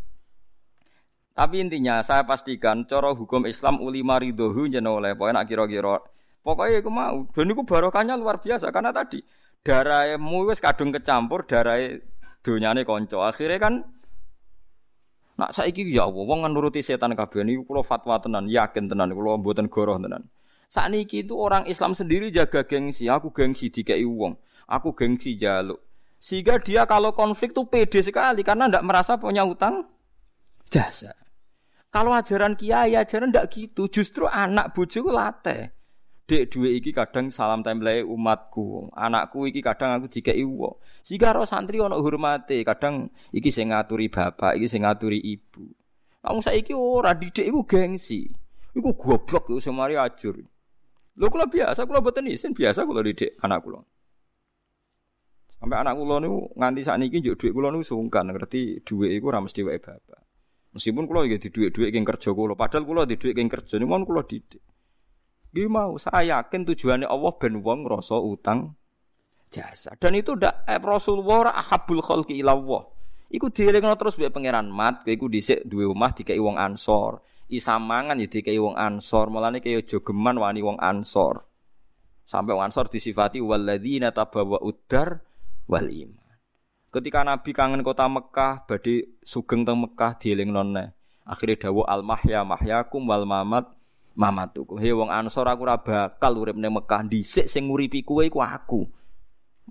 [1.40, 5.97] Tapi intinya saya pastikan cara hukum Islam ulima ridhohu jeneng oleh pokoknya nak kira-kira
[6.44, 9.24] pokoknya iku mau dan iku barokahnya luar biasa karena tadi
[9.64, 11.81] darahmu wis kadung kecampur darah
[12.44, 13.74] donyane kanca akhirnya kan
[15.41, 19.41] nak saiki ya Allah wong nuruti setan kabeh niku kula fatwa tenan yakin tenan kula
[19.41, 20.29] mboten goroh tenan
[20.71, 23.11] saat niki itu orang Islam sendiri jaga gengsi.
[23.11, 24.39] Aku gengsi dikai uang.
[24.71, 25.83] Aku gengsi jaluk.
[26.23, 29.91] Sehingga dia kalau konflik tuh pede sekali karena tidak merasa punya utang
[30.71, 31.11] jasa.
[31.91, 33.91] Kalau ajaran kiai ajaran tidak gitu.
[33.91, 35.75] Justru anak bojoku late.
[36.31, 38.94] Dek dua iki kadang salam template umatku.
[38.94, 40.78] Anakku iki kadang aku dikai uang.
[41.02, 42.62] Sehingga roh santri ono hormati.
[42.62, 45.66] Kadang iki sing ngaturi bapak, iki sing ngaturi ibu.
[46.23, 48.31] Kamu saiki ora didik iku gengsi.
[48.78, 50.39] Iku goblok iku semari ajur.
[51.19, 53.82] Lho kula biasa, kula boten isin biasa kula didik anak kula.
[55.59, 59.43] Sampai anak kula niku nganti sakniki njuk dhuwit kula niku sungkan ngerti dhuwit iku ora
[59.43, 60.23] mesti wae bapak.
[60.78, 64.07] Meskipun kula nggih di dhuwit-dhuwit king kerja kula, padahal kula di dhuwit king kerja niku
[64.07, 64.62] kula didik.
[65.51, 68.78] Nggih mau, saya yakin tujuannya Allah ben wong ngrasa utang
[69.51, 69.98] jasa.
[69.98, 72.86] Dan itu ndak eh, Rasulullah ahabul khalqi ila Allah.
[73.31, 78.22] Iku dielingno terus mbek pangeran mat, kowe iku dhisik duwe omah dikai wong Ansor isamangan
[78.22, 81.43] ya dikai wong ansor mulane kaya jogeman wani wong ansor
[82.22, 85.18] sampai wong ansor disifati walladzina tabawa udar
[85.66, 86.39] wal iman
[86.94, 90.85] ketika nabi kangen kota Mekah badhe sugeng teng Mekah dielingnone nonne
[91.27, 93.66] akhirnya dawa al mahya mahyakum wal mamat
[94.21, 98.45] mamatukum he wong ansor aku ora bakal urip ning Mekah dhisik sing nguripi kowe iku
[98.45, 98.85] aku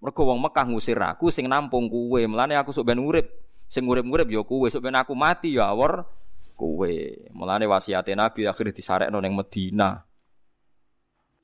[0.02, 3.30] mergo wong Mekah ngusir aku sing nampung kowe mulane aku sok ben urip
[3.70, 6.02] sing urip-urip ya kowe sok ben aku mati ya awor
[6.60, 6.94] kowe.
[7.32, 10.04] Mulane wasiate Nabi akhirnya disarekno ning Medina.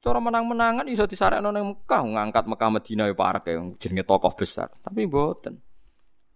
[0.03, 3.47] Cara menang-menangan iso disarekno ning Mekah, ngangkat Mekah Medina ya parek
[3.79, 4.67] jenenge tokoh besar.
[4.83, 5.55] Tapi mboten.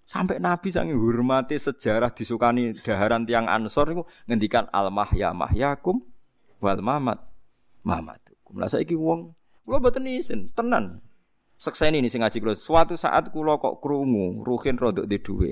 [0.10, 6.02] Sampai Nabi sangi hormati sejarah disukani daharan tiang Ansor niku ngendikan al mahya mahyakum
[6.60, 7.20] wal mamat
[7.84, 8.60] mamatukum.
[8.60, 9.34] Lah saiki wong
[9.64, 11.00] kula mboten isin, tenan.
[11.60, 12.56] Sekseni ini sing ngaji kula.
[12.56, 15.52] Suatu saat kula kok krungu, ruhin rodok di duwe.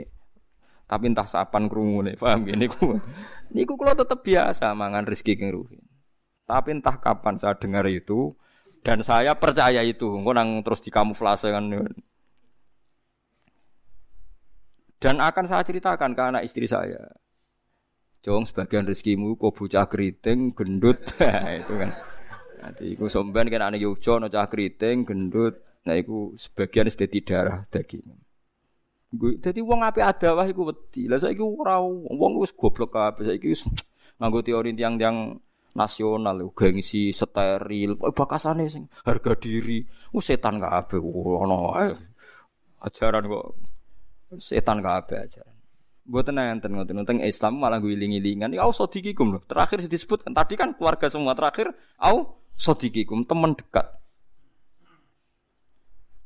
[0.88, 2.96] Tapi entah sapan krungune, paham gini niku.
[3.56, 5.84] Niku kula tetep biasa mangan rezeki keng ruhin.
[6.48, 8.32] Tapi entah kapan saya dengar itu
[8.88, 10.08] dan saya percaya itu.
[10.08, 11.68] Engko nang terus dikamuflase kan.
[14.98, 17.04] Dan akan saya ceritakan ke anak istri saya.
[18.28, 21.00] Jong sebagian rezekimu kok bocah keriting, gendut,
[21.64, 21.96] itu kan.
[22.60, 27.60] Nanti iku somben kan anak Yogyo, no cah keriting, gendut, Nah, iku sebagian sudah darah
[27.72, 28.04] daging.
[29.08, 31.08] Gue, jadi uang api ada wah iku wedi.
[31.08, 33.64] Lah saiki ora wong wis goblok kabeh saiki wis
[34.20, 35.40] nganggo teori tiang-tiang
[35.72, 39.80] nasional gengsi steril bakasane sing harga diri.
[40.12, 41.96] Oh setan kabeh ono ae.
[42.84, 43.46] Ajaran kok
[44.44, 45.57] setan kabeh ajaran.
[46.08, 48.56] Buat enten ngoten tentang Islam malah gue iling-ilingan.
[48.56, 49.44] Ya au sodikikum loh.
[49.44, 53.92] Terakhir disebut tadi kan keluarga semua terakhir au sodikikum teman dekat.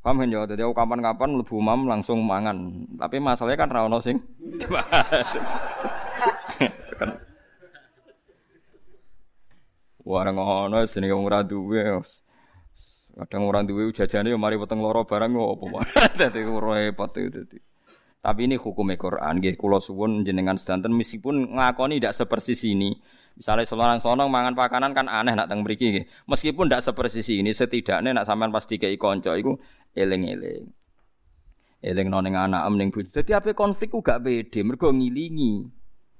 [0.02, 0.46] Paham kan ya?
[0.46, 2.86] Jadi aku kapan-kapan lebu mam langsung mangan.
[2.98, 4.22] Tapi masalahnya kan rawon sing.
[10.02, 12.02] Wah, ngono sini wong ora duwe.
[13.14, 15.86] Kadang ora duwe jajane yo mari weteng loro barang yo apa wae.
[16.18, 17.62] Dadi repot itu.
[18.22, 22.94] Tapi ini hukum Quran nggih kula suwun jenengan sedanten meskipun ngakoni tidak sepersis ini.
[23.34, 26.04] Misalnya seorang sonong mangan pakanan kan aneh nak teng mriki nggih.
[26.30, 29.58] Meskipun tidak sepersis ini setidaknya nak sampean pas dikei kanca iku
[29.98, 30.70] eling-eling.
[31.82, 33.10] Eling nang ning anak ning bojo.
[33.10, 35.66] Dadi konflik ku gak pede, mergo ngilingi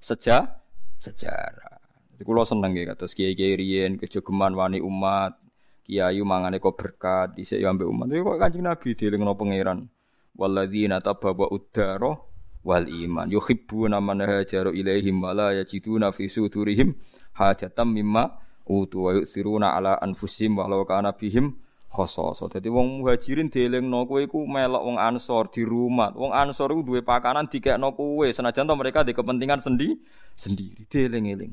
[0.03, 0.59] seja
[0.99, 1.79] sejarah.
[2.19, 5.39] Jadi kula seneng nggih kados kiai-kiai riyen kejogeman wani umat,
[5.87, 8.11] kiai mangane kok berkat dhisik yo ambek umat.
[8.11, 9.87] Kok Kanjeng Nabi dielingno pangeran.
[10.33, 12.17] Walladzina tababa uddara
[12.65, 16.95] wal iman yuhibbuna man hajaru ilaihim wa la yajiduna fi sudurihim
[17.37, 21.59] hajatam mimma utu wa yusiruna ala anfusihim walau kana bihim
[21.93, 22.49] khososo.
[22.49, 26.17] Dadi wong muhajirin dielingno kowe iku melok wong ansor di rumah.
[26.17, 29.93] Wong ansor iku duwe pakanan dikekno kowe senajan to mereka di kepentingan sendi
[30.33, 31.53] sendiri dieling-eling.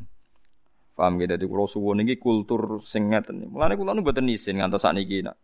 [0.96, 3.48] Paham gitu, jadi kalau suwun ini kultur sing ngeten.
[3.48, 5.40] Mulane kula nu mboten isin ngantos sakniki nak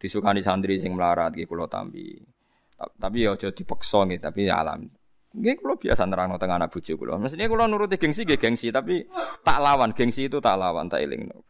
[0.00, 2.16] disukani santri sing melarat iki kula tampi.
[2.76, 4.84] Tapi ya aja dipeksa nggih, tapi ya alam.
[5.32, 7.16] Nggih kula biasa nerangno teng anak bojo kula.
[7.16, 9.04] Mestine kula nuruti gengsi nggih gengsi, tapi
[9.40, 11.40] tak lawan gengsi itu tak lawan, tak elingno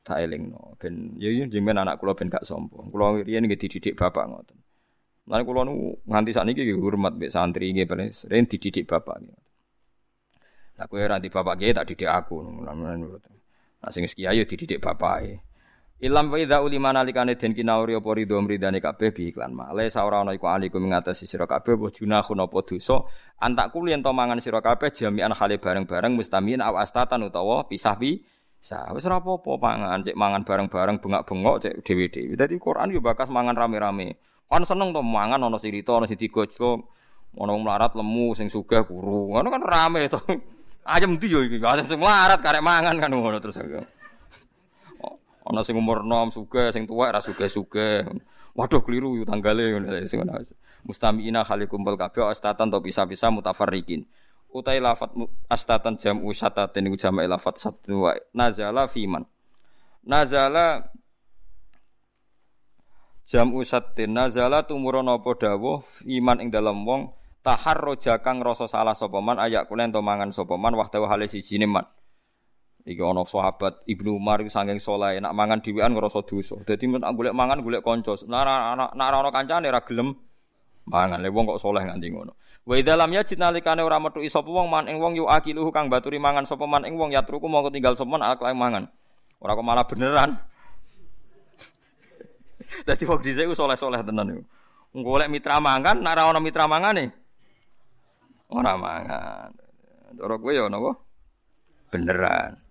[0.00, 2.88] tak elingno ben ya ya jenengan anak kula ben gak sombong.
[2.90, 4.58] Kula riyen nggih dididik bapak ngoten.
[5.28, 9.20] Lan kula nu nganti sakniki nggih hormat mbek santri nggih sering dididik bapak.
[10.80, 12.72] Lah kowe ora di bapak nggih tak didik aku ngono.
[13.80, 15.49] Nah sing kiai yo dididik bapake.
[16.00, 19.68] Ilam wa idza ulima nalikane den kinauri apa ridho mridane kabeh bi iklan ma.
[19.76, 23.04] Le saora ana iku alikum ngatasi sira kabeh apa junahun apa dosa.
[23.36, 28.24] Antak kulien to mangan sira kabeh jami'an hale bareng-bareng mustamin aw astatan utawa pisah pi
[28.60, 32.36] Sa wis ora apa-apa pangan, cek mangan bareng-bareng bengak-bengok cek dhewe-dhewe.
[32.36, 34.20] Dadi Quran yo bakas mangan rame-rame.
[34.48, 36.84] Kan seneng to mangan ana sirita, ana digojlok,
[37.40, 39.32] ana wong melarat lemu sing sugih kuru.
[39.32, 40.20] Ngono kan rame to.
[40.92, 41.56] Ayam ndi yo iki?
[41.60, 43.56] Ayam sing melarat karek mangan kan ngono terus.
[45.50, 48.06] Ana sing umur nom sugih, sing tuwek ra sugih-sugih.
[48.54, 50.46] Waduh keliru yo tanggale ngono sing ngono.
[50.86, 54.06] Mustamiina khalikum bal kabeh astatan to bisa-bisa mutafarriqin.
[54.54, 55.10] Utai lafat
[55.50, 59.22] astatan jam usatatin jama'i lafat satu wa nazala fiman
[60.02, 60.90] nazala
[63.26, 65.82] jam usatin nazala tumurun apa dawuh?
[66.06, 67.10] Iman ing dalam wong.
[67.40, 71.56] Taharroja kang rasa salah sapa man ayak kulen to mangan sapa man wahdahu hale siji
[71.64, 71.88] man
[72.84, 77.12] iki ana sahabat Ibnu Umar iku saking saleh nak mangan dhewean ngrasa dosa dadi nek
[77.12, 78.42] golek mangan golek kanca nek
[78.96, 80.16] nek ana kancane ra gelem
[80.88, 84.46] mangan le wong kok saleh nganti ngono Wa idza lam yajid nalikane ora metu sapa
[84.46, 87.72] wong man ing wong yu akiluhu kang baturi mangan sapa man ing wong yatruku mongko
[87.72, 88.84] tinggal sapa man alak mangan.
[89.40, 90.36] Ora kok malah beneran.
[92.86, 94.42] Dadi wong dhisik ku soleh-soleh tenan niku.
[95.02, 97.04] Golek mitra mangan, nek ora ana mitra mangane.
[98.52, 99.50] Ora mangan.
[100.20, 100.92] Ora kowe ya napa?
[101.90, 102.69] Beneran.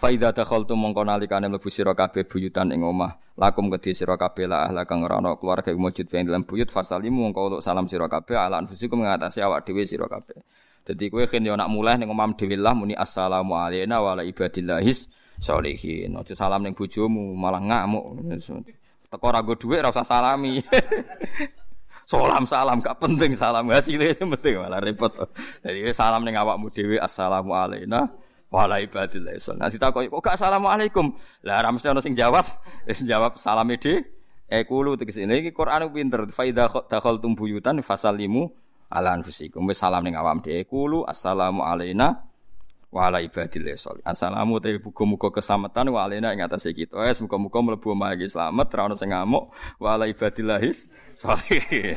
[0.00, 4.64] Faida dakhaltu mongko nalikane mlebu sira kabeh buyutan ing omah lakum kedhi sira kabeh la
[4.64, 8.64] ahla kang ora ana keluarga mujud ing dalam buyut fasalimu mongko salam sira kabeh ala
[8.64, 10.40] anfusikum ngatasi awak dhewe sira kabeh.
[10.88, 14.24] Dadi kowe ken yo nak mulai ning omah dhewe lah muni assalamu alayna wa ala
[14.24, 16.16] ibadillahis sholihin.
[16.16, 18.40] Aja salam ning bojomu malah ngamuk.
[19.04, 20.64] Teko ora go dhuwit ora usah salami.
[22.10, 25.14] Salam salam gak penting salam hasilnya penting malah repot.
[25.62, 28.10] Jadi salam ning awakmu dhewe assalamu alayna
[28.50, 29.56] wala ibadillah isun.
[29.56, 31.14] Nah ditakoki kok gak assalamualaikum.
[31.46, 32.44] Lah ora mesti ono sing jawab.
[32.84, 34.02] Wis jawab salame de
[34.50, 36.26] ekulu tegese ini iki Quran pinter.
[36.34, 38.50] Fa idza dakhaltum buyutan fasalimu
[38.90, 39.62] ala anfusikum.
[39.70, 42.26] Wis salam ning awam de ekulu assalamu alaina
[42.90, 44.02] wa ala ibadillah sholih.
[44.02, 46.98] Assalamu te muga-muga keselamatan wa alena ing atase kita.
[46.98, 50.58] Wes muga-muga mlebu omah iki slamet ra ono sing ngamuk wa ala ibadillah
[51.14, 51.94] sholih.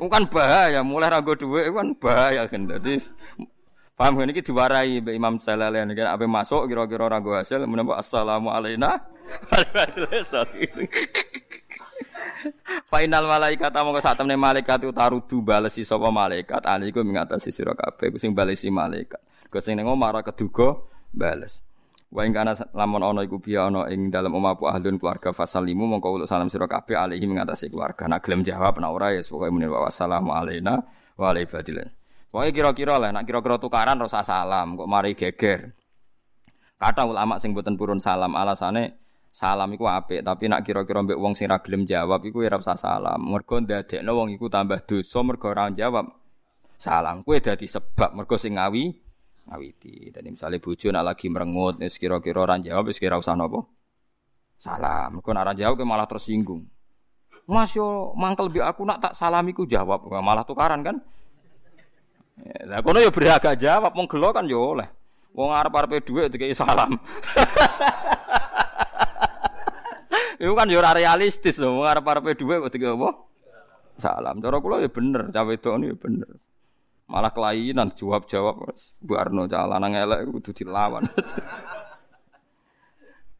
[0.12, 2.64] kan bahaya, mulai ra nggo dhuwit kan bahaya kan.
[2.72, 2.96] Dadi
[3.94, 7.98] paham kan iki diwarai Mbak Imam Jalalain kan ape masuk kira-kira ra nggo hasil menapa
[7.98, 8.98] assalamu alaina.
[12.90, 18.34] Final malaikat mongko sak temne malaikat utarudu balesi sapa malaikat aliku mengatasi sira kabeh sing
[18.34, 19.22] balesi malaikat.
[19.54, 20.82] Mergo sing ning omah keduga
[21.14, 21.62] bales.
[22.10, 25.62] Wa ing kana lamun ana iku biya ana ing dalem omah apa ahlun keluarga fasal
[25.62, 28.10] limu mongko uluk salam sira kabeh alihi mengatasi keluarga.
[28.10, 30.82] Nak gelem jawab nak ora ya pokoke muni wa wassalamu alaina
[31.14, 31.38] wa ala
[32.34, 35.70] Pokoke kira-kira lah nak kira-kira tukaran rasa salam kok mari geger.
[36.74, 38.98] Kata ulama sing boten purun salam alasane
[39.30, 42.74] salam iku apik, tapi nak kira-kira mbek wong sing ra gelem jawab iku ora usah
[42.74, 43.22] salam.
[43.22, 46.10] Mergo ndadekno wong iku tambah dosa mergo ora jawab.
[46.74, 48.90] Salam kuwi dadi sebab mergo sing ngawi
[49.46, 50.10] ngawiti.
[50.10, 53.62] Dadi misalnya bojo nak lagi merengut wis kira-kira ora jawab wis kira usah napa?
[54.58, 55.22] Salam.
[55.22, 56.66] Mergo nak ora jawab malah tersinggung.
[57.46, 60.98] Mas yo mangkel bi aku nak tak salamiku jawab, malah tukaran kan?
[62.42, 64.88] Lah kono yo beragak jawab, wong gelo kan yo oleh.
[65.34, 66.94] Wong arep-arepe dhuwit dikai salam.
[70.42, 73.10] Iku kan yo ora realistis lho, wong arep-arepe dhuwit kok dikai apa?
[74.02, 74.42] Salam.
[74.42, 76.30] Cara kula ya bener, cawe wedok ya bener.
[77.04, 78.64] Malah kelainan jawab-jawab
[78.98, 81.04] Bu Arno cah lanang elek kudu dilawan.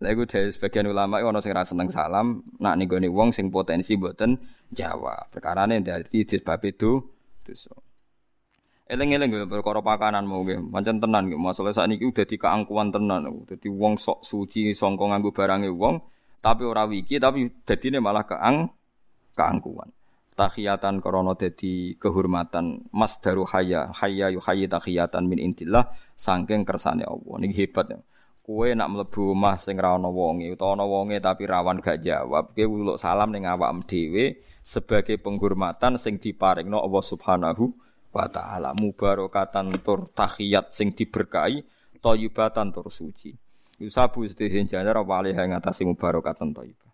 [0.04, 3.96] Lha iku dari sebagian ulama ono sing ra seneng salam, nak nih wong sing potensi
[3.96, 4.36] mboten
[4.68, 5.32] jawab.
[5.32, 7.00] Perkarane dadi disebab itu
[7.40, 7.72] dosa.
[8.84, 11.40] Eleng-eleng perkara pakanan mau nggih, pancen tenan nggih.
[11.40, 13.24] Masalah sakniki udah di keangkuhan tenan.
[13.48, 16.04] Dadi wong sok suci sangka nganggo barange wong,
[16.44, 18.68] tapi ora wiki tapi dadine malah keang
[19.32, 19.88] keangkuhan
[20.36, 25.88] tahiyatan korona dadi kehormatan mas daru haya haya yu hayy tahiyatan min intillah
[26.20, 27.98] sangking kersane Allah niki hebat ya
[28.44, 32.66] kue nak mlebu omah sing ra ana wonge utawa wonge tapi rawan gak jawab kowe
[32.68, 37.72] uluk salam ning awakmu dhewe sebagai penghormatan sing diparingno Allah Subhanahu
[38.14, 41.66] wa taala mubarakatan tur tahiyat sing diberkahi
[41.98, 43.34] thayyibatan tur suci
[43.82, 46.84] Yusabu sedherek jajar apa alih ngatasi mubarakatan thayyibah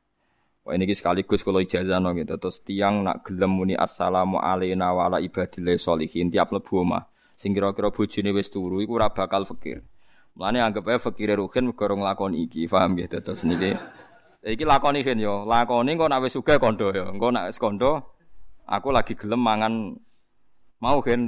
[0.61, 2.37] Wah ini sekaligus kalau ijazah no gitu.
[2.37, 7.09] Terus tiang nak gelem muni assalamu alaikum wa ala ibadillah solihin tiap lebu omah.
[7.33, 9.81] Sing kira-kira bojone wis turu iku ora bakal fakir.
[10.37, 13.73] Mulane anggap ae fakire ruhin mergo nglakoni iki, paham gitu terus niki.
[14.45, 17.09] Iki lakoni kan yo, lakoni engko nak wis sugih kondo yo.
[17.09, 18.21] Engko nak wis kondo
[18.69, 19.97] aku lagi gelem mangan
[20.81, 21.21] mau kan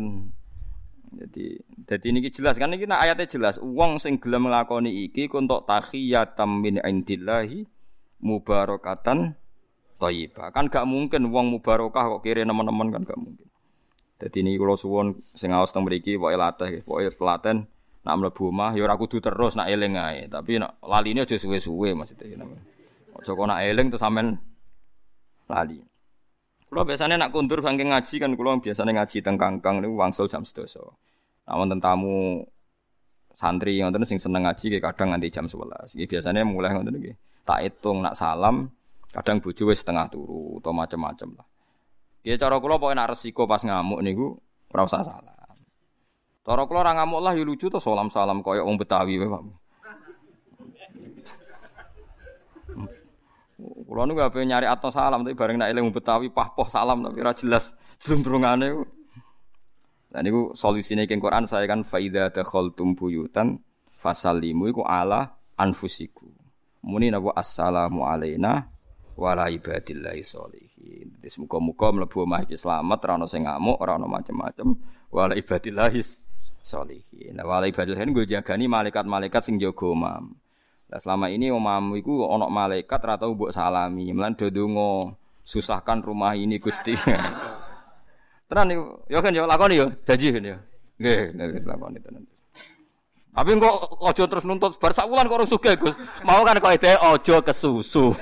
[1.13, 6.65] jadi jadi ini jelas kan ini ayatnya jelas uang sing gelem nglakoni iki untuk tahiyatam
[6.65, 7.69] min indillahi
[8.23, 9.37] mubarakatan
[10.03, 10.51] thayyibah.
[10.51, 13.47] Kan gak mungkin wong mubarakah kok kiri teman-teman kan gak mungkin.
[14.23, 17.67] Jadi ini kalau suwon sing awas teng mriki pokoke latih, pokoke telaten
[18.03, 22.47] nak omah ya ora kudu terus nak eling ae, tapi nak laline aja suwe-suwe maksudnya.
[23.19, 24.39] Aja kok nak eling terus sampean
[25.51, 25.83] lali.
[26.73, 30.41] Kulo biasanya nak kundur saking ngaji kan kulo biasanya ngaji teng kangkang niku wangsul jam
[30.41, 30.81] 11.
[31.45, 32.49] Nah wonten tamu
[33.37, 35.93] santri ngoten sing seneng ngaji kadang nganti jam 11.
[35.93, 37.13] Iki biasanya mulai ngoten iki
[37.45, 38.73] tak hitung nak salam
[39.13, 41.47] kadang bojo wis setengah turu atau macam-macam lah.
[42.25, 44.41] Ya cara kula pokoke nak resiko pas ngamuk niku
[44.73, 45.37] ora usah salam.
[46.41, 49.45] Cara kula ora ngamuk lah ya lucu to salam-salam koyo wong Betawi wae, Pak.
[53.93, 57.37] Kula niku ape nyari atau salam tapi bareng nak eling Betawi pah-poh salam tapi ora
[57.37, 58.73] jelas drung-drungane.
[60.17, 63.61] Nah niku solusine ing Quran saya kan faida dakhaltum buyutan
[64.01, 66.25] fasallimu iku ala anfusiku.
[66.89, 68.65] Muni napa assalamu alaina
[69.13, 71.21] wa ala ibadillahi sholihin.
[71.21, 74.73] Wis muga-muga mlebu omah iki slamet, ora ono sing ngamuk, ora ono macem-macem.
[75.13, 76.01] Wa ala ibadillahi
[76.65, 77.37] sholihin.
[77.37, 80.17] Nah, wa ala ibadillahi nggo jagani malaikat-malaikat sing jaga omah.
[80.93, 84.13] Nah, selama ini omahmu iku ono malaikat ora tau mbok salami.
[84.13, 86.93] Mlan do donga susahkan rumah ini Gusti.
[88.53, 90.61] Tenan niku, ya kan ya lakoni ya, janji kan ya.
[91.01, 92.29] Nggih, nggih lakoni tenan.
[93.33, 95.97] Tapi kok ojo terus nuntut bar sak wulan kok ora sugih, Gus.
[96.29, 98.13] Mau kan kok ide ojo kesusu.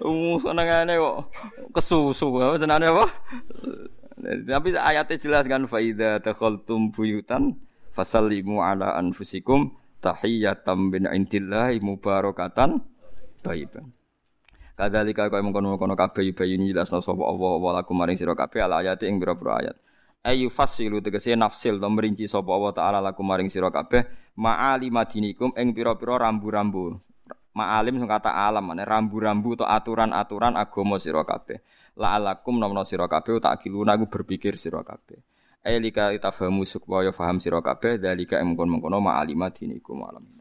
[0.00, 1.28] Uh, senengane kok
[1.70, 2.26] kesusu.
[2.58, 3.06] Senengane apa?
[4.24, 7.56] Tapi ayatnya jelas kan faida takhaltum buyutan
[7.96, 12.80] fasallimu ala anfusikum tahiyatam bin indillahi mubarakatan
[13.44, 13.92] thayyiban.
[14.80, 19.04] Kadzalika kaya mengkono-kono kabeh yubayyin jelasna sapa Allah wa lakum maring sira kabeh al ayati
[19.04, 19.76] ing pira-pira ayat.
[20.24, 24.08] Ayu fasilu tegese nafsil to merinci sapa Allah taala lakum maring sira kabeh
[24.40, 26.96] ma'ali madinikum ing pira-pira rambu-rambu.
[27.52, 31.60] Ma'alim sing kata alam rambu-rambu atau aturan-aturan agama sira kabeh.
[32.00, 35.20] La'alakum nomno sira kabeh tak kiluna aku berpikir sira kabeh.
[35.60, 40.39] Ailika itafahamu supaya faham sira kabeh dalika mengkon-mengkono ma'alima dinikum alam.